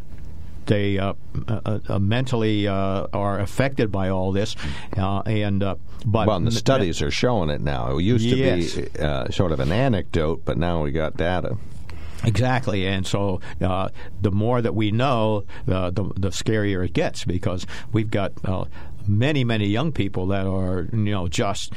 they 0.66 0.98
uh, 0.98 1.14
uh, 1.48 1.78
uh, 1.88 1.98
mentally 1.98 2.66
uh, 2.68 3.06
are 3.12 3.40
affected 3.40 3.90
by 3.90 4.08
all 4.08 4.32
this, 4.32 4.56
uh, 4.96 5.20
and 5.26 5.62
uh, 5.62 5.74
but 6.06 6.26
well, 6.28 6.36
and 6.36 6.46
the 6.46 6.50
studies 6.52 7.02
are 7.02 7.10
showing 7.10 7.50
it 7.50 7.60
now. 7.60 7.96
It 7.96 8.02
used 8.02 8.24
Yes. 8.24 8.74
to 8.74 9.26
be 9.26 9.32
sort 9.32 9.52
of 9.52 9.60
an 9.60 9.72
anecdote, 9.72 10.42
but 10.44 10.56
now 10.58 10.82
we 10.82 10.90
got 10.92 11.16
data. 11.16 11.56
Exactly, 12.24 12.86
and 12.86 13.06
so 13.06 13.40
uh, 13.62 13.88
the 14.20 14.30
more 14.30 14.60
that 14.60 14.74
we 14.74 14.90
know, 14.90 15.44
uh, 15.66 15.90
the 15.90 16.04
the 16.16 16.28
scarier 16.28 16.84
it 16.84 16.92
gets 16.92 17.24
because 17.24 17.66
we've 17.92 18.10
got 18.10 18.32
uh, 18.44 18.66
many 19.06 19.42
many 19.42 19.66
young 19.66 19.90
people 19.90 20.26
that 20.28 20.46
are 20.46 20.88
you 20.92 20.98
know 21.12 21.28
just. 21.28 21.72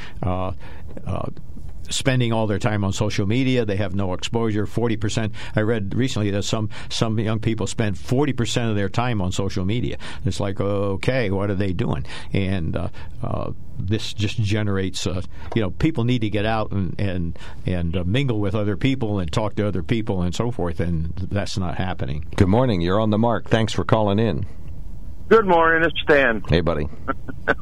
Spending 1.89 2.33
all 2.33 2.47
their 2.47 2.59
time 2.59 2.83
on 2.83 2.93
social 2.93 3.25
media, 3.25 3.65
they 3.65 3.75
have 3.75 3.95
no 3.95 4.13
exposure. 4.13 4.65
Forty 4.65 4.97
percent. 4.97 5.33
I 5.55 5.61
read 5.61 5.93
recently 5.95 6.31
that 6.31 6.43
some 6.43 6.69
some 6.89 7.19
young 7.19 7.39
people 7.39 7.67
spend 7.67 7.97
forty 7.97 8.33
percent 8.33 8.69
of 8.69 8.75
their 8.75 8.89
time 8.89 9.21
on 9.21 9.31
social 9.31 9.65
media. 9.65 9.97
It's 10.25 10.39
like, 10.39 10.59
okay, 10.59 11.29
what 11.29 11.49
are 11.49 11.55
they 11.55 11.73
doing? 11.73 12.05
And 12.31 12.75
uh, 12.75 12.89
uh, 13.21 13.51
this 13.77 14.13
just 14.13 14.41
generates, 14.41 15.05
uh, 15.05 15.21
you 15.55 15.61
know, 15.61 15.71
people 15.71 16.03
need 16.03 16.21
to 16.21 16.29
get 16.29 16.45
out 16.45 16.71
and 16.71 16.99
and 16.99 17.39
and 17.65 17.97
uh, 17.97 18.03
mingle 18.03 18.39
with 18.39 18.55
other 18.55 18.77
people 18.77 19.19
and 19.19 19.31
talk 19.31 19.55
to 19.55 19.67
other 19.67 19.83
people 19.83 20.21
and 20.21 20.33
so 20.33 20.51
forth, 20.51 20.79
and 20.79 21.13
that's 21.31 21.57
not 21.57 21.75
happening. 21.75 22.25
Good 22.35 22.47
morning. 22.47 22.81
You're 22.81 22.99
on 22.99 23.09
the 23.09 23.17
mark. 23.17 23.49
Thanks 23.49 23.73
for 23.73 23.83
calling 23.83 24.19
in. 24.19 24.45
Good 25.29 25.47
morning, 25.47 25.89
it's 25.89 25.99
Stan. 26.01 26.43
Hey, 26.47 26.61
buddy. 26.61 26.87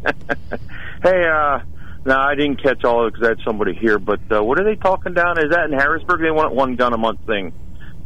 Hey, 1.04 1.26
uh, 1.28 1.60
no, 2.06 2.18
I 2.18 2.36
didn't 2.36 2.62
catch 2.62 2.84
all 2.84 3.02
of 3.04 3.08
it 3.08 3.14
because 3.14 3.28
I 3.28 3.30
had 3.30 3.40
somebody 3.46 3.74
here, 3.80 4.00
but 4.00 4.20
uh, 4.32 4.44
what 4.44 4.60
are 4.60 4.64
they 4.64 4.76
talking 4.76 5.14
down? 5.14 5.38
Is 5.38 5.52
that 5.52 5.66
in 5.66 5.74
Harrisburg? 5.74 6.22
They 6.22 6.32
want 6.32 6.54
one 6.56 6.76
gun 6.76 6.94
a 6.94 6.98
month 6.98 7.20
thing. 7.28 7.54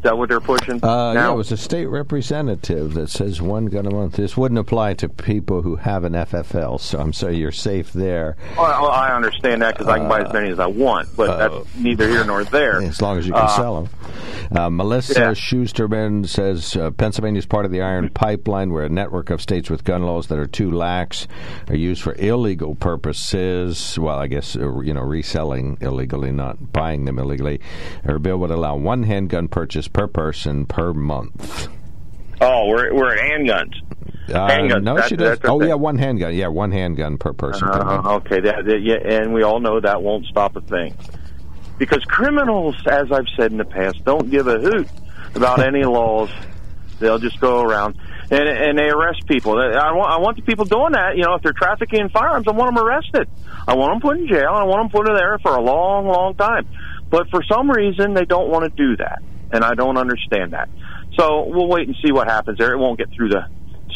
Is 0.05 0.11
that 0.11 0.17
what 0.19 0.29
they're 0.29 0.39
pushing? 0.39 0.85
Uh, 0.85 1.13
yeah, 1.15 1.21
now? 1.21 1.33
it 1.33 1.37
was 1.37 1.51
a 1.51 1.57
state 1.57 1.87
representative 1.87 2.93
that 2.93 3.09
says 3.09 3.41
one 3.41 3.65
gun 3.65 3.87
a 3.87 3.89
month. 3.89 4.17
This 4.17 4.37
wouldn't 4.37 4.59
apply 4.59 4.93
to 4.93 5.09
people 5.09 5.63
who 5.63 5.77
have 5.77 6.03
an 6.03 6.13
FFL, 6.13 6.79
so 6.79 6.99
I'm 6.99 7.11
sorry 7.11 7.37
you're 7.37 7.51
safe 7.51 7.91
there. 7.91 8.37
Well, 8.55 8.91
I 8.91 9.15
understand 9.15 9.63
that 9.63 9.73
because 9.73 9.87
I 9.87 9.97
can 9.97 10.07
buy 10.07 10.21
as 10.21 10.31
many 10.31 10.51
as 10.51 10.59
I 10.59 10.67
want, 10.67 11.09
but 11.17 11.37
that's 11.37 11.75
neither 11.75 12.07
here 12.07 12.23
nor 12.23 12.43
there. 12.43 12.83
As 12.83 13.01
long 13.01 13.17
as 13.17 13.25
you 13.25 13.33
can 13.33 13.45
Uh, 13.45 13.47
sell 13.47 13.81
them. 13.81 13.89
Uh, 14.55 14.69
Melissa 14.69 15.19
Yeah. 15.19 15.31
Shusterman 15.31 16.27
says 16.29 16.75
uh, 16.75 16.91
Pennsylvania 16.91 17.39
is 17.39 17.47
part 17.47 17.65
of 17.65 17.71
the 17.71 17.81
Iron 17.81 18.09
Pipeline, 18.09 18.71
where 18.71 18.83
a 18.83 18.89
network 18.89 19.31
of 19.31 19.41
states 19.41 19.71
with 19.71 19.83
gun 19.83 20.03
laws 20.03 20.27
that 20.27 20.37
are 20.37 20.45
too 20.45 20.69
lax 20.69 21.27
are 21.67 21.75
used 21.75 22.03
for 22.03 22.13
illegal 22.19 22.75
purposes. 22.75 23.97
Well, 23.97 24.19
I 24.19 24.27
guess 24.27 24.55
uh, 24.55 24.81
you 24.81 24.93
know 24.93 25.01
reselling 25.01 25.79
illegally, 25.81 26.31
not 26.31 26.71
buying 26.71 27.05
them 27.05 27.17
illegally. 27.17 27.59
Our 28.07 28.19
bill 28.19 28.37
would 28.37 28.51
allow 28.51 28.75
one 28.75 29.01
handgun 29.01 29.47
purchase 29.47 29.87
per 29.95 30.07
person 30.07 30.65
per 30.65 30.93
month. 30.93 31.67
Oh, 32.41 32.67
we're 32.67 32.93
we're 32.93 33.13
at 33.15 33.19
handguns. 33.31 33.73
Uh, 34.27 34.47
Handguns, 34.49 34.83
No, 34.83 34.95
that's- 34.95 35.09
she 35.09 35.15
does. 35.15 35.37
Oh, 35.45 35.61
yeah, 35.61 35.75
one 35.75 35.97
handgun. 35.99 36.33
Yeah, 36.33 36.47
one 36.47 36.71
handgun 36.71 37.17
per 37.17 37.31
person. 37.31 37.67
per 37.69 37.83
month. 37.83 38.05
Uh, 38.07 38.15
okay, 38.15 38.41
that, 38.41 38.65
that 38.65 38.81
yeah, 38.81 38.95
and 39.21 39.33
we 39.33 39.43
all 39.43 39.59
know 39.59 39.79
that 39.79 40.01
won't 40.01 40.25
stop 40.25 40.55
a 40.55 40.61
thing 40.61 40.95
because 41.77 42.03
criminals, 42.05 42.75
as 42.87 43.11
I've 43.11 43.27
said 43.37 43.51
in 43.51 43.57
the 43.57 43.65
past, 43.65 44.03
don't 44.03 44.29
give 44.31 44.47
a 44.47 44.57
hoot 44.59 44.87
about 45.35 45.59
any 45.65 45.83
laws. 45.97 46.29
They'll 46.99 47.19
just 47.19 47.39
go 47.39 47.61
around 47.61 47.97
and 48.31 48.49
and 48.49 48.77
they 48.77 48.89
arrest 48.89 49.27
people. 49.27 49.53
I 49.59 49.91
want 49.93 50.11
I 50.11 50.17
want 50.19 50.35
the 50.37 50.43
people 50.43 50.65
doing 50.65 50.93
that. 50.93 51.15
You 51.15 51.23
know, 51.23 51.35
if 51.35 51.43
they're 51.43 51.53
trafficking 51.53 51.99
in 52.01 52.09
firearms, 52.09 52.47
I 52.47 52.51
want 52.51 52.75
them 52.75 52.83
arrested. 52.85 53.29
I 53.67 53.75
want 53.75 53.93
them 53.93 54.01
put 54.01 54.17
in 54.17 54.27
jail. 54.27 54.49
I 54.53 54.63
want 54.63 54.83
them 54.83 54.89
put 55.01 55.07
in 55.09 55.15
there 55.15 55.37
for 55.39 55.55
a 55.55 55.61
long, 55.61 56.07
long 56.07 56.35
time. 56.35 56.67
But 57.09 57.29
for 57.29 57.43
some 57.43 57.69
reason, 57.69 58.13
they 58.15 58.25
don't 58.25 58.49
want 58.49 58.63
to 58.65 58.69
do 58.75 58.97
that, 58.97 59.21
and 59.55 59.63
I 59.63 59.73
don't 59.73 59.97
understand 59.97 60.53
that. 60.53 60.69
So 61.17 61.45
we'll 61.47 61.67
wait 61.67 61.87
and 61.87 61.95
see 62.05 62.11
what 62.11 62.27
happens 62.27 62.57
there. 62.57 62.73
It 62.73 62.77
won't 62.77 62.97
get 62.99 63.09
through 63.15 63.29
the 63.29 63.45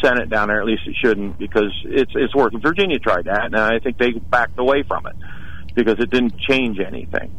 Senate 0.02 0.30
down 0.30 0.48
there. 0.48 0.60
At 0.60 0.66
least 0.66 0.82
it 0.86 0.96
shouldn't, 1.00 1.38
because 1.38 1.72
it's 1.84 2.12
it's 2.14 2.34
working. 2.34 2.60
Virginia 2.60 2.98
tried 2.98 3.26
that, 3.26 3.44
and 3.46 3.56
I 3.56 3.78
think 3.78 3.98
they 3.98 4.12
backed 4.12 4.58
away 4.58 4.82
from 4.82 5.06
it 5.06 5.14
because 5.74 5.98
it 5.98 6.10
didn't 6.10 6.38
change 6.38 6.78
anything. 6.80 7.30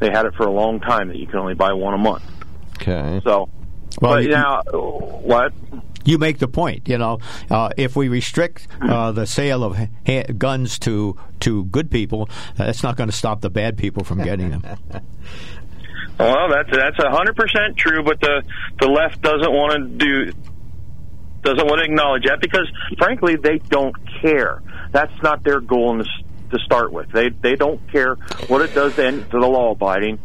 They 0.00 0.10
had 0.10 0.26
it 0.26 0.34
for 0.36 0.44
a 0.46 0.50
long 0.50 0.80
time 0.80 1.08
that 1.08 1.16
you 1.16 1.26
can 1.26 1.38
only 1.38 1.54
buy 1.54 1.72
one 1.72 1.94
a 1.94 1.98
month. 1.98 2.22
Okay. 2.80 3.20
So, 3.24 3.48
Well, 4.00 4.12
but 4.14 4.22
you- 4.24 4.30
now 4.30 4.62
what? 4.62 5.52
You 6.04 6.16
make 6.16 6.38
the 6.38 6.48
point. 6.48 6.88
You 6.88 6.96
know, 6.96 7.18
uh, 7.50 7.68
if 7.76 7.94
we 7.94 8.08
restrict 8.08 8.66
uh, 8.80 9.12
the 9.12 9.26
sale 9.26 9.62
of 9.62 9.76
ha- 10.06 10.22
guns 10.38 10.78
to 10.80 11.16
to 11.40 11.64
good 11.66 11.90
people, 11.90 12.28
that's 12.56 12.82
not 12.82 12.96
going 12.96 13.10
to 13.10 13.14
stop 13.16 13.40
the 13.42 13.50
bad 13.50 13.76
people 13.76 14.04
from 14.04 14.22
getting 14.22 14.50
them. 14.50 14.62
Well, 16.18 16.48
that's 16.48 16.70
that's 16.70 16.98
a 16.98 17.10
hundred 17.10 17.36
percent 17.36 17.76
true, 17.76 18.02
but 18.02 18.20
the 18.20 18.42
the 18.80 18.88
left 18.88 19.22
doesn't 19.22 19.52
want 19.52 19.72
to 19.72 20.04
do 20.04 20.32
doesn't 21.42 21.66
want 21.66 21.78
to 21.78 21.84
acknowledge 21.84 22.24
that 22.24 22.40
because, 22.40 22.68
frankly, 22.98 23.36
they 23.36 23.58
don't 23.58 23.94
care. 24.20 24.60
That's 24.90 25.12
not 25.22 25.44
their 25.44 25.60
goal 25.60 25.92
in 25.92 25.98
the, 25.98 26.08
to 26.50 26.58
start 26.64 26.92
with. 26.92 27.10
They 27.12 27.28
they 27.28 27.54
don't 27.54 27.80
care 27.92 28.16
what 28.48 28.62
it 28.62 28.74
does 28.74 28.96
to, 28.96 29.06
any- 29.06 29.22
to 29.22 29.30
the 29.30 29.46
law 29.46 29.70
abiding, 29.70 30.18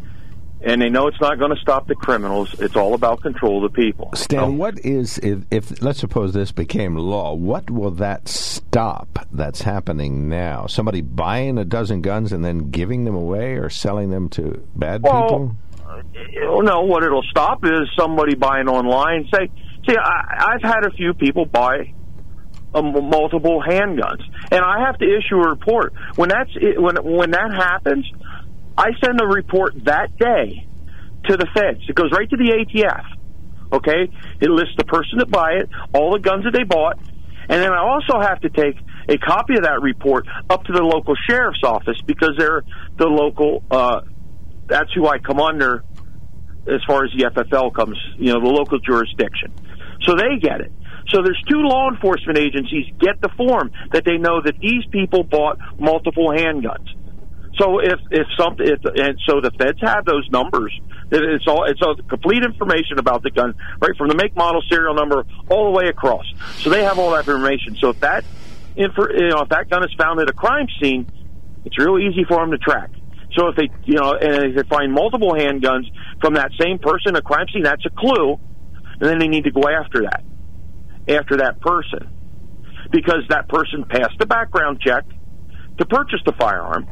and 0.62 0.82
they 0.82 0.88
know 0.88 1.06
it's 1.06 1.20
not 1.20 1.38
going 1.38 1.54
to 1.54 1.60
stop 1.60 1.86
the 1.86 1.94
criminals. 1.94 2.58
It's 2.58 2.74
all 2.74 2.94
about 2.94 3.22
control 3.22 3.64
of 3.64 3.72
the 3.72 3.76
people. 3.80 4.10
Stan, 4.14 4.58
what 4.58 4.78
is 4.80 5.18
if, 5.18 5.44
if 5.52 5.80
let's 5.82 6.00
suppose 6.00 6.32
this 6.32 6.50
became 6.50 6.96
law? 6.96 7.34
What 7.34 7.70
will 7.70 7.92
that 7.92 8.26
stop? 8.26 9.26
That's 9.30 9.62
happening 9.62 10.28
now. 10.28 10.66
Somebody 10.66 11.02
buying 11.02 11.58
a 11.58 11.64
dozen 11.64 12.02
guns 12.02 12.32
and 12.32 12.44
then 12.44 12.70
giving 12.70 13.04
them 13.04 13.14
away 13.14 13.54
or 13.54 13.70
selling 13.70 14.10
them 14.10 14.28
to 14.30 14.66
bad 14.74 15.02
Well, 15.02 15.22
people. 15.22 15.56
You 16.32 16.62
know 16.62 16.82
what 16.82 17.02
it'll 17.02 17.24
stop 17.30 17.64
is 17.64 17.90
somebody 17.98 18.34
buying 18.34 18.68
online. 18.68 19.28
Say, 19.32 19.50
see, 19.88 19.96
I, 19.96 20.54
I've 20.54 20.62
had 20.62 20.86
a 20.86 20.90
few 20.90 21.14
people 21.14 21.44
buy 21.44 21.92
um, 22.74 22.92
multiple 23.08 23.62
handguns, 23.66 24.22
and 24.50 24.60
I 24.64 24.84
have 24.86 24.98
to 24.98 25.04
issue 25.04 25.36
a 25.36 25.50
report 25.50 25.94
when 26.16 26.28
that's 26.28 26.50
when 26.54 26.96
when 26.96 27.30
that 27.32 27.52
happens. 27.54 28.10
I 28.76 28.90
send 29.04 29.20
a 29.20 29.26
report 29.26 29.74
that 29.84 30.16
day 30.18 30.66
to 31.26 31.36
the 31.36 31.46
feds. 31.54 31.80
It 31.88 31.94
goes 31.94 32.10
right 32.12 32.28
to 32.28 32.36
the 32.36 32.64
ATF. 32.64 33.04
Okay, 33.72 34.10
it 34.40 34.50
lists 34.50 34.74
the 34.76 34.84
person 34.84 35.18
that 35.18 35.30
buy 35.30 35.52
it, 35.52 35.68
all 35.94 36.12
the 36.12 36.20
guns 36.20 36.44
that 36.44 36.52
they 36.52 36.64
bought, 36.64 36.98
and 37.48 37.62
then 37.62 37.72
I 37.72 37.78
also 37.78 38.20
have 38.20 38.40
to 38.40 38.48
take 38.50 38.76
a 39.08 39.18
copy 39.18 39.54
of 39.54 39.62
that 39.64 39.80
report 39.82 40.26
up 40.48 40.64
to 40.64 40.72
the 40.72 40.82
local 40.82 41.14
sheriff's 41.28 41.62
office 41.62 42.00
because 42.06 42.34
they're 42.38 42.62
the 42.96 43.06
local. 43.06 43.62
Uh, 43.70 44.00
that's 44.66 44.92
who 44.94 45.06
I 45.06 45.18
come 45.18 45.40
under 45.40 45.84
as 46.66 46.80
far 46.86 47.04
as 47.04 47.10
the 47.16 47.24
FFL 47.24 47.74
comes, 47.74 47.98
you 48.16 48.32
know, 48.32 48.40
the 48.40 48.48
local 48.48 48.78
jurisdiction. 48.78 49.52
So 50.02 50.14
they 50.14 50.38
get 50.40 50.60
it. 50.60 50.72
So 51.08 51.22
there's 51.22 51.42
two 51.48 51.60
law 51.60 51.90
enforcement 51.90 52.38
agencies 52.38 52.86
get 52.98 53.20
the 53.20 53.28
form 53.36 53.70
that 53.92 54.04
they 54.04 54.16
know 54.16 54.40
that 54.42 54.58
these 54.58 54.84
people 54.90 55.22
bought 55.22 55.58
multiple 55.78 56.30
handguns. 56.30 56.88
So 57.58 57.78
if 57.78 58.00
if 58.10 58.26
something 58.38 58.66
if, 58.66 58.80
and 58.84 59.18
so 59.28 59.40
the 59.40 59.50
feds 59.52 59.78
have 59.82 60.04
those 60.04 60.28
numbers. 60.30 60.72
It's 61.12 61.46
all 61.46 61.64
it's 61.64 61.80
all 61.82 61.94
complete 62.08 62.42
information 62.42 62.98
about 62.98 63.22
the 63.22 63.30
gun, 63.30 63.54
right 63.80 63.96
from 63.96 64.08
the 64.08 64.16
make, 64.16 64.34
model, 64.34 64.62
serial 64.68 64.94
number, 64.94 65.24
all 65.48 65.70
the 65.72 65.78
way 65.78 65.88
across. 65.88 66.24
So 66.58 66.70
they 66.70 66.82
have 66.82 66.98
all 66.98 67.10
that 67.10 67.20
information. 67.20 67.76
So 67.76 67.90
if 67.90 68.00
that 68.00 68.24
you 68.74 68.88
know 68.88 69.42
if 69.42 69.50
that 69.50 69.68
gun 69.70 69.84
is 69.84 69.94
found 69.96 70.18
at 70.20 70.28
a 70.28 70.32
crime 70.32 70.66
scene, 70.80 71.06
it's 71.64 71.78
real 71.78 71.98
easy 71.98 72.24
for 72.24 72.40
them 72.40 72.50
to 72.50 72.58
track. 72.58 72.90
So 73.36 73.48
if 73.48 73.56
they 73.56 73.68
you 73.84 73.94
know 73.94 74.12
and 74.12 74.50
if 74.50 74.56
they 74.56 74.68
find 74.68 74.92
multiple 74.92 75.32
handguns 75.32 75.86
from 76.20 76.34
that 76.34 76.50
same 76.60 76.78
person 76.78 77.16
a 77.16 77.22
crime 77.22 77.46
scene, 77.52 77.62
that's 77.62 77.84
a 77.84 77.90
clue, 77.90 78.38
and 79.00 79.10
then 79.10 79.18
they 79.18 79.28
need 79.28 79.44
to 79.44 79.50
go 79.50 79.62
after 79.68 80.02
that 80.02 80.22
after 81.08 81.38
that 81.38 81.60
person 81.60 82.08
because 82.90 83.22
that 83.28 83.48
person 83.48 83.84
passed 83.88 84.16
the 84.18 84.26
background 84.26 84.80
check 84.80 85.04
to 85.78 85.86
purchase 85.86 86.20
the 86.24 86.32
firearm. 86.38 86.86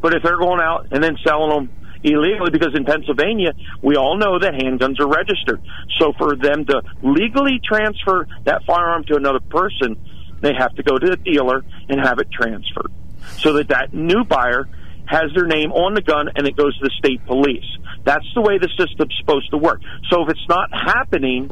But 0.00 0.14
if 0.14 0.22
they're 0.22 0.38
going 0.38 0.60
out 0.60 0.88
and 0.90 1.02
then 1.02 1.16
selling 1.24 1.50
them 1.50 1.70
illegally, 2.02 2.50
because 2.50 2.74
in 2.74 2.84
Pennsylvania, 2.84 3.52
we 3.82 3.96
all 3.96 4.16
know 4.16 4.38
that 4.38 4.54
handguns 4.54 5.00
are 5.00 5.08
registered. 5.08 5.62
So 5.98 6.12
for 6.16 6.36
them 6.36 6.64
to 6.66 6.82
legally 7.02 7.60
transfer 7.62 8.26
that 8.44 8.62
firearm 8.66 9.04
to 9.04 9.16
another 9.16 9.40
person, 9.40 9.96
they 10.40 10.52
have 10.56 10.74
to 10.76 10.82
go 10.82 10.98
to 10.98 11.06
the 11.10 11.16
dealer 11.16 11.64
and 11.88 12.00
have 12.00 12.18
it 12.18 12.28
transferred 12.30 12.92
so 13.38 13.54
that 13.54 13.68
that 13.68 13.92
new 13.92 14.24
buyer 14.24 14.68
has 15.06 15.30
their 15.34 15.46
name 15.46 15.72
on 15.72 15.94
the 15.94 16.02
gun 16.02 16.28
and 16.34 16.46
it 16.46 16.56
goes 16.56 16.76
to 16.78 16.84
the 16.84 16.90
state 16.98 17.24
police. 17.26 17.66
That's 18.04 18.26
the 18.34 18.40
way 18.40 18.58
the 18.58 18.68
system's 18.78 19.14
supposed 19.18 19.50
to 19.50 19.58
work. 19.58 19.80
So 20.10 20.22
if 20.22 20.30
it's 20.30 20.48
not 20.48 20.70
happening, 20.72 21.50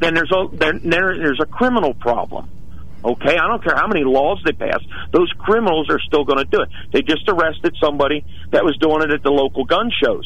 then 0.00 0.14
there's 0.14 0.32
a 0.32 0.56
then 0.56 0.80
there, 0.84 1.16
there's 1.16 1.40
a 1.40 1.46
criminal 1.46 1.94
problem. 1.94 2.50
Okay, 3.04 3.36
I 3.36 3.46
don't 3.46 3.62
care 3.62 3.76
how 3.76 3.86
many 3.86 4.02
laws 4.02 4.40
they 4.44 4.52
pass; 4.52 4.80
those 5.12 5.30
criminals 5.38 5.90
are 5.90 6.00
still 6.00 6.24
going 6.24 6.38
to 6.38 6.44
do 6.44 6.62
it. 6.62 6.68
They 6.92 7.02
just 7.02 7.28
arrested 7.28 7.76
somebody 7.80 8.24
that 8.50 8.64
was 8.64 8.76
doing 8.78 9.02
it 9.02 9.10
at 9.12 9.22
the 9.22 9.30
local 9.30 9.64
gun 9.64 9.90
shows. 10.02 10.24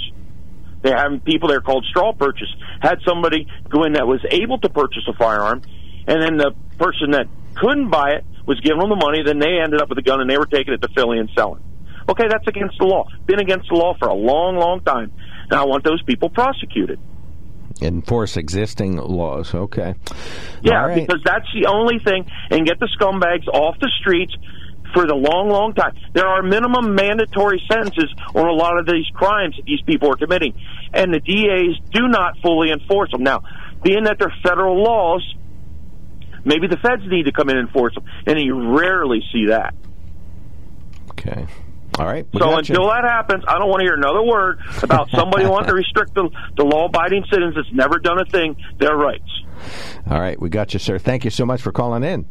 They're 0.82 0.96
having 0.96 1.20
people 1.20 1.48
there 1.48 1.60
called 1.60 1.84
straw 1.90 2.12
purchase. 2.12 2.48
Had 2.80 2.98
somebody 3.06 3.48
go 3.68 3.82
in 3.82 3.94
that 3.94 4.06
was 4.06 4.24
able 4.30 4.58
to 4.58 4.68
purchase 4.68 5.02
a 5.08 5.12
firearm, 5.14 5.62
and 6.06 6.22
then 6.22 6.36
the 6.36 6.52
person 6.78 7.10
that 7.12 7.26
couldn't 7.56 7.90
buy 7.90 8.12
it 8.12 8.24
was 8.46 8.60
giving 8.60 8.78
them 8.78 8.90
the 8.90 8.96
money. 8.96 9.22
Then 9.26 9.40
they 9.40 9.58
ended 9.62 9.82
up 9.82 9.88
with 9.88 9.98
a 9.98 10.02
gun, 10.02 10.20
and 10.20 10.30
they 10.30 10.38
were 10.38 10.46
taking 10.46 10.72
it 10.72 10.80
to 10.82 10.88
Philly 10.94 11.18
and 11.18 11.28
selling. 11.36 11.62
Okay, 12.08 12.24
that's 12.28 12.46
against 12.46 12.78
the 12.78 12.86
law. 12.86 13.06
Been 13.26 13.40
against 13.40 13.68
the 13.68 13.74
law 13.74 13.94
for 13.98 14.08
a 14.08 14.14
long, 14.14 14.56
long 14.56 14.80
time. 14.80 15.12
Now 15.50 15.64
I 15.64 15.66
want 15.66 15.84
those 15.84 16.02
people 16.02 16.30
prosecuted 16.30 16.98
enforce 17.80 18.36
existing 18.36 18.96
laws. 18.96 19.54
Okay. 19.54 19.94
Yeah, 20.62 20.86
right. 20.86 21.06
because 21.06 21.22
that's 21.24 21.46
the 21.54 21.66
only 21.68 21.98
thing, 22.04 22.28
and 22.50 22.66
get 22.66 22.80
the 22.80 22.88
scumbags 22.98 23.46
off 23.46 23.78
the 23.80 23.90
streets 24.00 24.34
for 24.94 25.06
the 25.06 25.14
long, 25.14 25.48
long 25.48 25.74
time. 25.74 25.94
There 26.14 26.26
are 26.26 26.42
minimum 26.42 26.94
mandatory 26.94 27.62
sentences 27.70 28.12
on 28.34 28.46
a 28.46 28.52
lot 28.52 28.78
of 28.78 28.86
these 28.86 29.06
crimes 29.14 29.56
that 29.56 29.64
these 29.66 29.82
people 29.82 30.10
are 30.10 30.16
committing, 30.16 30.54
and 30.92 31.12
the 31.12 31.20
DAs 31.20 31.78
do 31.92 32.08
not 32.08 32.38
fully 32.42 32.70
enforce 32.70 33.10
them. 33.10 33.22
Now, 33.22 33.42
being 33.82 34.04
that 34.04 34.18
they're 34.18 34.34
federal 34.42 34.82
laws, 34.82 35.22
maybe 36.44 36.66
the 36.68 36.78
feds 36.78 37.02
need 37.06 37.24
to 37.24 37.32
come 37.32 37.48
in 37.50 37.58
and 37.58 37.68
enforce 37.68 37.94
them, 37.94 38.04
and 38.26 38.40
you 38.40 38.76
rarely 38.76 39.22
see 39.32 39.46
that. 39.46 39.74
Okay. 41.10 41.46
All 41.98 42.06
right. 42.06 42.26
So 42.36 42.56
until 42.56 42.86
that 42.88 43.04
happens, 43.04 43.44
I 43.48 43.58
don't 43.58 43.68
want 43.68 43.80
to 43.80 43.84
hear 43.84 43.94
another 43.94 44.22
word 44.22 44.60
about 44.82 45.10
somebody 45.10 45.46
wanting 45.46 45.68
to 45.68 45.74
restrict 45.74 46.14
the, 46.14 46.30
the 46.56 46.64
law-abiding 46.64 47.24
citizens 47.30 47.56
that's 47.56 47.72
never 47.72 47.98
done 47.98 48.20
a 48.20 48.24
thing 48.24 48.56
their 48.78 48.96
rights. 48.96 49.28
All 50.08 50.20
right, 50.20 50.40
we 50.40 50.48
got 50.48 50.72
you, 50.72 50.78
sir. 50.78 50.98
Thank 50.98 51.24
you 51.24 51.30
so 51.30 51.44
much 51.44 51.60
for 51.60 51.72
calling 51.72 52.04
in. 52.04 52.26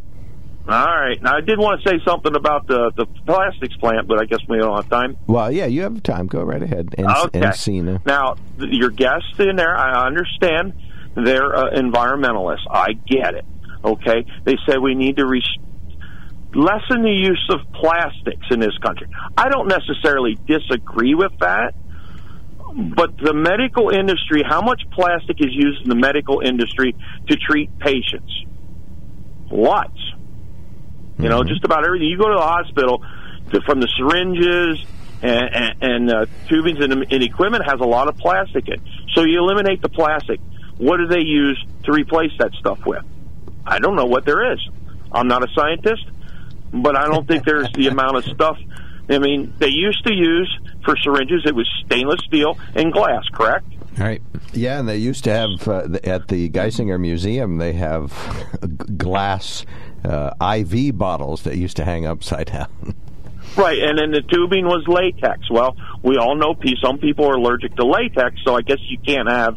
All 0.70 0.86
right. 0.86 1.22
Now, 1.22 1.38
I 1.38 1.42
did 1.42 1.60
want 1.60 1.82
to 1.82 1.90
say 1.90 1.96
something 2.06 2.36
about 2.36 2.68
the 2.68 2.92
the 2.98 3.06
plastics 3.26 3.76
plant, 3.78 4.08
but 4.08 4.20
I 4.20 4.26
guess 4.26 4.40
we 4.50 4.58
don't 4.58 4.76
have 4.76 4.90
time. 4.90 5.18
Well, 5.26 5.50
yeah, 5.50 5.66
you 5.66 5.84
have 5.84 6.04
time. 6.04 6.28
Go 6.28 6.44
right 6.44 6.62
ahead. 6.62 6.94
En- 6.98 7.06
okay. 7.06 7.40
Encina. 7.40 8.06
Now, 8.06 8.36
your 8.58 8.90
guests 8.90 9.40
in 9.40 9.56
there, 9.56 9.78
I 9.78 10.06
understand 10.06 10.74
they're 11.16 11.56
uh, 11.56 11.72
environmentalists. 11.72 12.68
I 12.70 12.94
get 12.94 13.36
it. 13.36 13.46
Okay. 13.84 14.26
They 14.44 14.58
say 14.68 14.78
we 14.78 14.94
need 14.96 15.18
to 15.18 15.26
restrict 15.26 15.64
lessen 16.58 17.04
the 17.04 17.14
use 17.14 17.48
of 17.54 17.72
plastics 17.72 18.48
in 18.50 18.60
this 18.60 18.76
country. 18.80 19.08
I 19.38 19.50
don't 19.50 19.68
necessarily 19.68 20.36
disagree 20.48 21.14
with 21.14 21.32
that, 21.40 21.76
but 22.96 23.16
the 23.18 23.34
medical 23.34 23.90
industry, 23.90 24.42
how 24.44 24.62
much 24.62 24.82
plastic 24.92 25.38
is 25.40 25.52
used 25.52 25.84
in 25.84 25.90
the 25.90 25.96
medical 25.96 26.42
industry 26.42 26.96
to 27.28 27.36
treat 27.36 27.78
patients? 27.78 28.34
Lots. 29.52 29.94
Mm-hmm. 29.98 31.24
You 31.24 31.30
know, 31.30 31.42
mm-hmm. 31.42 31.50
just 31.50 31.64
about 31.64 31.86
everything. 31.86 32.08
You 32.08 32.18
go 32.18 32.28
to 32.28 32.36
the 32.36 32.42
hospital, 32.42 33.04
to, 33.52 33.62
from 33.62 33.80
the 33.80 33.88
syringes 33.96 34.84
and, 35.22 35.56
and, 35.56 35.84
and 35.84 36.12
uh, 36.12 36.26
tubings 36.50 36.84
and, 36.84 36.92
and 36.92 37.24
equipment 37.24 37.64
has 37.66 37.80
a 37.80 37.88
lot 37.88 38.08
of 38.08 38.18
plastic 38.18 38.68
in. 38.68 38.82
So 39.14 39.24
you 39.24 39.40
eliminate 39.40 39.82
the 39.82 39.90
plastic. 39.90 40.40
What 40.78 40.98
do 40.98 41.08
they 41.08 41.22
use 41.22 41.64
to 41.86 41.92
replace 41.92 42.32
that 42.40 42.52
stuff 42.60 42.80
with? 42.86 43.04
I 43.66 43.80
don't 43.80 43.96
know 43.96 44.06
what 44.06 44.26
there 44.26 44.54
is. 44.54 44.60
I'm 45.12 45.28
not 45.28 45.44
a 45.44 45.48
scientist 45.56 46.04
but 46.72 46.96
I 46.96 47.08
don't 47.08 47.28
think 47.28 47.46
there's 47.46 47.72
the 47.74 47.88
amount 47.88 48.18
of 48.18 48.26
stuff. 48.26 48.58
I 49.10 49.20
mean, 49.20 49.54
they 49.58 49.70
used 49.70 50.04
to 50.06 50.14
use 50.14 50.60
for 50.84 50.96
syringes 50.98 51.44
it 51.46 51.56
was 51.56 51.70
stainless 51.86 52.20
steel 52.26 52.58
and 52.76 52.92
glass, 52.92 53.24
correct? 53.32 53.66
Right. 53.98 54.22
Yeah, 54.54 54.80
and 54.80 54.88
they 54.88 54.98
used 54.98 55.24
to 55.24 55.34
have 55.34 55.68
uh, 55.68 55.98
at 56.04 56.28
the 56.28 56.50
Geisinger 56.50 57.00
Museum. 57.00 57.58
They 57.58 57.74
have 57.74 58.14
glass 58.98 59.66
uh, 60.04 60.34
IV 60.40 60.98
bottles 60.98 61.44
that 61.44 61.58
used 61.58 61.78
to 61.78 61.86
hang 61.86 62.06
upside 62.06 62.48
down. 62.48 62.96
Right, 63.56 63.80
and 63.80 63.98
then 63.98 64.12
the 64.12 64.22
tubing 64.22 64.66
was 64.66 64.88
latex. 64.88 65.50
Well, 65.50 65.76
we 66.04 66.18
all 66.18 66.36
know 66.36 66.56
some 66.80 67.00
people 67.00 67.26
are 67.26 67.36
allergic 67.36 67.76
to 67.78 67.86
latex, 67.86 68.36
so 68.46 68.56
I 68.56 68.62
guess 68.62 68.78
you 68.82 69.00
can't 69.00 69.30
have, 69.30 69.56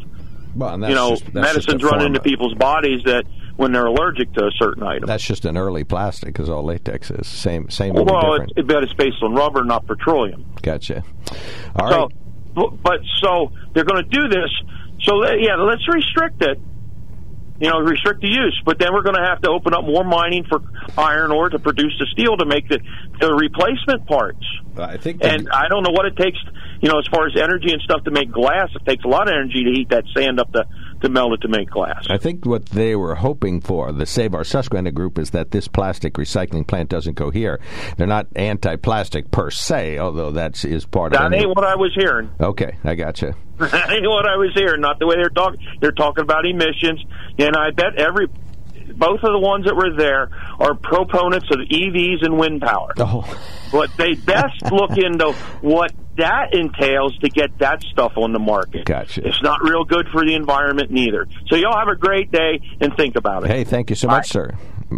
well, 0.55 0.73
you 0.79 0.95
know, 0.95 1.17
just, 1.17 1.33
medicines 1.33 1.83
run 1.83 2.03
into 2.03 2.19
people's 2.19 2.55
bodies 2.55 3.03
that 3.03 3.25
when 3.61 3.71
they're 3.71 3.85
allergic 3.85 4.33
to 4.33 4.45
a 4.45 4.51
certain 4.57 4.81
item. 4.81 5.05
That's 5.05 5.23
just 5.23 5.45
an 5.45 5.55
early 5.55 5.83
plastic, 5.83 6.33
because 6.33 6.49
all 6.49 6.63
latex 6.63 7.11
is 7.11 7.27
same 7.27 7.69
same. 7.69 7.93
Well, 7.93 8.41
it's, 8.41 8.53
but 8.67 8.83
it's 8.83 8.93
based 8.93 9.21
on 9.21 9.35
rubber, 9.35 9.63
not 9.63 9.85
petroleum. 9.85 10.45
Gotcha. 10.63 11.03
All 11.75 11.87
so, 11.87 11.97
right. 11.97 12.11
But, 12.55 12.81
but 12.81 12.99
so 13.21 13.51
they're 13.73 13.85
going 13.85 14.03
to 14.03 14.09
do 14.09 14.27
this. 14.27 14.49
So 15.03 15.23
yeah, 15.37 15.55
let's 15.55 15.87
restrict 15.87 16.43
it. 16.43 16.59
You 17.59 17.69
know, 17.69 17.77
restrict 17.77 18.21
the 18.21 18.27
use, 18.27 18.59
but 18.65 18.79
then 18.79 18.89
we're 18.91 19.03
going 19.03 19.17
to 19.17 19.23
have 19.23 19.39
to 19.43 19.49
open 19.51 19.75
up 19.75 19.85
more 19.85 20.03
mining 20.03 20.45
for 20.49 20.61
iron 20.97 21.31
ore 21.31 21.47
to 21.47 21.59
produce 21.59 21.93
the 21.99 22.07
steel 22.11 22.35
to 22.37 22.45
make 22.45 22.67
the, 22.67 22.79
the 23.19 23.31
replacement 23.31 24.07
parts. 24.07 24.43
I 24.75 24.97
think, 24.97 25.23
and 25.23 25.47
I 25.53 25.67
don't 25.67 25.83
know 25.83 25.91
what 25.91 26.07
it 26.07 26.17
takes. 26.17 26.39
You 26.81 26.89
know, 26.89 26.97
as 26.97 27.05
far 27.13 27.27
as 27.27 27.33
energy 27.37 27.71
and 27.71 27.79
stuff 27.83 28.03
to 28.05 28.11
make 28.11 28.31
glass, 28.31 28.69
it 28.73 28.83
takes 28.89 29.03
a 29.03 29.07
lot 29.07 29.27
of 29.27 29.35
energy 29.35 29.63
to 29.63 29.71
heat 29.77 29.89
that 29.89 30.05
sand 30.17 30.39
up 30.39 30.51
to 30.53 30.65
to 31.01 31.09
melt 31.09 31.33
it 31.33 31.41
to 31.41 31.47
make 31.47 31.69
glass. 31.69 32.05
I 32.09 32.17
think 32.17 32.45
what 32.45 32.67
they 32.67 32.95
were 32.95 33.15
hoping 33.15 33.61
for, 33.61 33.91
the 33.91 34.05
Save 34.05 34.33
Our 34.33 34.43
Susquehanna 34.43 34.91
group, 34.91 35.19
is 35.19 35.31
that 35.31 35.51
this 35.51 35.67
plastic 35.67 36.13
recycling 36.13 36.65
plant 36.65 36.89
doesn't 36.89 37.15
go 37.15 37.29
here. 37.31 37.59
They're 37.97 38.07
not 38.07 38.27
anti-plastic 38.35 39.31
per 39.31 39.51
se, 39.51 39.99
although 39.99 40.31
that 40.31 40.63
is 40.63 40.85
part 40.85 41.13
that 41.13 41.25
of. 41.25 41.31
That 41.31 41.37
ain't 41.37 41.49
what 41.49 41.65
I 41.65 41.75
was 41.75 41.93
hearing. 41.95 42.31
Okay, 42.39 42.77
I 42.83 42.95
got 42.95 43.21
you. 43.21 43.33
that 43.57 43.91
ain't 43.91 44.09
what 44.09 44.27
I 44.27 44.37
was 44.37 44.51
hearing. 44.53 44.81
Not 44.81 44.99
the 44.99 45.07
way 45.07 45.15
they're 45.15 45.29
talking. 45.29 45.59
They're 45.79 45.91
talking 45.91 46.23
about 46.23 46.45
emissions, 46.45 47.03
and 47.37 47.55
I 47.55 47.71
bet 47.71 47.95
every 47.97 48.27
both 48.93 49.23
of 49.23 49.31
the 49.31 49.39
ones 49.39 49.65
that 49.65 49.75
were 49.75 49.95
there 49.95 50.29
are 50.59 50.73
proponents 50.75 51.47
of 51.51 51.59
EVs 51.59 52.23
and 52.23 52.37
wind 52.37 52.61
power. 52.61 52.93
Oh. 52.97 53.25
But 53.71 53.95
they 53.97 54.15
best 54.15 54.71
look 54.71 54.97
into 54.97 55.31
what 55.61 55.93
that 56.17 56.53
entails 56.53 57.17
to 57.19 57.29
get 57.29 57.57
that 57.59 57.81
stuff 57.83 58.13
on 58.17 58.33
the 58.33 58.39
market. 58.39 58.85
Gotcha. 58.85 59.27
It's 59.27 59.41
not 59.41 59.61
real 59.61 59.83
good 59.83 60.07
for 60.11 60.25
the 60.25 60.35
environment 60.35 60.91
neither. 60.91 61.27
So 61.47 61.55
y'all 61.55 61.77
have 61.77 61.87
a 61.87 61.95
great 61.95 62.31
day 62.31 62.59
and 62.79 62.95
think 62.95 63.15
about 63.15 63.43
it. 63.43 63.49
Hey, 63.49 63.63
thank 63.63 63.89
you 63.89 63.95
so 63.95 64.07
Bye. 64.07 64.17
much, 64.17 64.29
sir. 64.29 64.51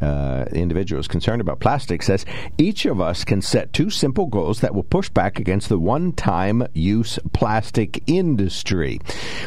uh, 0.00 0.44
individuals 0.52 1.08
concerned 1.08 1.40
about 1.40 1.60
plastics, 1.60 2.06
says, 2.06 2.24
each 2.58 2.86
of 2.86 3.00
us 3.00 3.24
can 3.24 3.42
set 3.42 3.72
two 3.72 3.90
simple 3.90 4.26
goals 4.26 4.60
that 4.60 4.74
will 4.74 4.82
push 4.82 5.08
back 5.08 5.38
against 5.38 5.68
the 5.68 5.78
one-time 5.78 6.66
use 6.74 7.18
plastic 7.32 8.02
industry. 8.06 9.00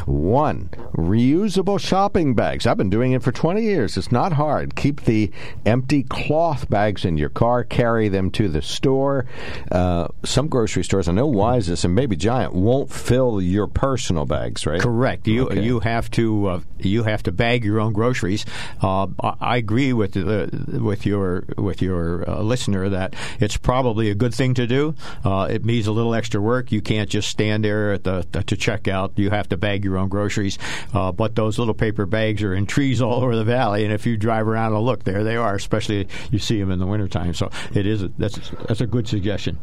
One, 0.05 0.69
reusable 0.93 1.79
shopping 1.79 2.28
bags. 2.33 2.65
I've 2.67 2.77
been 2.77 2.89
doing 2.89 3.11
it 3.13 3.23
for 3.23 3.31
20 3.31 3.61
years. 3.61 3.97
It's 3.97 4.11
not 4.11 4.33
hard. 4.33 4.75
Keep 4.75 5.05
the 5.05 5.31
empty 5.65 6.03
cloth 6.03 6.69
bags 6.69 7.05
in 7.05 7.17
your 7.17 7.29
car, 7.29 7.63
carry 7.63 8.09
them 8.09 8.31
to 8.31 8.47
the 8.47 8.61
store. 8.61 9.25
Uh, 9.71 10.07
some 10.23 10.47
grocery 10.47 10.83
stores, 10.83 11.07
I 11.07 11.11
know 11.11 11.27
Weis's 11.27 11.83
and 11.85 11.95
maybe 11.95 12.15
Giant, 12.15 12.53
won't 12.53 12.91
fill 12.91 13.41
your 13.41 13.67
personal 13.67 14.25
bags, 14.25 14.65
right? 14.65 14.81
Correct. 14.81 15.27
You 15.27 15.47
Okay. 15.49 15.63
you 15.63 15.79
have 15.79 16.11
to 16.11 16.47
uh, 16.47 16.59
you 16.79 17.03
have 17.03 17.23
to 17.23 17.31
bag 17.31 17.63
your 17.63 17.79
own 17.79 17.93
groceries. 17.93 18.45
Uh, 18.81 19.07
I 19.39 19.57
agree 19.57 19.93
with 19.93 20.13
the, 20.13 20.79
with 20.81 21.05
your 21.05 21.45
with 21.57 21.81
your 21.81 22.29
uh, 22.29 22.41
listener 22.41 22.89
that 22.89 23.15
it's 23.39 23.57
probably 23.57 24.09
a 24.09 24.15
good 24.15 24.33
thing 24.33 24.53
to 24.55 24.67
do. 24.67 24.95
Uh, 25.23 25.47
it 25.49 25.65
means 25.65 25.87
a 25.87 25.91
little 25.91 26.13
extra 26.13 26.39
work. 26.41 26.71
You 26.71 26.81
can't 26.81 27.09
just 27.09 27.29
stand 27.29 27.63
there 27.63 27.93
at 27.93 28.03
the 28.03 28.23
to 28.47 28.55
check 28.57 28.87
out. 28.87 29.13
You 29.17 29.29
have 29.29 29.49
to 29.49 29.57
bag 29.57 29.83
your 29.83 29.97
own 29.97 30.09
groceries. 30.09 30.57
Uh, 30.93 31.11
but 31.11 31.35
those 31.35 31.57
little 31.57 31.73
paper 31.73 32.05
bags 32.05 32.18
are 32.19 32.53
in 32.53 32.65
trees 32.65 33.01
all 33.01 33.23
over 33.23 33.35
the 33.35 33.43
valley, 33.43 33.83
and 33.83 33.93
if 33.93 34.05
you 34.05 34.17
drive 34.17 34.47
around 34.47 34.73
and 34.73 34.83
look, 34.83 35.03
there 35.03 35.23
they 35.23 35.35
are. 35.35 35.55
Especially 35.55 36.07
you 36.31 36.39
see 36.39 36.59
them 36.59 36.71
in 36.71 36.79
the 36.79 36.85
wintertime. 36.85 37.33
So 37.33 37.49
it 37.73 37.85
is 37.85 38.03
a, 38.03 38.09
that's 38.17 38.39
that's 38.67 38.81
a 38.81 38.87
good 38.87 39.07
suggestion. 39.07 39.57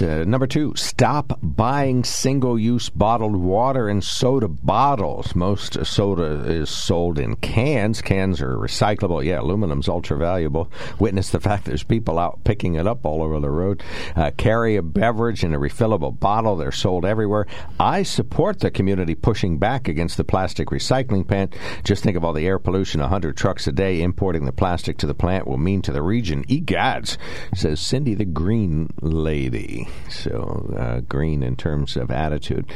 Uh, 0.00 0.24
number 0.24 0.46
two, 0.46 0.74
stop 0.76 1.38
buying 1.42 2.04
single 2.04 2.58
use 2.58 2.88
bottled 2.88 3.36
water 3.36 3.88
and 3.88 4.02
soda 4.02 4.48
bottles. 4.48 5.34
Most 5.34 5.84
soda 5.86 6.44
is 6.46 6.70
sold 6.70 7.18
in 7.18 7.36
cans. 7.36 8.02
Cans 8.02 8.40
are 8.40 8.56
recyclable. 8.56 9.24
Yeah, 9.24 9.40
aluminum's 9.40 9.88
ultra 9.88 10.16
valuable. 10.16 10.70
Witness 10.98 11.30
the 11.30 11.40
fact 11.40 11.64
there's 11.64 11.84
people 11.84 12.18
out 12.18 12.42
picking 12.44 12.74
it 12.74 12.86
up 12.86 13.04
all 13.04 13.22
over 13.22 13.38
the 13.40 13.50
road. 13.50 13.82
Uh, 14.16 14.30
carry 14.36 14.76
a 14.76 14.82
beverage 14.82 15.44
in 15.44 15.54
a 15.54 15.58
refillable 15.58 16.18
bottle. 16.18 16.56
They're 16.56 16.72
sold 16.72 17.04
everywhere. 17.04 17.46
I 17.78 18.02
support 18.02 18.60
the 18.60 18.70
community 18.70 19.14
pushing 19.14 19.58
back 19.58 19.88
against 19.88 20.16
the 20.16 20.24
plastic 20.24 20.68
recycling 20.68 21.26
plant. 21.26 21.54
Just 21.84 21.99
think 22.00 22.16
of 22.16 22.24
all 22.24 22.32
the 22.32 22.46
air 22.46 22.58
pollution 22.58 23.00
100 23.00 23.36
trucks 23.36 23.66
a 23.66 23.72
day 23.72 24.02
importing 24.02 24.44
the 24.44 24.52
plastic 24.52 24.98
to 24.98 25.06
the 25.06 25.14
plant 25.14 25.46
will 25.46 25.58
mean 25.58 25.82
to 25.82 25.92
the 25.92 26.02
region. 26.02 26.44
Egads, 26.44 27.16
says 27.54 27.80
Cindy 27.80 28.14
the 28.14 28.24
Green 28.24 28.90
Lady. 29.00 29.88
So, 30.08 30.74
uh, 30.76 31.00
green 31.00 31.42
in 31.42 31.56
terms 31.56 31.96
of 31.96 32.10
attitude. 32.10 32.66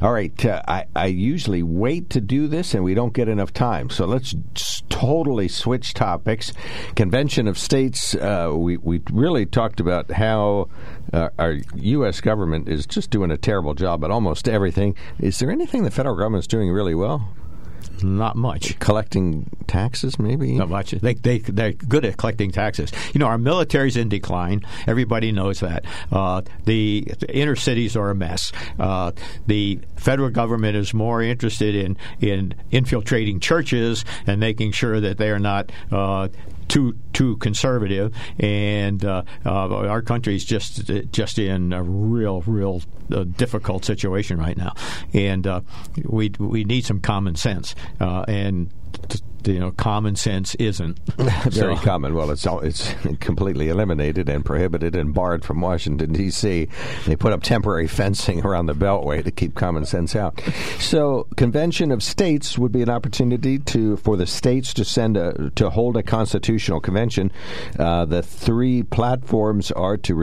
All 0.00 0.12
right, 0.12 0.44
uh, 0.44 0.62
I, 0.66 0.86
I 0.94 1.06
usually 1.06 1.62
wait 1.62 2.10
to 2.10 2.20
do 2.20 2.48
this, 2.48 2.74
and 2.74 2.84
we 2.84 2.94
don't 2.94 3.12
get 3.12 3.28
enough 3.28 3.52
time. 3.52 3.90
So 3.90 4.06
let's 4.06 4.34
totally 4.88 5.48
switch 5.48 5.94
topics. 5.94 6.52
Convention 6.96 7.48
of 7.48 7.58
States, 7.58 8.14
uh, 8.14 8.52
we, 8.54 8.76
we 8.76 9.00
really 9.10 9.46
talked 9.46 9.80
about 9.80 10.10
how 10.10 10.68
uh, 11.12 11.28
our 11.38 11.58
U.S. 11.74 12.20
government 12.20 12.68
is 12.68 12.86
just 12.86 13.10
doing 13.10 13.30
a 13.30 13.36
terrible 13.36 13.74
job 13.74 14.04
at 14.04 14.10
almost 14.10 14.48
everything. 14.48 14.94
Is 15.18 15.38
there 15.38 15.50
anything 15.50 15.84
the 15.84 15.90
federal 15.90 16.16
government's 16.16 16.46
doing 16.46 16.70
really 16.70 16.94
well? 16.94 17.28
Not 18.02 18.36
much. 18.36 18.78
Collecting 18.78 19.50
taxes, 19.66 20.18
maybe? 20.18 20.52
Not 20.52 20.68
much. 20.68 20.90
They, 20.92 21.14
they, 21.14 21.38
they're 21.38 21.72
good 21.72 22.04
at 22.04 22.16
collecting 22.16 22.50
taxes. 22.50 22.92
You 23.12 23.18
know, 23.18 23.26
our 23.26 23.38
military's 23.38 23.96
in 23.96 24.08
decline. 24.08 24.62
Everybody 24.86 25.32
knows 25.32 25.60
that. 25.60 25.84
Uh, 26.10 26.42
the, 26.64 27.06
the 27.20 27.34
inner 27.34 27.56
cities 27.56 27.96
are 27.96 28.10
a 28.10 28.14
mess. 28.14 28.52
Uh, 28.78 29.12
the 29.46 29.80
federal 29.96 30.30
government 30.30 30.76
is 30.76 30.92
more 30.92 31.22
interested 31.22 31.74
in, 31.74 31.96
in 32.20 32.54
infiltrating 32.70 33.40
churches 33.40 34.04
and 34.26 34.40
making 34.40 34.72
sure 34.72 35.00
that 35.00 35.18
they 35.18 35.30
are 35.30 35.38
not 35.38 35.70
uh, 35.90 36.28
too 36.68 36.96
too 37.12 37.36
conservative, 37.38 38.14
and 38.38 39.04
uh, 39.04 39.22
uh, 39.44 39.68
our 39.86 40.02
country 40.02 40.34
is 40.34 40.44
just 40.44 40.90
just 41.12 41.38
in 41.38 41.72
a 41.72 41.82
real 41.82 42.42
real 42.42 42.82
uh, 43.12 43.24
difficult 43.24 43.84
situation 43.84 44.38
right 44.38 44.56
now, 44.56 44.74
and 45.12 45.46
uh, 45.46 45.60
we 46.04 46.30
we 46.38 46.64
need 46.64 46.84
some 46.84 47.00
common 47.00 47.36
sense, 47.36 47.74
uh, 48.00 48.24
and 48.28 48.70
you 49.46 49.58
know 49.58 49.70
common 49.72 50.16
sense 50.16 50.54
isn't 50.56 50.98
Very 51.16 51.76
So- 51.76 51.82
common. 51.82 52.14
Well, 52.14 52.30
it's 52.30 52.46
all, 52.46 52.60
it's 52.60 52.92
completely 53.20 53.68
eliminated 53.68 54.28
and 54.28 54.44
prohibited 54.44 54.94
and 54.96 55.12
barred 55.14 55.44
from 55.44 55.60
Washington 55.60 56.12
D.C. 56.12 56.68
They 57.06 57.16
put 57.16 57.32
up 57.32 57.42
temporary 57.42 57.86
fencing 57.86 58.44
around 58.44 58.66
the 58.66 58.74
Beltway 58.74 59.22
to 59.24 59.30
keep 59.30 59.54
common 59.54 59.84
sense 59.86 60.16
out. 60.16 60.40
So, 60.78 61.26
convention 61.36 61.90
of 61.92 62.02
states 62.02 62.58
would 62.58 62.72
be 62.72 62.82
an 62.82 62.90
opportunity 62.90 63.58
to 63.60 63.96
for 63.98 64.16
the 64.16 64.26
states 64.26 64.74
to 64.74 64.84
send 64.84 65.16
a 65.16 65.50
to 65.56 65.70
hold 65.70 65.96
a 65.96 66.02
constitutional 66.02 66.80
convention. 66.80 67.30
Uh, 67.78 68.04
the 68.04 68.22
three 68.22 68.82
platforms 68.82 69.70
are 69.72 69.96
to. 69.98 70.14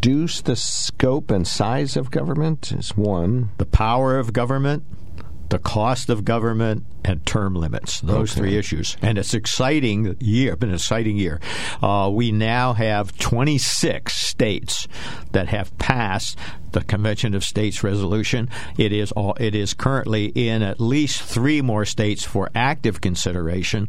Reduce 0.00 0.40
the 0.40 0.56
scope 0.56 1.30
and 1.30 1.46
size 1.46 1.94
of 1.96 2.10
government 2.10 2.72
is 2.72 2.96
one. 2.96 3.50
the 3.58 3.66
power 3.66 4.18
of 4.18 4.32
government, 4.32 4.82
the 5.50 5.58
cost 5.58 6.08
of 6.08 6.24
government, 6.24 6.84
and 7.04 7.24
term 7.26 7.54
limits. 7.54 8.00
Those 8.00 8.32
Okay. 8.32 8.40
three 8.40 8.56
issues. 8.58 8.96
And 9.02 9.18
it's 9.18 9.32
exciting 9.34 10.16
year. 10.20 10.54
Been 10.56 10.68
an 10.70 10.74
exciting 10.74 11.16
year. 11.16 11.40
Uh, 11.82 12.10
we 12.12 12.30
now 12.30 12.72
have 12.74 13.16
26 13.18 14.12
states 14.14 14.86
that 15.32 15.48
have 15.48 15.76
passed 15.78 16.36
the 16.72 16.82
Convention 16.82 17.34
of 17.34 17.44
States 17.44 17.82
resolution. 17.82 18.48
It 18.76 18.92
is 18.92 19.12
all, 19.12 19.34
it 19.40 19.54
is 19.54 19.74
currently 19.74 20.26
in 20.26 20.62
at 20.62 20.80
least 20.80 21.22
three 21.22 21.62
more 21.62 21.84
states 21.84 22.24
for 22.24 22.50
active 22.54 23.00
consideration. 23.00 23.88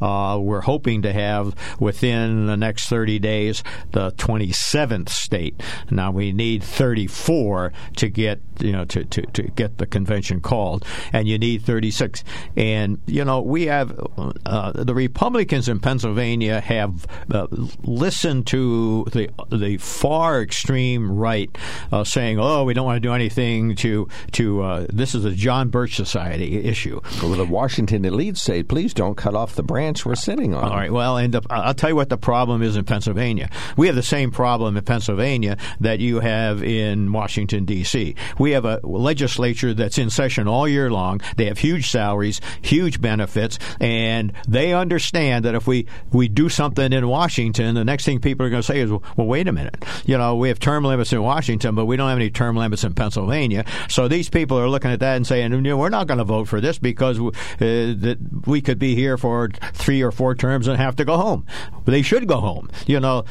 Uh, 0.00 0.38
we're 0.40 0.60
hoping 0.60 1.02
to 1.02 1.12
have 1.12 1.54
within 1.78 2.46
the 2.46 2.56
next 2.56 2.88
30 2.88 3.18
days 3.18 3.62
the 3.92 4.12
27th 4.12 5.08
state. 5.08 5.62
Now 5.90 6.10
we 6.10 6.32
need 6.32 6.62
34 6.62 7.72
to 7.96 8.08
get 8.08 8.40
you 8.60 8.72
know 8.72 8.84
to, 8.86 9.04
to, 9.04 9.22
to 9.22 9.42
get 9.42 9.78
the 9.78 9.86
convention 9.86 10.40
called, 10.40 10.84
and 11.12 11.26
you 11.26 11.38
need 11.38 11.62
36. 11.62 12.24
And 12.56 13.00
you 13.06 13.24
know 13.24 13.40
we 13.40 13.66
have 13.66 13.98
uh, 14.46 14.72
the 14.72 14.94
Republicans 14.94 15.68
in 15.68 15.80
Pennsylvania 15.80 16.60
have 16.60 17.06
uh, 17.32 17.46
listened 17.82 18.46
to 18.48 19.04
the 19.12 19.30
the 19.50 19.76
far 19.78 20.42
extreme 20.42 21.10
right 21.10 21.56
uh, 21.92 22.04
saying, 22.20 22.38
"Oh, 22.38 22.64
we 22.64 22.74
don't 22.74 22.84
want 22.84 22.96
to 22.96 23.00
do 23.00 23.14
anything 23.14 23.74
to 23.76 24.06
to 24.32 24.62
uh, 24.62 24.86
this 24.92 25.14
is 25.14 25.24
a 25.24 25.30
John 25.30 25.70
Birch 25.70 25.96
Society 25.96 26.64
issue." 26.64 27.00
Well, 27.22 27.32
the 27.32 27.46
Washington 27.46 28.02
elites 28.02 28.38
say, 28.38 28.62
please 28.62 28.92
don't 28.92 29.16
cut 29.16 29.34
off 29.34 29.54
the 29.54 29.62
branch 29.62 30.04
we're 30.04 30.14
sitting 30.14 30.54
on. 30.54 30.64
All 30.64 30.76
right. 30.76 30.92
Well, 30.92 31.16
and 31.16 31.32
the, 31.32 31.42
I'll 31.48 31.72
tell 31.72 31.90
you 31.90 31.96
what 31.96 32.10
the 32.10 32.18
problem 32.18 32.62
is 32.62 32.76
in 32.76 32.84
Pennsylvania. 32.84 33.48
We 33.76 33.86
have 33.86 33.96
the 33.96 34.02
same 34.02 34.30
problem 34.30 34.76
in 34.76 34.84
Pennsylvania 34.84 35.56
that 35.80 36.00
you 36.00 36.20
have 36.20 36.62
in 36.62 37.10
Washington 37.12 37.64
D.C. 37.64 38.14
We 38.38 38.50
have 38.50 38.66
a 38.66 38.80
legislature 38.82 39.72
that's 39.72 39.96
in 39.96 40.10
session 40.10 40.46
all 40.46 40.68
year 40.68 40.90
long. 40.90 41.22
They 41.36 41.46
have 41.46 41.58
huge 41.58 41.90
salaries, 41.90 42.40
huge 42.60 43.00
benefits, 43.00 43.58
and 43.80 44.34
they 44.46 44.74
understand 44.74 45.46
that 45.46 45.54
if 45.54 45.66
we 45.66 45.86
we 46.12 46.28
do 46.28 46.50
something 46.50 46.92
in 46.92 47.08
Washington, 47.08 47.76
the 47.76 47.84
next 47.84 48.04
thing 48.04 48.20
people 48.20 48.44
are 48.44 48.50
going 48.50 48.62
to 48.62 48.66
say 48.66 48.80
is, 48.80 48.90
"Well, 48.90 49.02
wait 49.16 49.48
a 49.48 49.52
minute. 49.52 49.82
You 50.04 50.18
know, 50.18 50.36
we 50.36 50.48
have 50.48 50.58
term 50.58 50.84
limits 50.84 51.14
in 51.14 51.22
Washington, 51.22 51.74
but 51.74 51.86
we 51.86 51.96
don't 51.96 52.09
have 52.10 52.18
any 52.18 52.30
term 52.30 52.56
limits 52.56 52.84
in 52.84 52.94
Pennsylvania." 52.94 53.64
So 53.88 54.08
these 54.08 54.28
people 54.28 54.58
are 54.58 54.68
looking 54.68 54.90
at 54.90 55.00
that 55.00 55.16
and 55.16 55.26
saying, 55.26 55.52
"You 55.52 55.60
know, 55.60 55.76
"We're 55.76 55.88
not 55.88 56.06
going 56.06 56.18
to 56.18 56.24
vote 56.24 56.48
for 56.48 56.60
this 56.60 56.78
because 56.78 57.18
uh, 57.18 57.30
that 57.60 58.18
we 58.46 58.60
could 58.60 58.78
be 58.78 58.94
here 58.94 59.16
for 59.16 59.48
three 59.72 60.02
or 60.02 60.12
four 60.12 60.34
terms 60.34 60.68
and 60.68 60.76
have 60.76 60.96
to 60.96 61.04
go 61.04 61.16
home." 61.16 61.46
They 61.84 62.02
should 62.02 62.26
go 62.28 62.40
home. 62.40 62.70
You 62.86 63.00
know, 63.00 63.24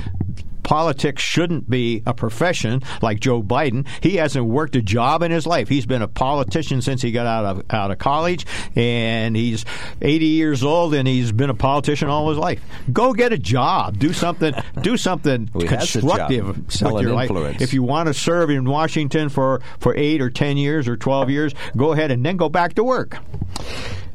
politics 0.64 1.22
shouldn't 1.22 1.70
be 1.70 2.04
a 2.06 2.14
profession 2.14 2.82
like 3.02 3.20
Joe 3.20 3.42
Biden. 3.42 3.88
He 4.02 4.18
hasn't 4.18 4.46
worked 4.46 4.76
a 4.76 4.82
job 4.82 5.24
in 5.24 5.32
his 5.32 5.46
life. 5.48 5.70
He's 5.70 5.86
been 5.86 6.02
a 6.02 6.08
politician 6.08 6.82
since 6.82 7.02
he 7.02 7.12
got 7.12 7.26
out 7.26 7.46
of 7.46 7.64
out 7.70 7.92
of 7.92 7.98
college, 7.98 8.46
and 8.76 9.36
he's 9.36 9.66
80 10.02 10.26
years 10.26 10.64
old, 10.64 10.94
and 10.94 11.08
he's 11.08 11.32
been 11.32 11.50
a 11.50 11.54
politician 11.56 12.10
all 12.10 12.30
his 12.30 12.38
life. 12.38 12.62
Go 12.92 13.14
get 13.14 13.34
a 13.34 13.38
job. 13.38 13.98
Do 14.00 14.14
something. 14.14 14.54
Do 14.82 14.98
something 14.98 15.50
Well, 15.54 15.62
he 15.62 15.68
has 15.68 15.96
a 15.96 16.02
job. 16.02 16.18
constructive 16.30 16.48
with 16.58 17.02
your 17.04 17.14
life. 17.14 17.30
influence. 17.30 17.62
If 17.62 17.74
you 17.74 17.84
want 17.84 18.08
to 18.08 18.14
serve 18.14 18.50
in 18.50 18.66
Washington 18.66 19.30
for 19.30 19.62
for 19.80 19.96
eight 19.96 20.22
or 20.22 20.30
10 20.30 20.58
years 20.58 20.88
or 20.88 20.96
12 20.98 21.30
years, 21.30 21.54
go 21.76 21.92
ahead 21.94 22.12
and 22.12 22.26
then 22.26 22.38
go 22.38 22.50
back 22.50 22.74
to 22.76 22.84
work. 22.84 23.18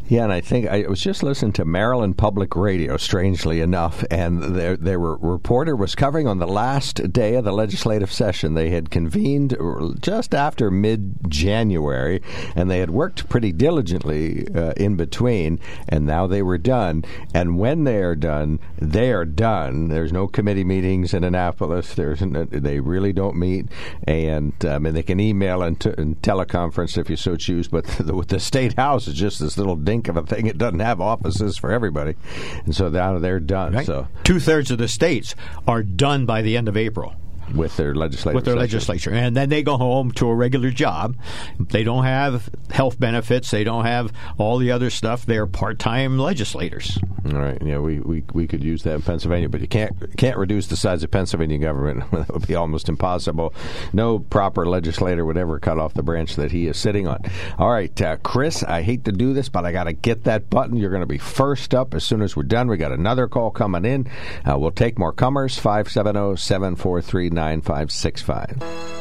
Yeah, 0.07 0.25
and 0.25 0.33
I 0.33 0.43
think 0.43 0.67
I 0.67 0.83
was 0.87 1.01
just 1.01 1.23
listening 1.23 1.53
to 1.53 1.65
Maryland 1.65 2.19
Public 2.19 2.55
Radio, 2.55 2.99
strangely 2.99 3.63
enough, 3.63 4.05
and 4.11 4.43
their 4.43 4.77
their 4.77 4.99
reporter 4.99 5.75
was 5.75 5.95
covering 5.95 6.27
on 6.27 6.39
the 6.39 6.47
last 6.47 7.11
day 7.11 7.37
of 7.37 7.45
the 7.45 7.53
legislative 7.53 8.13
session. 8.13 8.53
They 8.53 8.69
had 8.69 8.91
convened 8.91 9.57
just 10.03 10.35
after 10.35 10.71
mid 10.71 11.31
January, 11.31 12.21
and 12.55 12.71
they 12.71 12.81
had 12.81 12.91
worked 12.91 13.31
pretty 13.31 13.51
diligently 13.51 14.47
uh, 14.55 14.73
in 14.77 14.97
between, 14.97 15.59
and 15.89 16.05
now 16.05 16.27
they 16.27 16.43
were 16.43 16.59
done. 16.59 17.03
And 17.33 17.59
when 17.59 17.85
they 17.85 18.03
are 18.03 18.17
done, 18.17 18.61
they 18.79 19.11
are 19.11 19.25
done. 19.25 19.89
There's 19.89 20.13
no 20.13 20.27
committee 20.27 20.65
meetings 20.65 21.15
in 21.15 21.25
Annapolis. 21.25 21.95
There's 21.95 22.21
they 22.21 22.79
really 22.81 23.15
don't 23.15 23.37
meet, 23.37 23.69
and 24.07 24.53
um, 24.67 24.85
and 24.85 24.95
they 24.95 25.03
can 25.03 25.19
email 25.19 25.63
and, 25.63 25.81
t- 25.81 25.95
and 25.97 26.21
teleconference 26.21 26.99
if 26.99 27.09
you 27.09 27.17
so 27.17 27.37
choose. 27.37 27.69
But 27.69 27.87
the, 27.99 28.23
the 28.29 28.39
state 28.39 28.77
house 28.77 29.09
is 29.09 29.15
just 29.15 29.41
this 29.41 29.57
little 29.57 29.77
dink 29.95 30.09
of 30.09 30.17
a 30.17 30.23
thing. 30.23 30.47
It 30.47 30.59
doesn't 30.59 30.81
have 30.81 31.01
offices 31.01 31.57
for 31.57 31.71
everybody, 31.71 32.17
and 32.65 32.75
so 32.75 32.89
now 32.89 33.19
they're 33.19 33.41
done. 33.41 33.85
So 33.85 34.09
Two 34.25 34.41
thirds 34.41 34.71
of 34.71 34.79
the 34.79 34.89
states 34.89 35.35
are 35.67 35.83
done 35.83 36.27
by 36.27 36.43
the 36.43 36.57
end 36.57 36.69
of 36.69 36.77
April. 36.77 37.15
With 37.55 37.77
their 37.77 37.95
legislature. 37.95 38.35
with 38.35 38.45
their 38.45 38.57
legislature, 38.57 39.11
and 39.11 39.37
then 39.37 39.49
they 39.49 39.63
go 39.63 39.77
home 39.77 40.13
to 40.13 40.29
a 40.29 40.35
regular 40.35 40.71
job. 40.71 41.17
They 41.59 41.85
don't 41.85 42.05
have 42.05 42.49
health 42.71 42.99
benefits. 42.99 43.51
They 43.51 43.65
don't 43.65 43.85
have 43.85 44.13
all 44.39 44.59
the 44.59 44.71
other 44.71 44.91
stuff. 44.91 45.27
They're 45.27 45.47
part-time 45.47 46.19
legislators. 46.19 46.99
All 47.27 47.41
right. 47.41 47.59
Yeah, 47.63 47.79
we, 47.79 48.01
we, 48.01 48.23
we 48.33 48.47
could 48.47 48.63
use 48.63 48.83
that 48.83 48.95
in 48.95 49.03
Pennsylvania, 49.03 49.49
but 49.49 49.61
you 49.61 49.69
can't 49.69 50.17
can't 50.17 50.37
reduce 50.37 50.67
the 50.67 50.77
size 50.77 51.03
of 51.03 51.11
Pennsylvania 51.11 51.59
government. 51.59 52.11
that 52.13 52.33
would 52.33 52.47
be 52.47 52.55
almost 52.55 52.89
impossible. 52.89 53.55
No 53.93 54.19
proper 54.19 54.67
legislator 54.67 55.25
would 55.25 55.39
ever 55.39 55.59
cut 55.59 55.79
off 55.79 55.95
the 55.95 56.03
branch 56.03 56.37
that 56.37 56.53
he 56.53 56.67
is 56.67 56.77
sitting 56.77 57.09
on. 57.09 57.23
All 57.59 57.71
right, 57.71 58.01
uh, 58.03 58.17
Chris. 58.19 58.63
I 58.63 58.83
hate 58.83 59.05
to 59.05 59.13
do 59.13 59.33
this, 59.33 59.49
but 59.49 59.65
I 59.65 59.73
got 59.73 59.85
to 59.85 59.93
get 59.93 60.25
that 60.25 60.51
button. 60.51 60.77
You're 60.77 60.91
going 60.91 61.01
to 61.01 61.07
be 61.07 61.19
first 61.19 61.75
up 61.75 61.95
as 61.95 62.05
soon 62.05 62.23
as 62.23 62.37
we're 62.37 62.43
done. 62.43 62.69
We 62.69 62.77
got 62.77 62.93
another 62.93 63.27
call 63.27 63.51
coming 63.51 63.85
in. 63.85 64.07
Uh, 64.45 64.59
we'll 64.59 64.71
take 64.71 64.99
more 64.99 65.13
comers. 65.13 65.59
570 65.59 66.37
743 66.37 67.31
9565. 67.35 68.95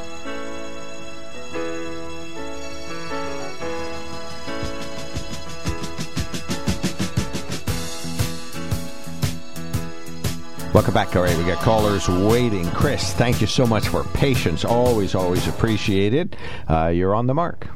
Welcome 10.74 10.96
back. 10.96 11.16
All 11.16 11.22
right, 11.22 11.38
we 11.38 11.44
got 11.44 11.60
callers 11.60 12.10
waiting. 12.10 12.66
Chris, 12.72 13.14
thank 13.14 13.42
you 13.42 13.46
so 13.46 13.68
much 13.68 13.88
for 13.88 14.04
patience. 14.06 14.66
Always, 14.66 15.14
always 15.14 15.48
appreciated. 15.48 16.36
Uh, 16.68 16.88
you're 16.88 17.14
on 17.14 17.28
the 17.28 17.36
mark. 17.36 17.68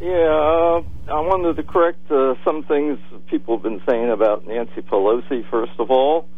Yeah, 0.00 0.10
uh, 0.10 0.82
I 1.06 1.20
wanted 1.20 1.54
to 1.54 1.62
correct 1.62 2.10
uh, 2.10 2.34
some 2.44 2.64
things 2.64 2.98
people 3.28 3.56
have 3.56 3.62
been 3.62 3.80
saying 3.88 4.10
about 4.10 4.44
Nancy 4.44 4.82
Pelosi. 4.82 5.48
First 5.50 5.78
of 5.78 5.92
all, 5.92 6.28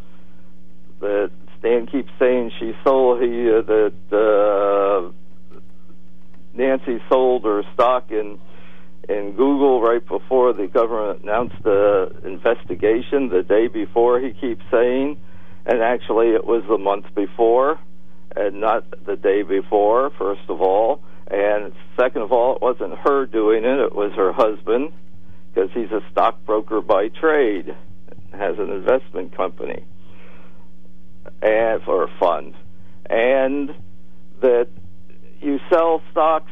that 1.00 1.30
Stan 1.60 1.86
keeps 1.86 2.10
saying 2.18 2.52
she 2.58 2.72
sold 2.82 3.22
he 3.22 3.50
uh, 3.50 3.60
that 3.60 3.92
uh, 4.10 5.12
Nancy 6.54 7.02
sold 7.10 7.44
her 7.44 7.62
stock 7.74 8.10
in 8.10 8.38
in 9.08 9.32
Google 9.32 9.82
right 9.82 10.06
before 10.06 10.54
the 10.54 10.66
government 10.66 11.22
announced 11.22 11.62
the 11.62 12.12
investigation. 12.24 13.28
The 13.28 13.42
day 13.42 13.66
before, 13.66 14.20
he 14.20 14.32
keeps 14.32 14.62
saying, 14.70 15.20
and 15.66 15.82
actually 15.82 16.28
it 16.28 16.46
was 16.46 16.62
the 16.66 16.78
month 16.78 17.06
before, 17.14 17.78
and 18.34 18.60
not 18.60 18.84
the 19.04 19.16
day 19.16 19.42
before. 19.42 20.10
First 20.18 20.48
of 20.48 20.62
all, 20.62 21.02
and 21.30 21.72
second 21.98 22.22
of 22.22 22.32
all, 22.32 22.56
it 22.56 22.62
wasn't 22.62 22.96
her 23.00 23.26
doing 23.26 23.64
it; 23.64 23.80
it 23.80 23.94
was 23.94 24.12
her 24.12 24.32
husband, 24.32 24.92
because 25.52 25.70
he's 25.74 25.90
a 25.90 26.00
stockbroker 26.10 26.80
by 26.80 27.08
trade, 27.08 27.76
has 28.32 28.58
an 28.58 28.70
investment 28.70 29.36
company 29.36 29.84
and 31.42 31.82
for 31.82 32.04
a 32.04 32.18
fund, 32.18 32.54
and 33.08 33.70
that 34.40 34.68
you 35.40 35.58
sell 35.70 36.02
stocks. 36.10 36.50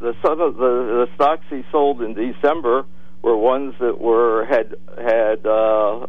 The 0.00 0.14
some 0.22 0.40
of 0.40 0.56
the, 0.56 1.06
the 1.06 1.08
stocks 1.14 1.44
he 1.48 1.62
sold 1.72 2.02
in 2.02 2.12
December 2.14 2.84
were 3.22 3.36
ones 3.36 3.74
that 3.80 3.98
were 4.00 4.44
had 4.44 4.74
had 4.96 5.46
uh, 5.46 6.06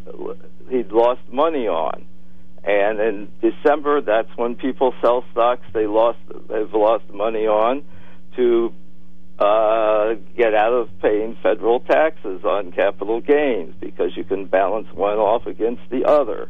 he'd 0.70 0.92
lost 0.92 1.22
money 1.32 1.68
on, 1.68 2.06
and 2.64 3.00
in 3.00 3.32
December 3.42 4.02
that's 4.02 4.30
when 4.36 4.56
people 4.56 4.94
sell 5.02 5.24
stocks 5.32 5.66
they 5.74 5.88
lost 5.88 6.20
they've 6.50 6.74
lost 6.74 7.10
money 7.14 7.48
on 7.48 7.84
to 8.36 8.74
uh, 9.40 10.16
get 10.36 10.54
out 10.54 10.74
of 10.74 10.90
paying 11.02 11.38
federal 11.44 11.80
taxes 11.82 12.44
on 12.44 12.72
capital 12.72 13.22
gains 13.22 13.74
because 13.80 14.16
you 14.18 14.24
can 14.24 14.46
balance 14.46 14.88
one 14.94 15.18
off 15.18 15.46
against 15.46 15.82
the 15.90 16.06
other. 16.06 16.50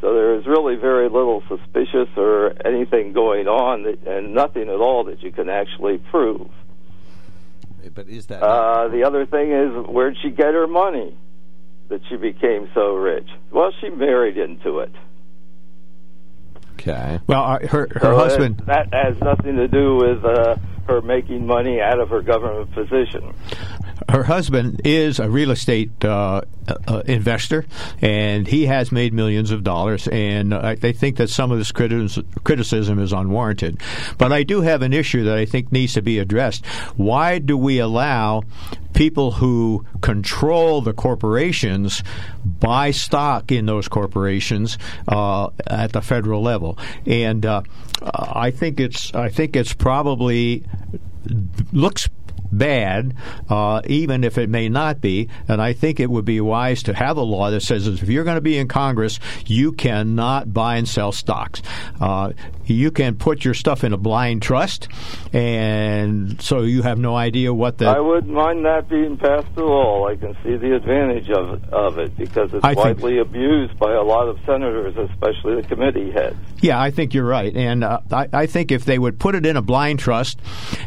So 0.00 0.14
there 0.14 0.34
is 0.38 0.46
really 0.46 0.76
very 0.76 1.08
little 1.08 1.42
suspicious 1.48 2.08
or 2.16 2.52
anything 2.64 3.12
going 3.12 3.48
on, 3.48 3.82
that, 3.82 4.06
and 4.06 4.32
nothing 4.34 4.68
at 4.68 4.76
all 4.80 5.04
that 5.04 5.22
you 5.22 5.32
can 5.32 5.48
actually 5.48 5.98
prove. 5.98 6.48
But 7.94 8.08
is 8.08 8.26
that 8.26 8.42
uh, 8.42 8.88
the 8.88 9.04
other 9.04 9.26
thing 9.26 9.50
is 9.50 9.86
where'd 9.88 10.16
she 10.22 10.30
get 10.30 10.54
her 10.54 10.66
money 10.66 11.16
that 11.88 12.00
she 12.08 12.16
became 12.16 12.68
so 12.74 12.94
rich? 12.94 13.26
Well, 13.50 13.72
she 13.80 13.88
married 13.88 14.36
into 14.36 14.80
it. 14.80 14.92
Okay. 16.74 17.18
Well, 17.26 17.42
uh, 17.42 17.58
her 17.66 17.88
her 17.94 18.00
So 18.00 18.14
husband. 18.16 18.58
that, 18.66 18.90
that 18.90 19.04
has 19.06 19.20
nothing 19.20 19.56
to 19.56 19.66
do 19.66 19.96
with 19.96 20.24
uh, 20.24 20.56
her 20.86 21.00
making 21.00 21.46
money 21.46 21.80
out 21.80 21.98
of 21.98 22.08
her 22.10 22.22
government 22.22 22.72
position. 22.72 23.34
Her 24.08 24.22
husband 24.22 24.80
is 24.84 25.18
a 25.18 25.28
real 25.28 25.50
estate 25.50 26.04
uh, 26.04 26.40
uh, 26.86 27.02
investor, 27.06 27.66
and 28.00 28.46
he 28.46 28.66
has 28.66 28.90
made 28.90 29.12
millions 29.12 29.50
of 29.50 29.62
dollars. 29.62 30.08
And 30.08 30.54
I, 30.54 30.70
I 30.82 30.92
think 30.92 31.16
that 31.18 31.28
some 31.28 31.52
of 31.52 31.58
this 31.58 31.72
criticism, 31.72 32.26
criticism 32.44 32.98
is 32.98 33.12
unwarranted. 33.12 33.80
But 34.16 34.32
I 34.32 34.44
do 34.44 34.62
have 34.62 34.82
an 34.82 34.94
issue 34.94 35.24
that 35.24 35.36
I 35.36 35.44
think 35.44 35.72
needs 35.72 35.92
to 35.94 36.02
be 36.02 36.18
addressed. 36.18 36.64
Why 36.96 37.38
do 37.38 37.56
we 37.56 37.78
allow 37.78 38.44
people 38.94 39.32
who 39.32 39.84
control 40.00 40.80
the 40.80 40.94
corporations 40.94 42.02
buy 42.44 42.90
stock 42.90 43.52
in 43.52 43.66
those 43.66 43.88
corporations 43.88 44.78
uh, 45.06 45.48
at 45.66 45.92
the 45.92 46.00
federal 46.00 46.42
level? 46.42 46.78
And 47.04 47.44
uh, 47.44 47.62
I 48.02 48.52
think 48.52 48.80
it's 48.80 49.14
I 49.14 49.28
think 49.28 49.54
it's 49.54 49.74
probably 49.74 50.64
looks 51.72 52.08
bad, 52.52 53.14
uh, 53.48 53.80
even 53.86 54.24
if 54.24 54.38
it 54.38 54.48
may 54.48 54.68
not 54.68 55.00
be. 55.00 55.28
And 55.48 55.60
I 55.60 55.72
think 55.72 56.00
it 56.00 56.10
would 56.10 56.24
be 56.24 56.40
wise 56.40 56.82
to 56.84 56.94
have 56.94 57.16
a 57.16 57.22
law 57.22 57.50
that 57.50 57.60
says 57.60 57.86
if 57.86 58.08
you're 58.08 58.24
going 58.24 58.36
to 58.36 58.40
be 58.40 58.58
in 58.58 58.68
Congress, 58.68 59.18
you 59.46 59.72
cannot 59.72 60.52
buy 60.52 60.76
and 60.76 60.88
sell 60.88 61.12
stocks. 61.12 61.62
Uh, 62.00 62.32
you 62.64 62.90
can 62.90 63.16
put 63.16 63.44
your 63.44 63.54
stuff 63.54 63.82
in 63.82 63.92
a 63.92 63.96
blind 63.96 64.42
trust, 64.42 64.88
and 65.32 66.40
so 66.40 66.62
you 66.62 66.82
have 66.82 66.98
no 66.98 67.16
idea 67.16 67.52
what 67.52 67.78
the. 67.78 67.86
I 67.86 68.00
wouldn't 68.00 68.32
mind 68.32 68.64
that 68.64 68.88
being 68.88 69.16
passed 69.16 69.46
at 69.56 69.62
all. 69.62 70.06
I 70.06 70.16
can 70.16 70.34
see 70.44 70.56
the 70.56 70.76
advantage 70.76 71.30
of 71.30 71.54
it, 71.54 71.72
of 71.72 71.98
it 71.98 72.16
because 72.16 72.52
it's 72.52 72.64
I 72.64 72.74
think- 72.74 72.98
widely 72.98 73.18
abused 73.18 73.78
by 73.78 73.92
a 73.94 74.02
lot 74.02 74.28
of 74.28 74.38
senators, 74.44 74.96
especially 74.96 75.62
the 75.62 75.68
committee 75.68 76.10
heads. 76.10 76.36
Yeah, 76.60 76.80
I 76.80 76.90
think 76.90 77.14
you're 77.14 77.24
right, 77.24 77.54
and 77.54 77.84
uh, 77.84 78.00
I, 78.12 78.28
I 78.32 78.46
think 78.46 78.72
if 78.72 78.84
they 78.84 78.98
would 78.98 79.18
put 79.18 79.34
it 79.34 79.46
in 79.46 79.56
a 79.56 79.62
blind 79.62 80.00
trust, 80.00 80.38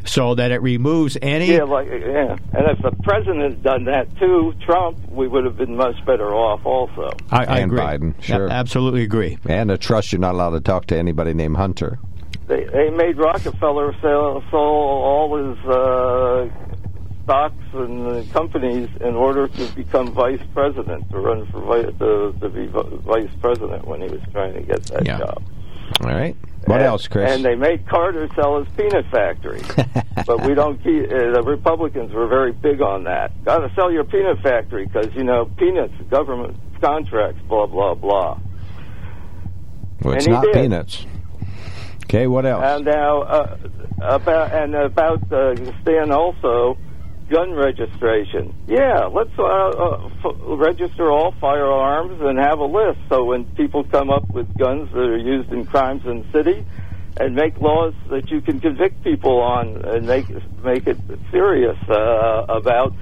so 0.06 0.36
that 0.36 0.52
it 0.52 0.62
removes 0.62 1.18
any. 1.22 1.51
Yeah, 1.52 1.64
like 1.64 1.88
yeah. 1.88 2.38
And 2.54 2.68
if 2.68 2.82
the 2.82 2.92
president 3.04 3.42
had 3.42 3.64
done 3.64 3.86
that 3.86 4.08
too, 4.18 4.54
Trump, 4.66 4.98
we 5.10 5.28
would 5.28 5.46
have 5.46 5.58
been 5.58 5.76
much 5.76 6.04
better 6.06 6.34
off 6.34 6.66
also. 6.66 7.12
I, 7.30 7.46
I 7.46 7.58
and 7.60 7.72
agree. 7.72 7.80
Biden, 7.80 8.22
sure. 8.22 8.48
A- 8.48 8.52
absolutely 8.52 9.04
agree. 9.04 9.38
And 9.48 9.70
a 9.72 9.78
trust 9.78 10.12
you're 10.12 10.20
not 10.22 10.36
allowed 10.36 10.52
to 10.52 10.62
talk 10.62 10.86
to 10.88 10.98
anybody 10.98 11.34
named 11.34 11.58
Hunter. 11.58 12.00
They 12.48 12.66
they 12.66 12.90
made 12.90 13.18
Rockefeller 13.18 13.94
sell, 14.02 14.44
sell 14.50 14.60
all 14.60 15.38
his 15.38 15.58
uh, 15.66 16.50
stocks 17.24 17.56
and 17.74 18.08
uh, 18.08 18.24
companies 18.34 18.90
in 19.02 19.16
order 19.16 19.48
to 19.48 19.68
become 19.76 20.12
vice 20.14 20.42
president, 20.54 21.10
to 21.12 21.20
run 21.20 21.46
for 21.48 21.62
vice, 21.62 21.94
to, 22.00 22.36
to 22.42 22.50
be 22.50 22.66
vice 22.68 23.30
president 23.42 23.88
when 23.88 24.02
he 24.02 24.08
was 24.08 24.22
trying 24.32 24.54
to 24.54 24.62
get 24.62 24.84
that 24.86 25.06
Yeah. 25.06 25.20
job. 25.20 25.42
All 26.00 26.10
right. 26.10 26.36
What 26.66 26.80
and, 26.80 26.84
else, 26.84 27.08
Chris? 27.08 27.32
And 27.32 27.44
they 27.44 27.56
made 27.56 27.88
Carter 27.88 28.30
sell 28.36 28.64
his 28.64 28.72
peanut 28.76 29.06
factory, 29.12 29.62
but 30.28 30.48
we 30.48 30.54
don't 30.54 30.78
keep. 30.84 31.06
Uh, 31.06 31.32
the 31.32 31.44
Republicans 31.44 32.14
were 32.14 32.28
very 32.28 32.52
big 32.52 32.82
on 32.82 33.06
that. 33.06 33.44
Got 33.44 33.60
to 33.60 33.74
sell 33.74 33.92
your 33.92 34.04
peanut 34.04 34.40
factory 34.42 34.86
because 34.86 35.08
you 35.16 35.24
know 35.24 35.46
peanuts, 35.58 35.94
government 36.10 36.58
contracts, 36.80 37.42
blah 37.48 37.66
blah 37.66 37.96
blah. 37.96 38.40
well, 40.02 40.14
it's 40.14 40.28
not 40.28 40.44
did. 40.44 40.54
peanuts. 40.54 41.06
Okay, 42.06 42.28
what 42.28 42.46
else? 42.46 42.64
And 42.64 42.86
now 42.86 43.22
uh, 43.22 43.58
about 44.02 44.52
and 44.52 44.76
about 44.76 45.32
uh, 45.32 45.56
Stan 45.82 46.12
also 46.12 46.78
gun 47.32 47.54
registration. 47.54 48.54
Yeah, 48.68 49.06
let's 49.06 49.32
uh, 49.40 49.44
uh, 49.44 50.10
f- 50.24 50.36
register 50.60 51.10
all 51.10 51.34
firearms 51.40 52.20
and 52.22 52.38
have 52.38 52.60
a 52.60 52.66
list. 52.66 53.00
So 53.10 53.24
when 53.24 53.46
people 53.56 53.84
come 53.86 54.10
up 54.10 54.30
with 54.30 54.48
guns 54.58 54.92
that 54.92 55.00
are 55.00 55.18
used 55.18 55.52
in 55.52 55.66
crimes 55.66 56.04
in 56.06 56.24
the 56.24 56.32
city, 56.32 56.66
and 57.18 57.36
make 57.36 57.60
laws 57.60 57.94
that 58.10 58.32
you 58.32 58.42
can 58.42 58.60
convict 58.60 59.04
people 59.04 59.42
on 59.42 59.84
and 59.86 60.08
make 60.08 60.28
make 60.64 60.88
it 60.88 60.98
serious 61.30 61.78
uh, 61.90 62.46
about 62.48 62.94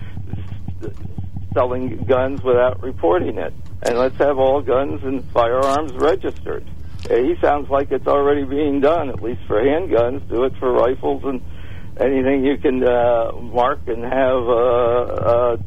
selling 1.53 1.97
guns 2.05 2.41
without 2.43 2.81
reporting 2.81 3.37
it. 3.37 3.53
And 3.83 3.97
let's 3.97 4.17
have 4.17 4.37
all 4.37 4.61
guns 4.61 5.03
and 5.03 5.23
firearms 5.31 5.93
registered. 5.93 6.65
He 7.07 7.35
sounds 7.41 7.69
like 7.69 7.91
it's 7.91 8.07
already 8.07 8.43
being 8.43 8.81
done, 8.81 9.09
at 9.09 9.21
least 9.21 9.41
for 9.47 9.61
handguns. 9.61 10.27
Do 10.27 10.43
it 10.43 10.53
for 10.57 10.71
rifles 10.71 11.23
and 11.23 11.41
anything 11.99 12.45
you 12.45 12.57
can 12.57 12.83
uh, 12.83 13.31
mark 13.41 13.87
and 13.87 14.03
have 14.03 14.43
uh, 14.47 15.01
uh, 15.03 15.57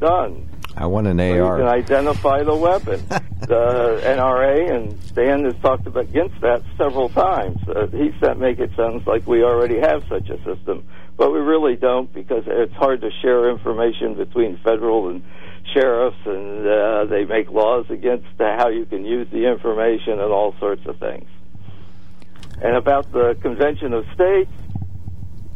done. 0.00 0.48
I 0.76 0.86
want 0.86 1.06
an 1.06 1.18
So 1.18 1.24
you 1.34 1.42
can 1.42 1.68
identify 1.68 2.42
the 2.42 2.54
weapon. 2.54 3.04
the 3.08 4.00
NRA 4.02 4.74
and 4.74 5.00
Stan 5.04 5.44
has 5.44 5.54
talked 5.62 5.86
about 5.86 6.04
against 6.04 6.40
that 6.40 6.62
several 6.76 7.08
times. 7.10 7.58
Uh, 7.68 7.86
he 7.88 8.10
said 8.20 8.38
make 8.38 8.58
it 8.58 8.70
sounds 8.76 9.06
like 9.06 9.26
we 9.26 9.44
already 9.44 9.78
have 9.78 10.02
such 10.08 10.28
a 10.30 10.36
system, 10.42 10.84
but 11.16 11.32
we 11.32 11.38
really 11.38 11.76
don't 11.76 12.12
because 12.12 12.44
it's 12.46 12.74
hard 12.74 13.00
to 13.02 13.10
share 13.22 13.50
information 13.50 14.14
between 14.14 14.56
federal 14.64 15.10
and 15.10 15.22
sheriffs, 15.72 16.16
and 16.26 16.66
uh, 16.66 17.04
they 17.06 17.24
make 17.24 17.50
laws 17.50 17.86
against 17.88 18.26
how 18.38 18.68
you 18.68 18.84
can 18.84 19.04
use 19.04 19.28
the 19.30 19.46
information 19.46 20.20
and 20.20 20.32
all 20.32 20.54
sorts 20.58 20.84
of 20.86 20.98
things. 20.98 21.28
And 22.60 22.76
about 22.76 23.10
the 23.12 23.36
Convention 23.42 23.92
of 23.92 24.04
States, 24.14 24.50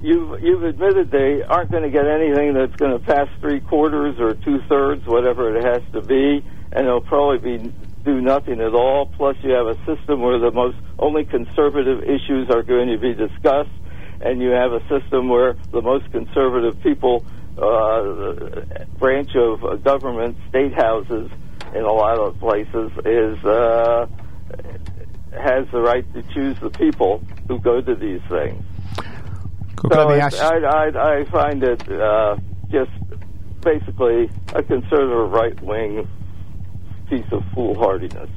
you've 0.01 0.43
you've 0.43 0.65
admitted 0.65 1.11
they 1.11 1.43
aren't 1.43 1.71
going 1.71 1.83
to 1.83 1.91
get 1.91 2.07
anything 2.07 2.55
that's 2.55 2.75
going 2.77 2.93
to 2.93 3.05
pass 3.05 3.29
three 3.41 3.61
quarters 3.61 4.19
or 4.19 4.35
two 4.35 4.61
thirds, 4.69 5.07
whatever 5.07 5.57
it 5.57 5.65
has 5.65 5.83
to 5.93 6.03
be, 6.03 6.45
and 6.73 6.87
it'll 6.87 7.01
probably 7.01 7.59
be 7.59 7.73
do 8.05 8.21
nothing 8.21 8.61
at 8.61 8.75
all. 8.75 9.07
Plus, 9.07 9.37
you 9.43 9.51
have 9.51 9.67
a 9.67 9.77
system 9.85 10.21
where 10.21 10.39
the 10.39 10.51
most 10.51 10.77
only 10.99 11.25
conservative 11.25 12.03
issues 12.05 12.49
are 12.51 12.63
going 12.63 12.89
to 12.89 12.99
be 12.99 13.15
discussed, 13.15 13.71
and 14.21 14.41
you 14.41 14.51
have 14.51 14.73
a 14.73 14.81
system 14.89 15.29
where 15.29 15.55
the 15.73 15.83
most 15.83 16.11
conservative 16.13 16.81
people, 16.83 17.25
uh, 17.59 18.63
branch 18.99 19.35
of 19.35 19.83
government, 19.83 20.37
state 20.49 20.75
houses, 20.75 21.31
in 21.75 21.83
a 21.83 21.93
lot 21.93 22.19
of 22.19 22.39
places, 22.39 22.91
is 23.05 23.45
uh, 23.45 24.07
has 25.33 25.67
the 25.71 25.81
right 25.81 26.05
to 26.15 26.23
choose 26.35 26.59
the 26.61 26.71
people 26.71 27.23
who 27.47 27.59
go 27.59 27.81
to 27.81 27.95
these 27.95 28.23
things. 28.29 28.65
So 30.35 30.45
I, 30.45 30.59
I, 30.59 31.21
I 31.21 31.25
find 31.27 31.63
it 31.63 31.91
uh, 31.91 32.37
just 32.71 32.91
basically 33.63 34.31
a 34.55 34.63
conservative 34.63 35.31
right 35.31 35.61
wing 35.63 36.09
piece 37.09 37.27
of 37.33 37.43
foolhardiness. 37.55 38.31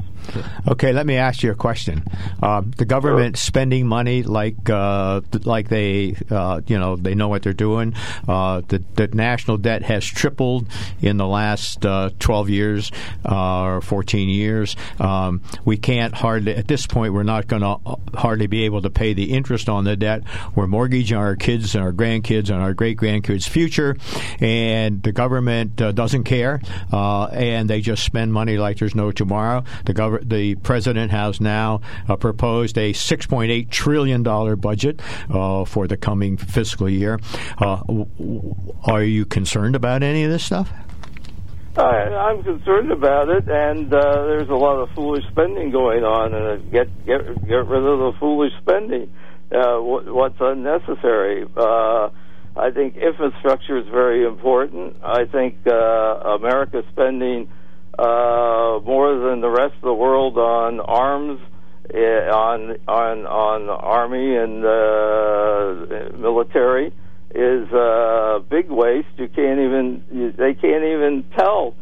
Okay, 0.67 0.93
let 0.93 1.05
me 1.05 1.15
ask 1.15 1.43
you 1.43 1.51
a 1.51 1.55
question. 1.55 2.03
Uh, 2.41 2.61
the 2.77 2.85
government 2.85 3.37
spending 3.37 3.87
money 3.87 4.23
like 4.23 4.69
uh, 4.69 5.21
like 5.43 5.69
they 5.69 6.15
uh, 6.29 6.61
you 6.67 6.77
know 6.77 6.95
they 6.95 7.15
know 7.15 7.27
what 7.27 7.43
they're 7.43 7.53
doing. 7.53 7.93
Uh, 8.27 8.61
the, 8.67 8.83
the 8.95 9.07
national 9.07 9.57
debt 9.57 9.83
has 9.83 10.05
tripled 10.05 10.67
in 11.01 11.17
the 11.17 11.27
last 11.27 11.85
uh, 11.85 12.09
12 12.19 12.49
years 12.49 12.91
uh, 13.25 13.61
or 13.61 13.81
14 13.81 14.29
years. 14.29 14.75
Um, 14.99 15.41
we 15.65 15.77
can't 15.77 16.13
hardly 16.13 16.55
at 16.55 16.67
this 16.67 16.87
point 16.87 17.13
we're 17.13 17.23
not 17.23 17.47
going 17.47 17.61
to 17.61 17.77
hardly 18.17 18.47
be 18.47 18.63
able 18.63 18.81
to 18.81 18.89
pay 18.89 19.13
the 19.13 19.31
interest 19.31 19.69
on 19.69 19.83
the 19.83 19.95
debt. 19.95 20.23
We're 20.55 20.67
mortgaging 20.67 21.17
our 21.17 21.35
kids 21.35 21.75
and 21.75 21.83
our 21.83 21.91
grandkids 21.91 22.49
and 22.49 22.61
our 22.61 22.73
great 22.73 22.97
grandkids' 22.97 23.47
future, 23.47 23.97
and 24.39 25.01
the 25.03 25.11
government 25.11 25.81
uh, 25.81 25.91
doesn't 25.91 26.23
care, 26.23 26.61
uh, 26.91 27.25
and 27.25 27.69
they 27.69 27.81
just 27.81 28.03
spend 28.03 28.33
money 28.33 28.57
like 28.57 28.77
there's 28.77 28.95
no 28.95 29.11
tomorrow. 29.11 29.63
The 29.85 29.93
the 30.19 30.55
president 30.55 31.11
has 31.11 31.39
now 31.41 31.81
uh, 32.07 32.15
proposed 32.15 32.77
a 32.77 32.93
6.8 32.93 33.69
trillion 33.69 34.23
dollar 34.23 34.55
budget 34.55 35.01
uh, 35.29 35.65
for 35.65 35.87
the 35.87 35.97
coming 35.97 36.37
fiscal 36.37 36.89
year. 36.89 37.19
Uh, 37.57 37.81
are 38.85 39.03
you 39.03 39.25
concerned 39.25 39.75
about 39.75 40.03
any 40.03 40.23
of 40.23 40.31
this 40.31 40.43
stuff? 40.43 40.71
I'm 41.77 42.43
concerned 42.43 42.91
about 42.91 43.29
it, 43.29 43.47
and 43.47 43.93
uh, 43.93 44.23
there's 44.25 44.49
a 44.49 44.55
lot 44.55 44.77
of 44.77 44.89
foolish 44.93 45.23
spending 45.31 45.71
going 45.71 46.03
on, 46.03 46.33
and 46.33 46.71
get 46.71 46.87
get 47.05 47.23
get 47.47 47.65
rid 47.65 47.83
of 47.83 47.99
the 47.99 48.13
foolish 48.19 48.51
spending. 48.61 49.11
Uh, 49.51 49.79
what, 49.79 50.13
what's 50.13 50.37
unnecessary? 50.39 51.45
I 52.53 52.69
think 52.71 52.97
infrastructure 52.97 53.77
is 53.77 53.87
very 53.87 54.25
important. 54.25 54.97
I 55.01 55.23
think 55.25 55.65
America 55.65 56.83
spending 56.91 57.49
uh, 57.97 58.79
more 58.85 59.17
than 59.17 59.41
the 59.41 59.49
rest 59.49 59.75
of 59.75 59.81
the 59.81 59.93
world 59.93 60.37
on 60.37 60.79
arms, 60.79 61.39
uh, 61.93 61.97
on 61.97 62.77
on 62.87 63.25
on 63.25 63.69
army 63.69 64.35
and 64.37 64.63
uh, 64.65 66.17
military 66.17 66.93
is 67.33 67.71
a 67.71 68.43
big 68.49 68.69
waste. 68.69 69.07
You 69.17 69.27
can't 69.27 69.59
even 69.59 70.33
they 70.37 70.53
can't 70.53 70.83
even 70.83 71.25
tell 71.37 71.75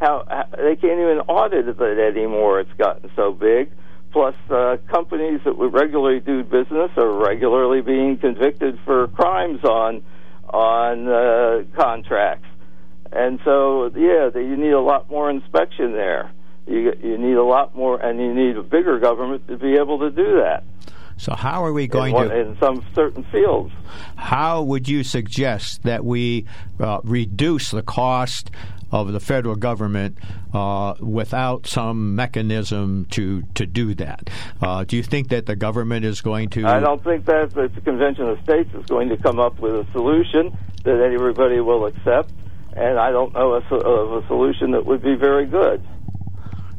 how, 0.00 0.24
how 0.28 0.44
they 0.56 0.76
can't 0.76 1.00
even 1.00 1.20
audit 1.28 1.68
it 1.68 2.16
anymore. 2.16 2.60
It's 2.60 2.72
gotten 2.78 3.10
so 3.16 3.32
big. 3.32 3.70
Plus, 4.12 4.34
uh, 4.50 4.76
companies 4.88 5.40
that 5.44 5.58
would 5.58 5.74
regularly 5.74 6.20
do 6.20 6.42
business 6.42 6.90
are 6.96 7.12
regularly 7.12 7.82
being 7.82 8.16
convicted 8.16 8.78
for 8.84 9.08
crimes 9.08 9.62
on 9.64 10.02
on 10.52 11.08
uh, 11.08 11.64
contracts. 11.76 12.45
And 13.12 13.40
so, 13.44 13.90
yeah, 13.96 14.30
you 14.34 14.56
need 14.56 14.72
a 14.72 14.80
lot 14.80 15.10
more 15.10 15.30
inspection 15.30 15.92
there. 15.92 16.30
You 16.66 16.92
you 17.02 17.16
need 17.16 17.34
a 17.34 17.44
lot 17.44 17.76
more, 17.76 18.00
and 18.00 18.20
you 18.20 18.34
need 18.34 18.56
a 18.56 18.62
bigger 18.62 18.98
government 18.98 19.46
to 19.48 19.56
be 19.56 19.74
able 19.74 20.00
to 20.00 20.10
do 20.10 20.40
that. 20.42 20.64
So 21.18 21.34
how 21.34 21.64
are 21.64 21.72
we 21.72 21.86
going 21.86 22.10
in, 22.10 22.14
one- 22.14 22.28
to? 22.28 22.40
in 22.40 22.58
some 22.60 22.84
certain 22.94 23.24
fields? 23.24 23.72
How 24.16 24.62
would 24.62 24.88
you 24.88 25.02
suggest 25.02 25.84
that 25.84 26.04
we 26.04 26.44
uh, 26.78 27.00
reduce 27.04 27.70
the 27.70 27.82
cost 27.82 28.50
of 28.92 29.12
the 29.12 29.20
federal 29.20 29.56
government 29.56 30.18
uh, 30.52 30.94
without 31.00 31.66
some 31.66 32.14
mechanism 32.14 33.06
to 33.10 33.42
to 33.54 33.64
do 33.66 33.94
that? 33.94 34.28
Uh, 34.60 34.84
do 34.84 34.96
you 34.96 35.02
think 35.02 35.28
that 35.28 35.46
the 35.46 35.56
government 35.56 36.04
is 36.04 36.20
going 36.20 36.48
to? 36.50 36.66
I 36.66 36.80
don't 36.80 37.02
think 37.02 37.24
that 37.26 37.54
the 37.54 37.68
Convention 37.82 38.28
of 38.28 38.40
States 38.42 38.70
is 38.74 38.86
going 38.86 39.08
to 39.08 39.16
come 39.16 39.38
up 39.38 39.58
with 39.60 39.74
a 39.74 39.86
solution 39.92 40.56
that 40.84 41.00
everybody 41.00 41.60
will 41.60 41.86
accept, 41.86 42.32
and 42.76 42.98
I 42.98 43.10
don't 43.10 43.32
know 43.32 43.54
a, 43.54 43.74
of 43.74 44.24
a 44.24 44.26
solution 44.26 44.72
that 44.72 44.84
would 44.84 45.02
be 45.02 45.14
very 45.14 45.46
good. 45.46 45.82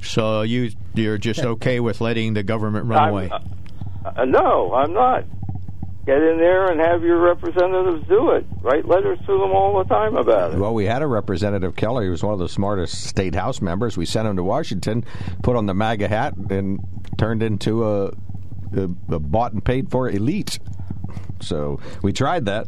So 0.01 0.43
you 0.43 0.71
you're 0.93 1.17
just 1.17 1.41
okay 1.41 1.79
with 1.79 2.01
letting 2.01 2.33
the 2.33 2.43
government 2.43 2.85
run 2.85 2.99
I'm- 2.99 3.09
away? 3.09 3.31
Uh, 3.31 4.25
no, 4.25 4.73
I'm 4.73 4.93
not. 4.93 5.25
Get 6.05 6.23
in 6.23 6.37
there 6.37 6.71
and 6.71 6.79
have 6.79 7.03
your 7.03 7.19
representatives 7.19 8.07
do 8.07 8.31
it. 8.31 8.45
Write 8.61 8.85
letters 8.87 9.19
to 9.25 9.33
them 9.33 9.51
all 9.51 9.77
the 9.77 9.93
time 9.93 10.15
about 10.15 10.53
it. 10.53 10.57
Well, 10.57 10.73
we 10.73 10.85
had 10.85 11.01
a 11.01 11.07
representative 11.07 11.75
Keller. 11.75 12.03
He 12.03 12.09
was 12.09 12.23
one 12.23 12.31
of 12.31 12.39
the 12.39 12.47
smartest 12.47 13.03
state 13.03 13.35
house 13.35 13.59
members. 13.61 13.97
We 13.97 14.05
sent 14.05 14.25
him 14.25 14.37
to 14.37 14.43
Washington, 14.43 15.03
put 15.43 15.57
on 15.57 15.65
the 15.65 15.73
MAGA 15.73 16.07
hat, 16.07 16.37
and 16.49 16.79
turned 17.17 17.43
into 17.43 17.83
a, 17.83 18.05
a, 18.73 18.83
a 19.09 19.19
bought 19.19 19.51
and 19.51 19.65
paid 19.65 19.91
for 19.91 20.09
elite. 20.09 20.59
So 21.43 21.79
we 22.01 22.13
tried 22.13 22.45
that. 22.45 22.67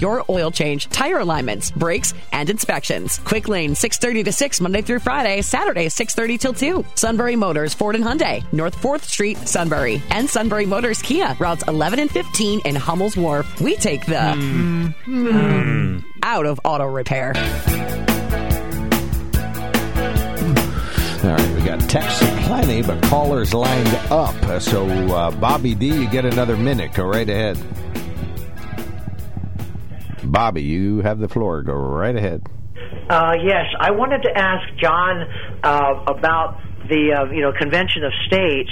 your 0.00 0.24
oil 0.28 0.50
change, 0.50 0.88
tire 0.88 1.18
alignments, 1.18 1.70
brakes, 1.70 2.14
and 2.32 2.48
inspections. 2.50 3.18
Quick 3.24 3.48
Lane 3.48 3.74
6:30 3.74 4.24
to 4.24 4.32
6 4.32 4.60
Monday 4.60 4.82
through 4.82 5.00
Friday, 5.00 5.42
Saturday 5.42 5.88
6:30 5.88 6.38
till 6.38 6.52
2. 6.52 6.84
Sunbury 6.94 7.36
Motors 7.36 7.74
Ford 7.74 7.94
and 7.96 8.04
Hyundai, 8.04 8.42
North 8.52 8.76
4th 8.76 9.04
Street, 9.04 9.38
Sunbury, 9.48 10.02
and 10.10 10.28
Sunbury 10.28 10.66
Motors 10.66 11.02
Kia, 11.02 11.36
routes 11.38 11.64
11 11.68 11.98
and 11.98 12.10
15 12.10 12.60
in 12.64 12.74
Hummel's 12.74 13.16
Wharf. 13.16 13.60
We 13.60 13.76
take 13.76 14.04
the 14.06 14.34
mm, 15.06 16.04
out 16.22 16.46
of 16.46 16.60
auto 16.64 16.84
repair. 16.86 17.32
All 21.24 21.32
right, 21.32 21.54
we 21.56 21.62
got 21.62 21.80
texts 21.88 22.22
plenty, 22.46 22.82
but 22.82 23.02
callers 23.04 23.52
lined 23.52 23.88
up. 24.12 24.34
Uh, 24.44 24.60
So, 24.60 24.86
uh, 24.86 25.30
Bobby 25.32 25.74
D, 25.74 25.86
you 25.86 26.08
get 26.08 26.24
another 26.24 26.56
minute. 26.56 26.92
Go 26.94 27.04
right 27.04 27.28
ahead. 27.28 27.56
Bobby, 30.26 30.62
you 30.62 31.00
have 31.00 31.18
the 31.18 31.28
floor. 31.28 31.62
Go 31.62 31.74
right 31.74 32.14
ahead. 32.14 32.42
Uh, 33.08 33.34
yes, 33.42 33.66
I 33.78 33.92
wanted 33.92 34.22
to 34.22 34.36
ask 34.36 34.62
John 34.80 35.22
uh, 35.62 36.04
about 36.08 36.60
the 36.88 37.14
uh, 37.18 37.32
you 37.32 37.42
know 37.42 37.52
Convention 37.52 38.04
of 38.04 38.12
States 38.26 38.70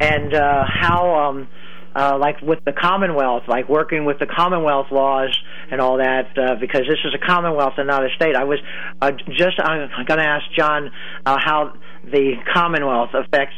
and 0.00 0.34
uh, 0.34 0.64
how. 0.66 1.14
Um, 1.14 1.48
uh, 1.96 2.16
like 2.16 2.40
with 2.42 2.60
the 2.64 2.72
Commonwealth, 2.72 3.44
like 3.48 3.68
working 3.68 4.04
with 4.04 4.20
the 4.20 4.26
Commonwealth 4.26 4.86
laws 4.92 5.36
and 5.70 5.80
all 5.80 5.96
that, 5.98 6.26
uh, 6.38 6.54
because 6.60 6.82
this 6.82 6.98
is 7.04 7.12
a 7.12 7.26
Commonwealth 7.26 7.72
and 7.76 7.88
not 7.88 8.04
a 8.04 8.08
state. 8.14 8.36
I 8.36 8.44
was 8.44 8.60
uh, 9.00 9.10
just 9.36 9.58
I'm 9.58 9.88
going 10.06 10.20
to 10.20 10.26
ask 10.26 10.44
John 10.56 10.92
uh, 11.26 11.38
how 11.42 11.72
the 12.04 12.34
Commonwealth 12.54 13.10
affects 13.14 13.56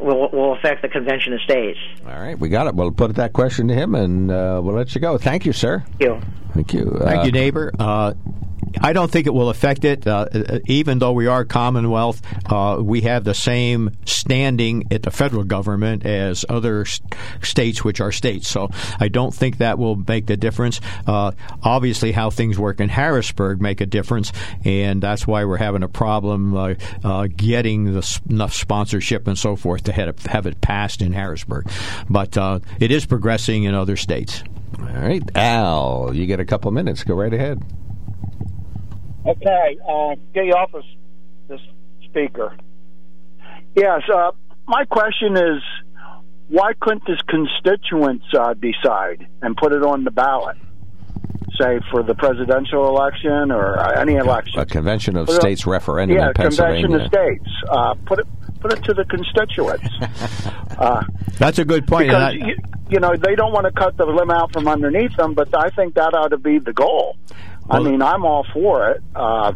will 0.00 0.28
will 0.30 0.52
affect 0.54 0.82
the 0.82 0.88
convention 0.88 1.32
of 1.32 1.40
states. 1.42 1.78
All 2.06 2.18
right, 2.18 2.38
we 2.38 2.48
got 2.48 2.66
it. 2.66 2.74
We'll 2.74 2.90
put 2.92 3.14
that 3.16 3.32
question 3.32 3.68
to 3.68 3.74
him, 3.74 3.94
and 3.94 4.30
uh, 4.30 4.60
we'll 4.62 4.74
let 4.76 4.94
you 4.94 5.00
go. 5.00 5.18
Thank 5.18 5.46
you, 5.46 5.52
sir. 5.52 5.84
Thank 5.98 6.00
you. 6.00 6.20
Thank 6.54 6.72
you. 6.74 6.98
Thank 7.02 7.20
Uh, 7.20 7.22
you, 7.24 7.32
neighbor. 7.32 7.72
I 8.80 8.92
don't 8.92 9.10
think 9.10 9.26
it 9.26 9.34
will 9.34 9.48
affect 9.50 9.84
it. 9.84 10.06
Uh, 10.06 10.26
even 10.66 10.98
though 10.98 11.12
we 11.12 11.26
are 11.26 11.44
Commonwealth, 11.44 12.20
uh, 12.50 12.78
we 12.80 13.02
have 13.02 13.24
the 13.24 13.34
same 13.34 13.90
standing 14.04 14.84
at 14.90 15.02
the 15.02 15.10
federal 15.10 15.44
government 15.44 16.04
as 16.04 16.44
other 16.48 16.82
s- 16.82 17.00
states, 17.42 17.84
which 17.84 18.00
are 18.00 18.12
states. 18.12 18.48
So 18.48 18.68
I 19.00 19.08
don't 19.08 19.34
think 19.34 19.58
that 19.58 19.78
will 19.78 19.96
make 19.96 20.26
the 20.26 20.36
difference. 20.36 20.80
Uh, 21.06 21.32
obviously, 21.62 22.12
how 22.12 22.30
things 22.30 22.58
work 22.58 22.80
in 22.80 22.88
Harrisburg 22.88 23.60
make 23.60 23.80
a 23.80 23.86
difference, 23.86 24.32
and 24.64 25.02
that's 25.02 25.26
why 25.26 25.44
we're 25.44 25.56
having 25.56 25.82
a 25.82 25.88
problem 25.88 26.56
uh, 26.56 26.74
uh, 27.04 27.28
getting 27.34 27.94
the, 27.94 28.20
enough 28.28 28.52
sponsorship 28.52 29.26
and 29.26 29.38
so 29.38 29.56
forth 29.56 29.84
to 29.84 29.92
have 29.92 30.08
it, 30.08 30.26
have 30.26 30.46
it 30.46 30.60
passed 30.60 31.02
in 31.02 31.12
Harrisburg. 31.12 31.68
But 32.10 32.36
uh, 32.36 32.60
it 32.80 32.90
is 32.90 33.06
progressing 33.06 33.64
in 33.64 33.74
other 33.74 33.96
states. 33.96 34.42
All 34.78 34.86
right, 34.86 35.22
Al, 35.34 36.10
you 36.14 36.26
get 36.26 36.40
a 36.40 36.44
couple 36.44 36.70
minutes. 36.70 37.04
Go 37.04 37.14
right 37.14 37.32
ahead. 37.32 37.62
Okay, 39.26 39.78
uh, 39.88 40.14
get 40.34 40.44
you 40.46 40.52
off 40.52 40.72
of 40.74 40.82
this 41.48 41.60
speaker. 42.04 42.56
Yes, 43.74 44.02
uh, 44.14 44.30
my 44.66 44.84
question 44.84 45.36
is, 45.36 45.62
why 46.48 46.72
couldn't 46.80 47.06
his 47.06 47.18
constituents 47.28 48.24
uh, 48.38 48.54
decide 48.54 49.26
and 49.42 49.56
put 49.56 49.72
it 49.72 49.82
on 49.82 50.04
the 50.04 50.10
ballot? 50.10 50.56
Say 51.60 51.80
for 51.90 52.02
the 52.02 52.14
presidential 52.14 52.86
election 52.88 53.50
or 53.50 53.78
uh, 53.78 54.00
any 54.00 54.14
election. 54.16 54.60
A 54.60 54.66
convention 54.66 55.16
of 55.16 55.26
Put 55.26 55.36
it- 55.36 55.40
states 55.40 55.66
referendum 55.66 56.16
yeah, 56.18 56.28
in 56.28 56.34
Pennsylvania. 56.34 56.82
convention 56.86 57.06
of 57.06 57.12
states. 57.12 57.50
Uh, 57.68 57.94
put 58.04 58.18
it 58.20 58.26
put 58.60 58.72
it 58.74 58.84
to 58.84 58.94
the 58.94 59.04
constituents. 59.06 59.88
uh, 60.78 61.02
That's 61.38 61.58
a 61.58 61.64
good 61.64 61.86
point. 61.86 62.08
because 62.08 62.22
I- 62.22 62.30
you, 62.32 62.56
you 62.90 63.00
know 63.00 63.14
they 63.16 63.34
don't 63.34 63.52
want 63.52 63.64
to 63.66 63.72
cut 63.72 63.96
the 63.96 64.04
limb 64.04 64.30
out 64.30 64.52
from 64.52 64.68
underneath 64.68 65.16
them, 65.16 65.32
but 65.34 65.48
I 65.56 65.70
think 65.70 65.94
that 65.94 66.14
ought 66.14 66.28
to 66.28 66.38
be 66.38 66.58
the 66.58 66.72
goal. 66.74 67.16
I 67.68 67.80
mean, 67.80 68.02
I'm 68.02 68.24
all 68.24 68.46
for 68.52 68.90
it. 68.90 69.02
Uh, 69.14 69.52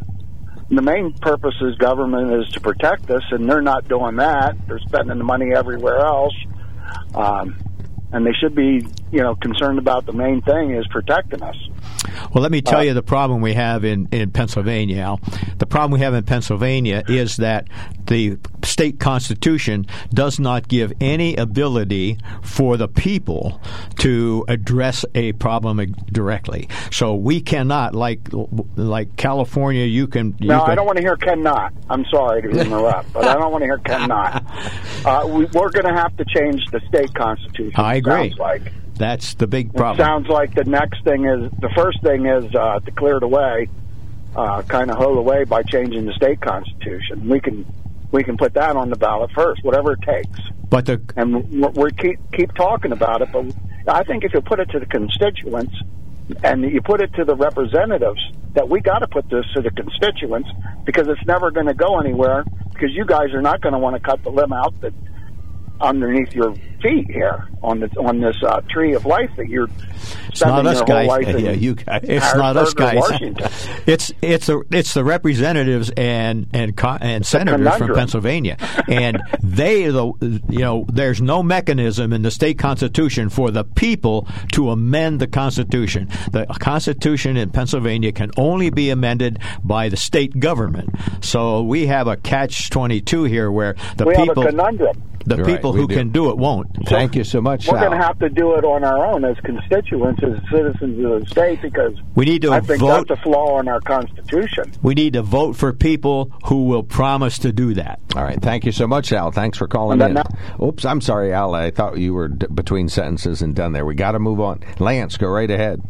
the 0.68 0.82
main 0.82 1.12
purpose 1.14 1.54
is 1.60 1.74
government 1.76 2.32
is 2.32 2.52
to 2.52 2.60
protect 2.60 3.10
us, 3.10 3.22
and 3.30 3.48
they're 3.48 3.62
not 3.62 3.88
doing 3.88 4.16
that. 4.16 4.56
They're 4.66 4.78
spending 4.80 5.18
the 5.18 5.24
money 5.24 5.52
everywhere 5.54 5.98
else, 5.98 6.34
um, 7.14 7.56
and 8.12 8.26
they 8.26 8.32
should 8.40 8.54
be, 8.54 8.86
you 9.10 9.22
know, 9.22 9.34
concerned 9.34 9.78
about 9.78 10.06
the 10.06 10.12
main 10.12 10.42
thing 10.42 10.74
is 10.74 10.86
protecting 10.88 11.42
us. 11.42 11.56
Well, 12.32 12.42
let 12.42 12.52
me 12.52 12.60
tell 12.62 12.80
Uh, 12.80 12.82
you 12.82 12.94
the 12.94 13.02
problem 13.02 13.40
we 13.40 13.54
have 13.54 13.84
in, 13.84 14.08
in 14.12 14.30
Pennsylvania, 14.30 14.98
Al. 15.02 15.20
The 15.58 15.66
problem 15.66 15.92
we 15.92 16.00
have 16.04 16.14
in 16.14 16.24
Pennsylvania 16.24 17.02
is 17.08 17.36
that 17.38 17.68
the 18.06 18.38
state 18.64 18.98
constitution 19.00 19.86
does 20.12 20.38
not 20.40 20.68
give 20.68 20.92
any 21.00 21.36
ability 21.36 22.18
for 22.42 22.76
the 22.76 22.88
people 22.88 23.60
to 23.98 24.44
address 24.48 25.04
a 25.14 25.32
problem 25.34 25.94
directly. 26.12 26.68
So 26.90 27.14
we 27.14 27.40
cannot, 27.40 27.94
like 27.94 28.20
like 28.76 29.16
California, 29.16 29.84
you 29.84 30.06
can. 30.06 30.34
You 30.40 30.48
No, 30.48 30.60
can 30.62 30.70
I 30.70 30.74
don't 30.74 30.86
want 30.86 30.96
to 30.96 31.02
hear 31.02 31.16
cannot. 31.16 31.72
I'm 31.88 32.04
sorry 32.06 32.42
to 32.42 32.48
interrupt, 32.50 33.12
but 33.12 33.26
I 33.26 33.34
don't 33.34 33.52
want 33.52 33.62
to 33.62 33.66
hear 33.66 33.78
cannot. 33.78 34.44
Uh, 35.04 35.26
we, 35.26 35.46
we're 35.54 35.70
going 35.70 35.86
to 35.86 35.94
have 35.98 36.14
to 36.18 36.24
change 36.26 36.62
the 36.72 36.80
state 36.88 37.12
constitution. 37.14 37.72
I 37.76 37.94
agree. 37.94 38.28
Sounds 38.28 38.38
like. 38.38 38.72
That's 39.00 39.32
the 39.32 39.46
big 39.46 39.68
It 39.68 39.76
problem. 39.76 40.06
sounds 40.06 40.28
like 40.28 40.54
the 40.54 40.64
next 40.64 41.02
thing 41.04 41.24
is 41.24 41.50
the 41.58 41.70
first 41.74 42.02
thing 42.02 42.26
is 42.26 42.54
uh, 42.54 42.80
to 42.80 42.90
clear 42.90 43.18
the 43.18 43.26
way, 43.28 43.66
uh, 44.36 44.60
kind 44.60 44.90
of 44.90 44.98
hoe 44.98 45.14
the 45.14 45.22
way 45.22 45.44
by 45.44 45.62
changing 45.62 46.04
the 46.04 46.12
state 46.12 46.38
constitution. 46.42 47.26
We 47.26 47.40
can 47.40 47.64
we 48.12 48.22
can 48.22 48.36
put 48.36 48.52
that 48.54 48.76
on 48.76 48.90
the 48.90 48.96
ballot 48.96 49.30
first, 49.34 49.64
whatever 49.64 49.92
it 49.92 50.02
takes. 50.02 50.38
But 50.68 50.84
the 50.84 51.00
and 51.16 51.74
we're 51.74 51.88
keep 51.88 52.18
keep 52.36 52.52
talking 52.54 52.92
about 52.92 53.22
it. 53.22 53.32
But 53.32 53.46
I 53.88 54.02
think 54.04 54.24
if 54.24 54.34
you 54.34 54.42
put 54.42 54.60
it 54.60 54.68
to 54.72 54.78
the 54.78 54.86
constituents 54.86 55.74
and 56.44 56.62
you 56.62 56.82
put 56.82 57.00
it 57.00 57.14
to 57.14 57.24
the 57.24 57.34
representatives, 57.34 58.20
that 58.52 58.68
we 58.68 58.80
got 58.80 58.98
to 58.98 59.08
put 59.08 59.30
this 59.30 59.46
to 59.54 59.62
the 59.62 59.70
constituents 59.70 60.50
because 60.84 61.08
it's 61.08 61.24
never 61.24 61.50
going 61.50 61.68
to 61.68 61.74
go 61.74 61.98
anywhere 62.00 62.44
because 62.74 62.90
you 62.92 63.06
guys 63.06 63.32
are 63.32 63.40
not 63.40 63.62
going 63.62 63.72
to 63.72 63.78
want 63.78 63.96
to 63.96 64.00
cut 64.00 64.22
the 64.24 64.30
limb 64.30 64.52
out 64.52 64.78
that 64.82 64.92
underneath 65.80 66.32
your 66.34 66.54
feet 66.82 67.10
here 67.10 67.46
on 67.62 67.80
this 67.80 67.90
on 67.98 68.20
this 68.20 68.36
uh, 68.42 68.60
tree 68.70 68.94
of 68.94 69.04
life 69.04 69.30
that 69.36 69.48
you're 69.48 69.68
It's 70.28 70.40
not 70.40 70.66
us 70.66 70.80
guys. 70.82 71.06
whole 71.06 71.18
life 71.18 71.28
in 71.28 71.44
Yeah, 71.44 71.50
you 71.52 71.74
guys. 71.74 72.00
It's 72.04 72.34
not 72.34 72.56
us 72.56 72.72
guys. 72.74 73.02
It's 73.86 74.12
it's 74.22 74.46
the 74.46 74.62
it's 74.70 74.94
the 74.94 75.04
representatives 75.04 75.90
and 75.96 76.46
and 76.52 76.78
and 77.00 77.26
senators 77.26 77.76
from. 77.76 77.94
Pennsylvania, 77.94 78.56
and 78.88 79.20
they 79.42 79.88
the 79.88 80.12
you 80.48 80.58
know 80.60 80.86
there's 80.90 81.20
no 81.20 81.42
mechanism 81.42 82.12
in 82.12 82.22
the 82.22 82.30
state 82.30 82.58
constitution 82.58 83.28
for 83.28 83.50
the 83.50 83.64
people 83.64 84.26
to 84.52 84.70
amend 84.70 85.20
the 85.20 85.26
constitution. 85.26 86.08
The 86.32 86.46
constitution 86.46 87.36
in 87.36 87.50
Pennsylvania 87.50 88.12
can 88.12 88.30
only 88.36 88.70
be 88.70 88.90
amended 88.90 89.38
by 89.64 89.88
the 89.88 89.96
state 89.96 90.40
government. 90.40 90.90
So 91.20 91.62
we 91.62 91.86
have 91.86 92.06
a 92.06 92.16
catch 92.16 92.70
twenty 92.70 93.00
two 93.00 93.24
here 93.24 93.50
where 93.50 93.74
the 93.96 94.06
we 94.06 94.14
people 94.14 94.42
have 94.42 94.54
a 94.54 94.56
conundrum. 94.56 95.02
The 95.26 95.36
You're 95.36 95.44
people 95.46 95.72
we 95.72 95.80
who 95.80 95.86
do. 95.88 95.94
can 95.94 96.10
do 96.10 96.30
it 96.30 96.38
won't. 96.38 96.68
Thank 96.86 97.14
you 97.14 97.24
so 97.24 97.40
much, 97.40 97.66
We're 97.68 97.78
going 97.78 97.90
to 97.92 97.96
have 98.04 98.18
to 98.20 98.28
do 98.30 98.54
it 98.54 98.64
on 98.64 98.84
our 98.84 99.04
own 99.06 99.24
as 99.24 99.36
constituents, 99.44 100.22
as 100.22 100.38
citizens 100.50 101.04
of 101.04 101.20
the 101.20 101.26
state, 101.30 101.60
because 101.62 101.94
We 102.14 102.24
need 102.24 102.42
to 102.42 102.52
I 102.52 102.60
think 102.60 102.80
vote. 102.80 103.06
that's 103.08 103.20
a 103.20 103.22
flaw 103.22 103.60
in 103.60 103.68
our 103.68 103.80
constitution. 103.80 104.72
We 104.82 104.94
need 104.94 105.12
to 105.12 105.22
vote 105.22 105.56
for 105.56 105.72
people 105.72 106.32
who 106.46 106.64
will 106.64 106.82
promise 106.82 107.38
to 107.40 107.52
do 107.52 107.74
that. 107.74 108.00
All 108.16 108.24
right. 108.24 108.40
Thank 108.40 108.64
you 108.64 108.72
so 108.72 108.86
much, 108.86 109.12
Al. 109.12 109.30
Thanks 109.30 109.58
for 109.58 109.68
calling 109.68 110.00
And 110.00 110.10
in. 110.10 110.14
then 110.14 110.24
Oops, 110.66 110.84
I'm 110.84 111.00
sorry, 111.00 111.32
Al. 111.32 111.54
I 111.54 111.70
thought 111.70 111.98
you 111.98 112.14
were 112.14 112.28
d- 112.28 112.46
between 112.52 112.88
sentences 112.88 113.42
and 113.42 113.54
done 113.54 113.72
there. 113.72 113.84
We 113.84 113.94
got 113.94 114.12
to 114.12 114.18
move 114.18 114.40
on. 114.40 114.60
Lance, 114.78 115.16
go 115.16 115.28
right 115.28 115.50
ahead. 115.50 115.80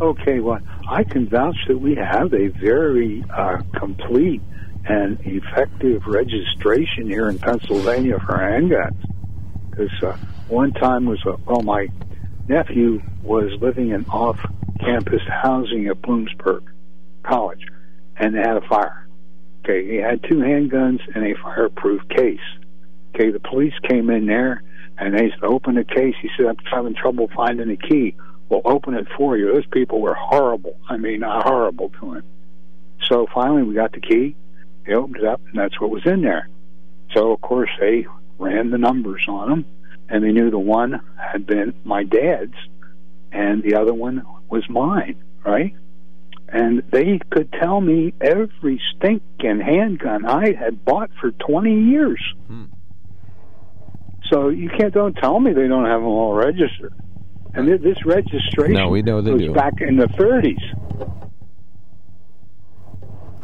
Okay, 0.00 0.38
well, 0.38 0.60
I 0.88 1.02
can 1.02 1.28
vouch 1.28 1.56
that 1.66 1.78
we 1.78 1.96
have 1.96 2.32
a 2.32 2.46
very 2.48 3.24
uh, 3.36 3.58
complete 3.78 4.40
and 4.84 5.18
effective 5.20 6.06
registration 6.06 7.06
here 7.06 7.28
in 7.28 7.38
Pennsylvania 7.38 8.18
for 8.18 8.36
handguns. 8.36 8.96
Because 9.70 10.02
uh, 10.02 10.16
one 10.48 10.72
time 10.72 11.06
was, 11.06 11.20
uh, 11.26 11.36
well, 11.46 11.62
my 11.62 11.88
nephew 12.48 13.02
was 13.22 13.52
living 13.60 13.90
in 13.90 14.04
off-campus 14.06 15.22
housing 15.28 15.88
at 15.88 16.00
Bloomsburg 16.00 16.62
College, 17.22 17.66
and 18.16 18.34
they 18.34 18.40
had 18.40 18.56
a 18.56 18.68
fire. 18.68 19.06
Okay, 19.64 19.86
he 19.86 19.96
had 19.96 20.22
two 20.22 20.36
handguns 20.36 21.00
and 21.14 21.26
a 21.26 21.34
fireproof 21.42 22.08
case. 22.08 22.40
Okay, 23.14 23.30
the 23.30 23.40
police 23.40 23.74
came 23.86 24.08
in 24.08 24.26
there 24.26 24.62
and 24.96 25.14
they 25.14 25.30
said, 25.30 25.44
"Open 25.44 25.74
the 25.74 25.84
case." 25.84 26.14
He 26.22 26.30
said, 26.36 26.46
"I'm 26.46 26.56
having 26.70 26.94
trouble 26.94 27.28
finding 27.34 27.68
the 27.68 27.76
key." 27.76 28.14
Well, 28.48 28.62
open 28.64 28.94
it 28.94 29.06
for 29.16 29.36
you. 29.36 29.52
Those 29.52 29.66
people 29.66 30.00
were 30.00 30.14
horrible. 30.14 30.76
I 30.88 30.96
mean, 30.96 31.22
horrible 31.22 31.90
to 32.00 32.14
him. 32.14 32.22
So 33.06 33.26
finally, 33.34 33.62
we 33.62 33.74
got 33.74 33.92
the 33.92 34.00
key. 34.00 34.36
They 34.88 34.94
opened 34.94 35.16
it 35.16 35.24
up, 35.24 35.42
and 35.46 35.58
that's 35.58 35.78
what 35.80 35.90
was 35.90 36.06
in 36.06 36.22
there. 36.22 36.48
So 37.14 37.32
of 37.32 37.42
course 37.42 37.68
they 37.78 38.06
ran 38.38 38.70
the 38.70 38.78
numbers 38.78 39.22
on 39.28 39.50
them, 39.50 39.64
and 40.08 40.24
they 40.24 40.32
knew 40.32 40.50
the 40.50 40.58
one 40.58 41.00
had 41.16 41.46
been 41.46 41.74
my 41.84 42.04
dad's, 42.04 42.54
and 43.30 43.62
the 43.62 43.74
other 43.74 43.92
one 43.92 44.22
was 44.48 44.64
mine. 44.70 45.22
Right? 45.44 45.74
And 46.48 46.82
they 46.90 47.20
could 47.30 47.52
tell 47.52 47.82
me 47.82 48.14
every 48.22 48.80
stinking 48.96 49.60
handgun 49.60 50.24
I 50.24 50.54
had 50.58 50.82
bought 50.82 51.10
for 51.20 51.32
20 51.32 51.90
years. 51.90 52.22
Hmm. 52.46 52.64
So 54.32 54.48
you 54.48 54.70
can't 54.70 54.94
don't 54.94 55.14
tell 55.14 55.38
me 55.38 55.52
they 55.52 55.68
don't 55.68 55.84
have 55.84 56.00
them 56.00 56.08
all 56.08 56.32
registered. 56.32 56.94
And 57.52 57.68
this 57.68 58.04
registration 58.06 58.74
No, 58.74 58.88
we 58.88 59.02
know 59.02 59.20
they 59.20 59.32
was 59.32 59.42
do. 59.42 59.52
back 59.52 59.74
in 59.80 59.96
the 59.96 60.06
30s. 60.06 61.27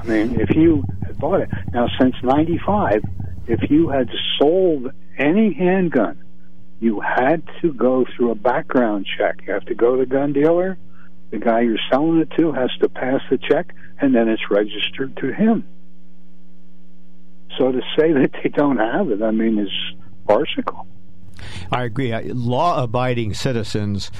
I 0.04 0.06
mean, 0.06 0.38
if 0.38 0.54
you 0.54 0.84
had 1.06 1.18
bought 1.18 1.40
it 1.40 1.48
now 1.72 1.88
since 1.98 2.14
'95, 2.22 3.02
if 3.46 3.70
you 3.70 3.88
had 3.88 4.10
sold 4.38 4.92
any 5.18 5.54
handgun, 5.54 6.22
you 6.80 7.00
had 7.00 7.42
to 7.62 7.72
go 7.72 8.04
through 8.14 8.30
a 8.30 8.34
background 8.34 9.06
check. 9.18 9.40
You 9.46 9.54
have 9.54 9.64
to 9.66 9.74
go 9.74 9.96
to 9.96 10.04
the 10.04 10.06
gun 10.06 10.34
dealer. 10.34 10.76
The 11.30 11.38
guy 11.38 11.62
you're 11.62 11.78
selling 11.90 12.18
it 12.18 12.30
to 12.36 12.52
has 12.52 12.70
to 12.80 12.88
pass 12.88 13.22
the 13.30 13.38
check, 13.38 13.74
and 13.98 14.14
then 14.14 14.28
it's 14.28 14.50
registered 14.50 15.16
to 15.18 15.32
him. 15.32 15.64
So 17.58 17.72
to 17.72 17.80
say 17.98 18.12
that 18.12 18.32
they 18.42 18.50
don't 18.50 18.76
have 18.76 19.10
it, 19.10 19.22
I 19.22 19.30
mean, 19.30 19.58
is 19.58 19.72
farcical. 20.26 20.86
I 21.70 21.84
agree. 21.84 22.12
Law 22.32 22.82
abiding 22.82 23.34
citizens 23.34 24.10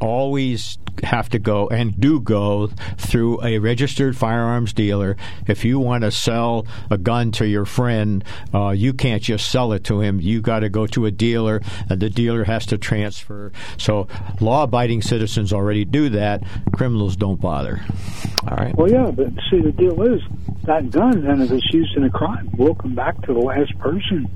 always 0.00 0.78
have 1.02 1.28
to 1.30 1.38
go 1.38 1.68
and 1.68 1.98
do 1.98 2.20
go 2.20 2.68
through 2.98 3.42
a 3.42 3.58
registered 3.58 4.16
firearms 4.16 4.72
dealer. 4.72 5.16
If 5.46 5.64
you 5.64 5.78
want 5.78 6.02
to 6.02 6.10
sell 6.10 6.66
a 6.90 6.98
gun 6.98 7.32
to 7.32 7.46
your 7.46 7.64
friend, 7.64 8.22
uh, 8.52 8.70
you 8.70 8.92
can't 8.92 9.22
just 9.22 9.50
sell 9.50 9.72
it 9.72 9.84
to 9.84 10.00
him. 10.00 10.20
You 10.20 10.40
got 10.40 10.60
to 10.60 10.68
go 10.68 10.86
to 10.88 11.06
a 11.06 11.10
dealer, 11.10 11.62
and 11.88 12.00
the 12.00 12.10
dealer 12.10 12.44
has 12.44 12.66
to 12.66 12.78
transfer. 12.78 13.52
So, 13.78 14.06
law 14.40 14.64
abiding 14.64 15.02
citizens 15.02 15.52
already 15.52 15.84
do 15.84 16.08
that. 16.10 16.42
Criminals 16.72 17.16
don't 17.16 17.40
bother. 17.40 17.80
All 18.48 18.56
right. 18.56 18.74
Well, 18.76 18.90
yeah, 18.90 19.10
but 19.10 19.28
see, 19.50 19.60
the 19.60 19.72
deal 19.72 20.00
is 20.02 20.20
that 20.64 20.90
gun, 20.90 21.24
then, 21.24 21.40
if 21.40 21.50
it's 21.50 21.72
used 21.72 21.96
in 21.96 22.04
a 22.04 22.10
crime, 22.10 22.50
will 22.56 22.74
come 22.74 22.94
back 22.94 23.20
to 23.22 23.32
the 23.32 23.40
last 23.40 23.76
person 23.78 24.28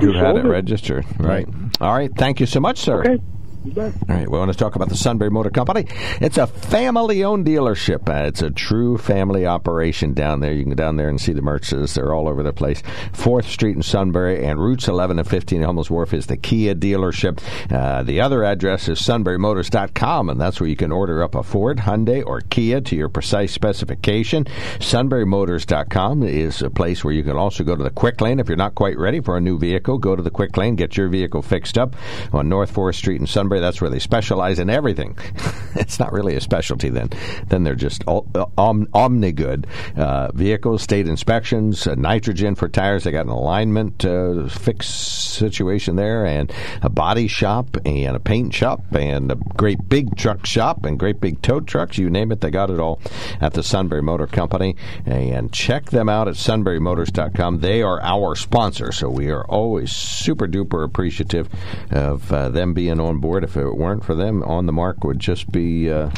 Who 0.00 0.12
You 0.12 0.18
had 0.18 0.36
it 0.36 0.44
registered? 0.44 1.04
Right. 1.18 1.46
All 1.80 1.92
right. 1.92 2.10
Thank 2.16 2.40
you 2.40 2.46
so 2.46 2.60
much, 2.60 2.78
sir. 2.78 3.00
Okay. 3.00 3.22
All 3.66 4.14
right, 4.14 4.30
we 4.30 4.38
want 4.38 4.52
to 4.52 4.58
talk 4.58 4.76
about 4.76 4.90
the 4.90 4.94
Sunbury 4.94 5.30
Motor 5.30 5.48
Company. 5.48 5.86
It's 6.20 6.36
a 6.36 6.46
family-owned 6.46 7.46
dealership. 7.46 8.06
Uh, 8.06 8.26
it's 8.26 8.42
a 8.42 8.50
true 8.50 8.98
family 8.98 9.46
operation 9.46 10.12
down 10.12 10.40
there. 10.40 10.52
You 10.52 10.64
can 10.64 10.72
go 10.72 10.76
down 10.76 10.96
there 10.96 11.08
and 11.08 11.18
see 11.18 11.32
the 11.32 11.40
merches. 11.40 11.94
They're 11.94 12.12
all 12.12 12.28
over 12.28 12.42
the 12.42 12.52
place. 12.52 12.82
Fourth 13.14 13.48
Street 13.48 13.74
in 13.74 13.82
Sunbury 13.82 14.44
and 14.44 14.60
routes 14.60 14.86
11 14.86 15.18
and 15.18 15.26
15 15.26 15.60
in 15.60 15.64
Hummels 15.64 15.90
Wharf 15.90 16.12
is 16.12 16.26
the 16.26 16.36
Kia 16.36 16.74
dealership. 16.74 17.40
Uh, 17.72 18.02
the 18.02 18.20
other 18.20 18.44
address 18.44 18.86
is 18.86 19.00
sunburymotors.com, 19.00 20.28
and 20.28 20.38
that's 20.38 20.60
where 20.60 20.68
you 20.68 20.76
can 20.76 20.92
order 20.92 21.22
up 21.22 21.34
a 21.34 21.42
Ford, 21.42 21.78
Hyundai, 21.78 22.22
or 22.24 22.42
Kia 22.42 22.82
to 22.82 22.94
your 22.94 23.08
precise 23.08 23.52
specification. 23.52 24.44
Sunburymotors.com 24.44 26.22
is 26.22 26.60
a 26.60 26.68
place 26.68 27.02
where 27.02 27.14
you 27.14 27.22
can 27.22 27.38
also 27.38 27.64
go 27.64 27.74
to 27.74 27.82
the 27.82 27.88
Quick 27.88 28.20
Lane 28.20 28.40
if 28.40 28.48
you're 28.48 28.58
not 28.58 28.74
quite 28.74 28.98
ready 28.98 29.20
for 29.20 29.38
a 29.38 29.40
new 29.40 29.58
vehicle. 29.58 29.96
Go 29.96 30.14
to 30.14 30.22
the 30.22 30.30
Quick 30.30 30.54
Lane, 30.58 30.76
get 30.76 30.98
your 30.98 31.08
vehicle 31.08 31.40
fixed 31.40 31.78
up 31.78 31.96
on 32.30 32.50
North 32.50 32.70
Fourth 32.70 32.96
Street 32.96 33.22
in 33.22 33.26
Sunbury. 33.26 33.53
That's 33.60 33.80
where 33.80 33.90
they 33.90 33.98
specialize 33.98 34.58
in 34.58 34.70
everything. 34.70 35.16
it's 35.74 35.98
not 35.98 36.12
really 36.12 36.34
a 36.34 36.40
specialty 36.40 36.88
then. 36.88 37.10
Then 37.48 37.64
they're 37.64 37.74
just 37.74 38.04
all, 38.06 38.26
om, 38.56 38.88
omni-good. 38.92 39.66
Uh, 39.96 40.30
vehicles, 40.32 40.82
state 40.82 41.08
inspections, 41.08 41.86
uh, 41.86 41.94
nitrogen 41.94 42.54
for 42.54 42.68
tires. 42.68 43.04
They 43.04 43.12
got 43.12 43.26
an 43.26 43.32
alignment 43.32 44.04
uh, 44.04 44.48
fix 44.48 44.88
situation 44.88 45.96
there, 45.96 46.24
and 46.24 46.52
a 46.82 46.88
body 46.88 47.28
shop, 47.28 47.76
and 47.84 48.16
a 48.16 48.20
paint 48.20 48.54
shop, 48.54 48.80
and 48.94 49.30
a 49.30 49.36
great 49.56 49.88
big 49.88 50.16
truck 50.16 50.46
shop, 50.46 50.84
and 50.84 50.98
great 50.98 51.20
big 51.20 51.42
tow 51.42 51.60
trucks. 51.60 51.98
You 51.98 52.10
name 52.10 52.32
it, 52.32 52.40
they 52.40 52.50
got 52.50 52.70
it 52.70 52.78
all 52.78 53.00
at 53.40 53.54
the 53.54 53.62
Sunbury 53.62 54.02
Motor 54.02 54.26
Company. 54.26 54.76
And 55.06 55.52
check 55.52 55.90
them 55.90 56.08
out 56.08 56.28
at 56.28 56.34
sunburymotors.com. 56.34 57.60
They 57.60 57.82
are 57.82 58.00
our 58.00 58.34
sponsor, 58.34 58.92
so 58.92 59.08
we 59.08 59.30
are 59.30 59.44
always 59.46 59.92
super 59.92 60.46
duper 60.46 60.84
appreciative 60.84 61.48
of 61.90 62.32
uh, 62.32 62.48
them 62.48 62.74
being 62.74 63.00
on 63.00 63.18
board. 63.18 63.43
If 63.44 63.58
it 63.58 63.76
weren't 63.76 64.02
for 64.02 64.14
them, 64.14 64.42
On 64.42 64.64
the 64.64 64.72
Mark 64.72 65.04
would 65.04 65.18
just 65.18 65.52
be 65.52 65.90
uh, 65.90 66.10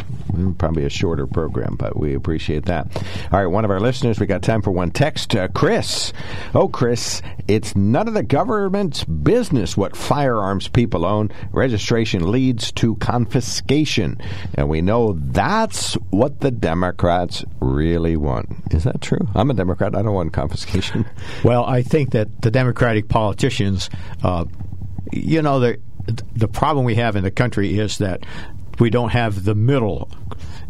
probably 0.58 0.84
a 0.84 0.88
shorter 0.88 1.26
program, 1.26 1.74
but 1.76 1.98
we 1.98 2.14
appreciate 2.14 2.66
that. 2.66 2.86
All 3.32 3.40
right, 3.40 3.46
one 3.46 3.64
of 3.64 3.70
our 3.70 3.80
listeners, 3.80 4.20
we 4.20 4.26
got 4.26 4.42
time 4.42 4.62
for 4.62 4.70
one 4.70 4.92
text. 4.92 5.34
Uh, 5.34 5.48
Chris. 5.48 6.12
Oh, 6.54 6.68
Chris, 6.68 7.22
it's 7.48 7.74
none 7.74 8.06
of 8.06 8.14
the 8.14 8.22
government's 8.22 9.02
business 9.04 9.76
what 9.76 9.96
firearms 9.96 10.68
people 10.68 11.04
own. 11.04 11.30
Registration 11.50 12.30
leads 12.30 12.70
to 12.72 12.94
confiscation. 12.96 14.20
And 14.54 14.68
we 14.68 14.80
know 14.80 15.14
that's 15.14 15.94
what 16.10 16.40
the 16.40 16.52
Democrats 16.52 17.44
really 17.60 18.16
want. 18.16 18.48
Is 18.70 18.84
that 18.84 19.00
true? 19.00 19.26
I'm 19.34 19.50
a 19.50 19.54
Democrat. 19.54 19.96
I 19.96 20.02
don't 20.02 20.14
want 20.14 20.32
confiscation. 20.32 21.06
Well, 21.44 21.64
I 21.64 21.82
think 21.82 22.12
that 22.12 22.42
the 22.42 22.50
Democratic 22.50 23.08
politicians, 23.08 23.90
uh, 24.22 24.44
you 25.12 25.42
know, 25.42 25.60
the 25.60 25.78
the 26.34 26.48
problem 26.48 26.84
we 26.84 26.96
have 26.96 27.16
in 27.16 27.24
the 27.24 27.30
country 27.30 27.78
is 27.78 27.98
that 27.98 28.24
we 28.78 28.90
don't 28.90 29.10
have 29.10 29.44
the 29.44 29.54
middle. 29.54 30.10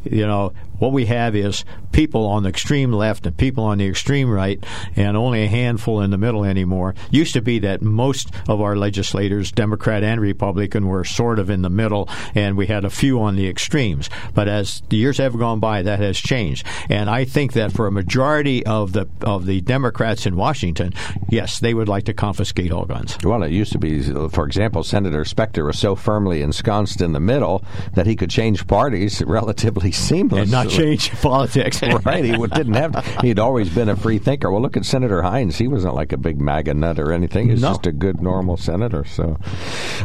You 0.04 0.26
know, 0.26 0.52
what 0.78 0.92
we 0.92 1.06
have 1.06 1.34
is 1.34 1.64
people 1.92 2.26
on 2.26 2.42
the 2.42 2.48
extreme 2.48 2.92
left 2.92 3.26
and 3.26 3.36
people 3.36 3.64
on 3.64 3.78
the 3.78 3.86
extreme 3.86 4.30
right, 4.30 4.62
and 4.94 5.16
only 5.16 5.44
a 5.44 5.48
handful 5.48 6.00
in 6.00 6.10
the 6.10 6.18
middle 6.18 6.44
anymore. 6.44 6.94
Used 7.10 7.32
to 7.34 7.42
be 7.42 7.58
that 7.60 7.82
most 7.82 8.30
of 8.48 8.60
our 8.60 8.76
legislators, 8.76 9.52
Democrat 9.52 10.02
and 10.02 10.20
Republican, 10.20 10.86
were 10.86 11.04
sort 11.04 11.38
of 11.38 11.50
in 11.50 11.62
the 11.62 11.70
middle, 11.70 12.08
and 12.34 12.56
we 12.56 12.66
had 12.66 12.84
a 12.84 12.90
few 12.90 13.20
on 13.20 13.36
the 13.36 13.48
extremes. 13.48 14.10
But 14.34 14.48
as 14.48 14.82
the 14.88 14.96
years 14.96 15.18
have 15.18 15.38
gone 15.38 15.60
by, 15.60 15.82
that 15.82 16.00
has 16.00 16.18
changed, 16.18 16.66
and 16.90 17.08
I 17.08 17.24
think 17.24 17.52
that 17.54 17.72
for 17.72 17.86
a 17.86 17.92
majority 17.92 18.64
of 18.66 18.92
the 18.92 19.08
of 19.22 19.46
the 19.46 19.60
Democrats 19.60 20.26
in 20.26 20.36
Washington, 20.36 20.92
yes, 21.28 21.60
they 21.60 21.74
would 21.74 21.88
like 21.88 22.04
to 22.04 22.14
confiscate 22.14 22.72
all 22.72 22.84
guns. 22.84 23.16
Well, 23.22 23.42
it 23.42 23.52
used 23.52 23.72
to 23.72 23.78
be, 23.78 24.02
for 24.28 24.46
example, 24.46 24.82
Senator 24.82 25.24
Specter 25.24 25.64
was 25.64 25.78
so 25.78 25.94
firmly 25.94 26.42
ensconced 26.42 27.00
in 27.00 27.12
the 27.12 27.20
middle 27.20 27.64
that 27.94 28.06
he 28.06 28.16
could 28.16 28.30
change 28.30 28.66
parties 28.66 29.22
relatively 29.26 29.90
seamlessly 29.90 30.65
not 30.66 30.76
change 30.76 31.10
politics. 31.22 31.82
right. 31.82 32.24
He 32.24 32.32
didn't 32.32 32.74
have. 32.74 32.92
To, 32.92 33.20
he'd 33.22 33.38
always 33.38 33.68
been 33.68 33.88
a 33.88 33.96
free 33.96 34.18
thinker. 34.18 34.50
Well, 34.50 34.60
look 34.62 34.76
at 34.76 34.84
Senator 34.84 35.22
Heinz. 35.22 35.56
He 35.58 35.68
wasn't 35.68 35.94
like 35.94 36.12
a 36.12 36.16
big 36.16 36.40
MAGA 36.40 36.74
nut 36.74 36.98
or 36.98 37.12
anything. 37.12 37.50
He's 37.50 37.62
No. 37.62 37.68
just 37.70 37.86
a 37.86 37.92
good, 37.92 38.20
normal 38.20 38.56
senator. 38.56 39.04
So, 39.04 39.38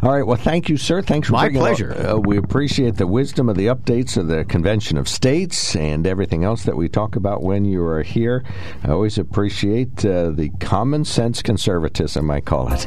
all 0.04 0.12
right. 0.12 0.26
Well, 0.26 0.38
thank 0.38 0.70
you, 0.70 0.78
sir. 0.78 1.02
Thanks 1.02 1.28
for 1.28 1.34
My 1.34 1.50
pleasure. 1.50 1.94
Uh, 1.94 2.18
we 2.18 2.38
appreciate 2.38 2.96
the 2.98 3.08
wisdom 3.08 3.50
of 3.50 3.56
the 3.58 3.68
updates 3.68 4.18
of 4.18 4.28
the 4.28 4.44
Convention 4.46 4.98
of 4.98 5.08
States 5.08 5.76
and 5.76 6.06
everything 6.08 6.44
else 6.44 6.64
that 6.64 6.76
we 6.78 6.88
talk 6.90 7.16
about 7.16 7.42
when 7.44 7.66
you 7.66 7.84
are 7.84 8.04
here. 8.04 8.44
I 8.84 8.90
always 8.92 9.18
appreciate 9.18 10.06
uh, 10.06 10.32
the 10.32 10.50
common 10.60 11.06
sense 11.06 11.42
conservatism. 11.42 12.30
I 12.32 12.42
call 12.42 12.72
it. 12.74 12.80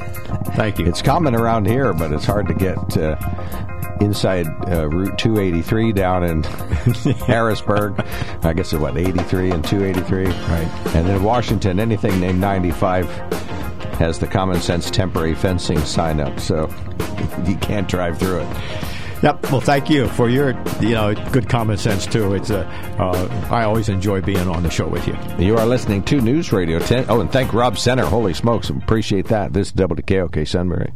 Thank 0.55 0.78
you. 0.78 0.86
It's 0.86 1.02
common 1.02 1.34
around 1.34 1.66
here, 1.66 1.92
but 1.92 2.12
it's 2.12 2.24
hard 2.24 2.48
to 2.48 2.55
get. 2.55 2.96
Uh, 2.96 3.16
Inside 4.01 4.47
uh, 4.69 4.89
Route 4.89 5.16
283 5.19 5.93
down 5.93 6.25
in 6.25 6.43
Harrisburg, 7.27 8.01
I 8.43 8.53
guess 8.53 8.73
it's 8.73 8.81
what 8.81 8.97
83 8.97 9.51
and 9.51 9.65
283, 9.65 10.25
right? 10.27 10.95
And 10.95 11.07
then 11.07 11.23
Washington, 11.23 11.79
anything 11.81 12.21
named 12.21 12.41
95 12.41 13.07
has 13.95 14.19
the 14.19 14.27
common 14.27 14.61
sense 14.61 14.91
temporary 14.91 15.35
fencing 15.35 15.79
sign 15.81 16.21
up, 16.21 16.41
so 16.41 16.69
you 17.47 17.57
can't 17.57 17.89
drive 17.89 18.19
through 18.19 18.41
it. 18.41 18.49
Yep. 19.23 19.51
Well, 19.51 19.61
thank 19.62 19.89
you 19.89 20.07
for 20.09 20.29
your, 20.29 20.51
you 20.83 20.91
know, 20.91 21.15
good 21.33 21.49
common 21.49 21.79
sense 21.79 22.05
too. 22.05 22.35
It's 22.35 22.51
uh, 22.51 22.69
uh, 22.99 23.47
I 23.51 23.65
always 23.65 23.89
enjoy 23.89 24.21
being 24.21 24.49
on 24.49 24.62
the 24.62 24.71
show 24.71 24.87
with 24.87 25.07
you. 25.07 25.16
You 25.39 25.57
are 25.57 25.65
listening 25.65 26.03
to 26.05 26.21
News 26.21 26.53
Radio 26.53 26.79
10. 26.79 27.07
Oh, 27.09 27.21
and 27.21 27.33
thank 27.33 27.55
Rob 27.55 27.79
Center. 27.79 28.05
Holy 28.05 28.35
smokes, 28.35 28.69
appreciate 28.69 29.29
that. 29.29 29.55
This 29.55 29.69
is 29.69 29.73
WKOK 29.73 30.47
Sunbury. 30.47 30.93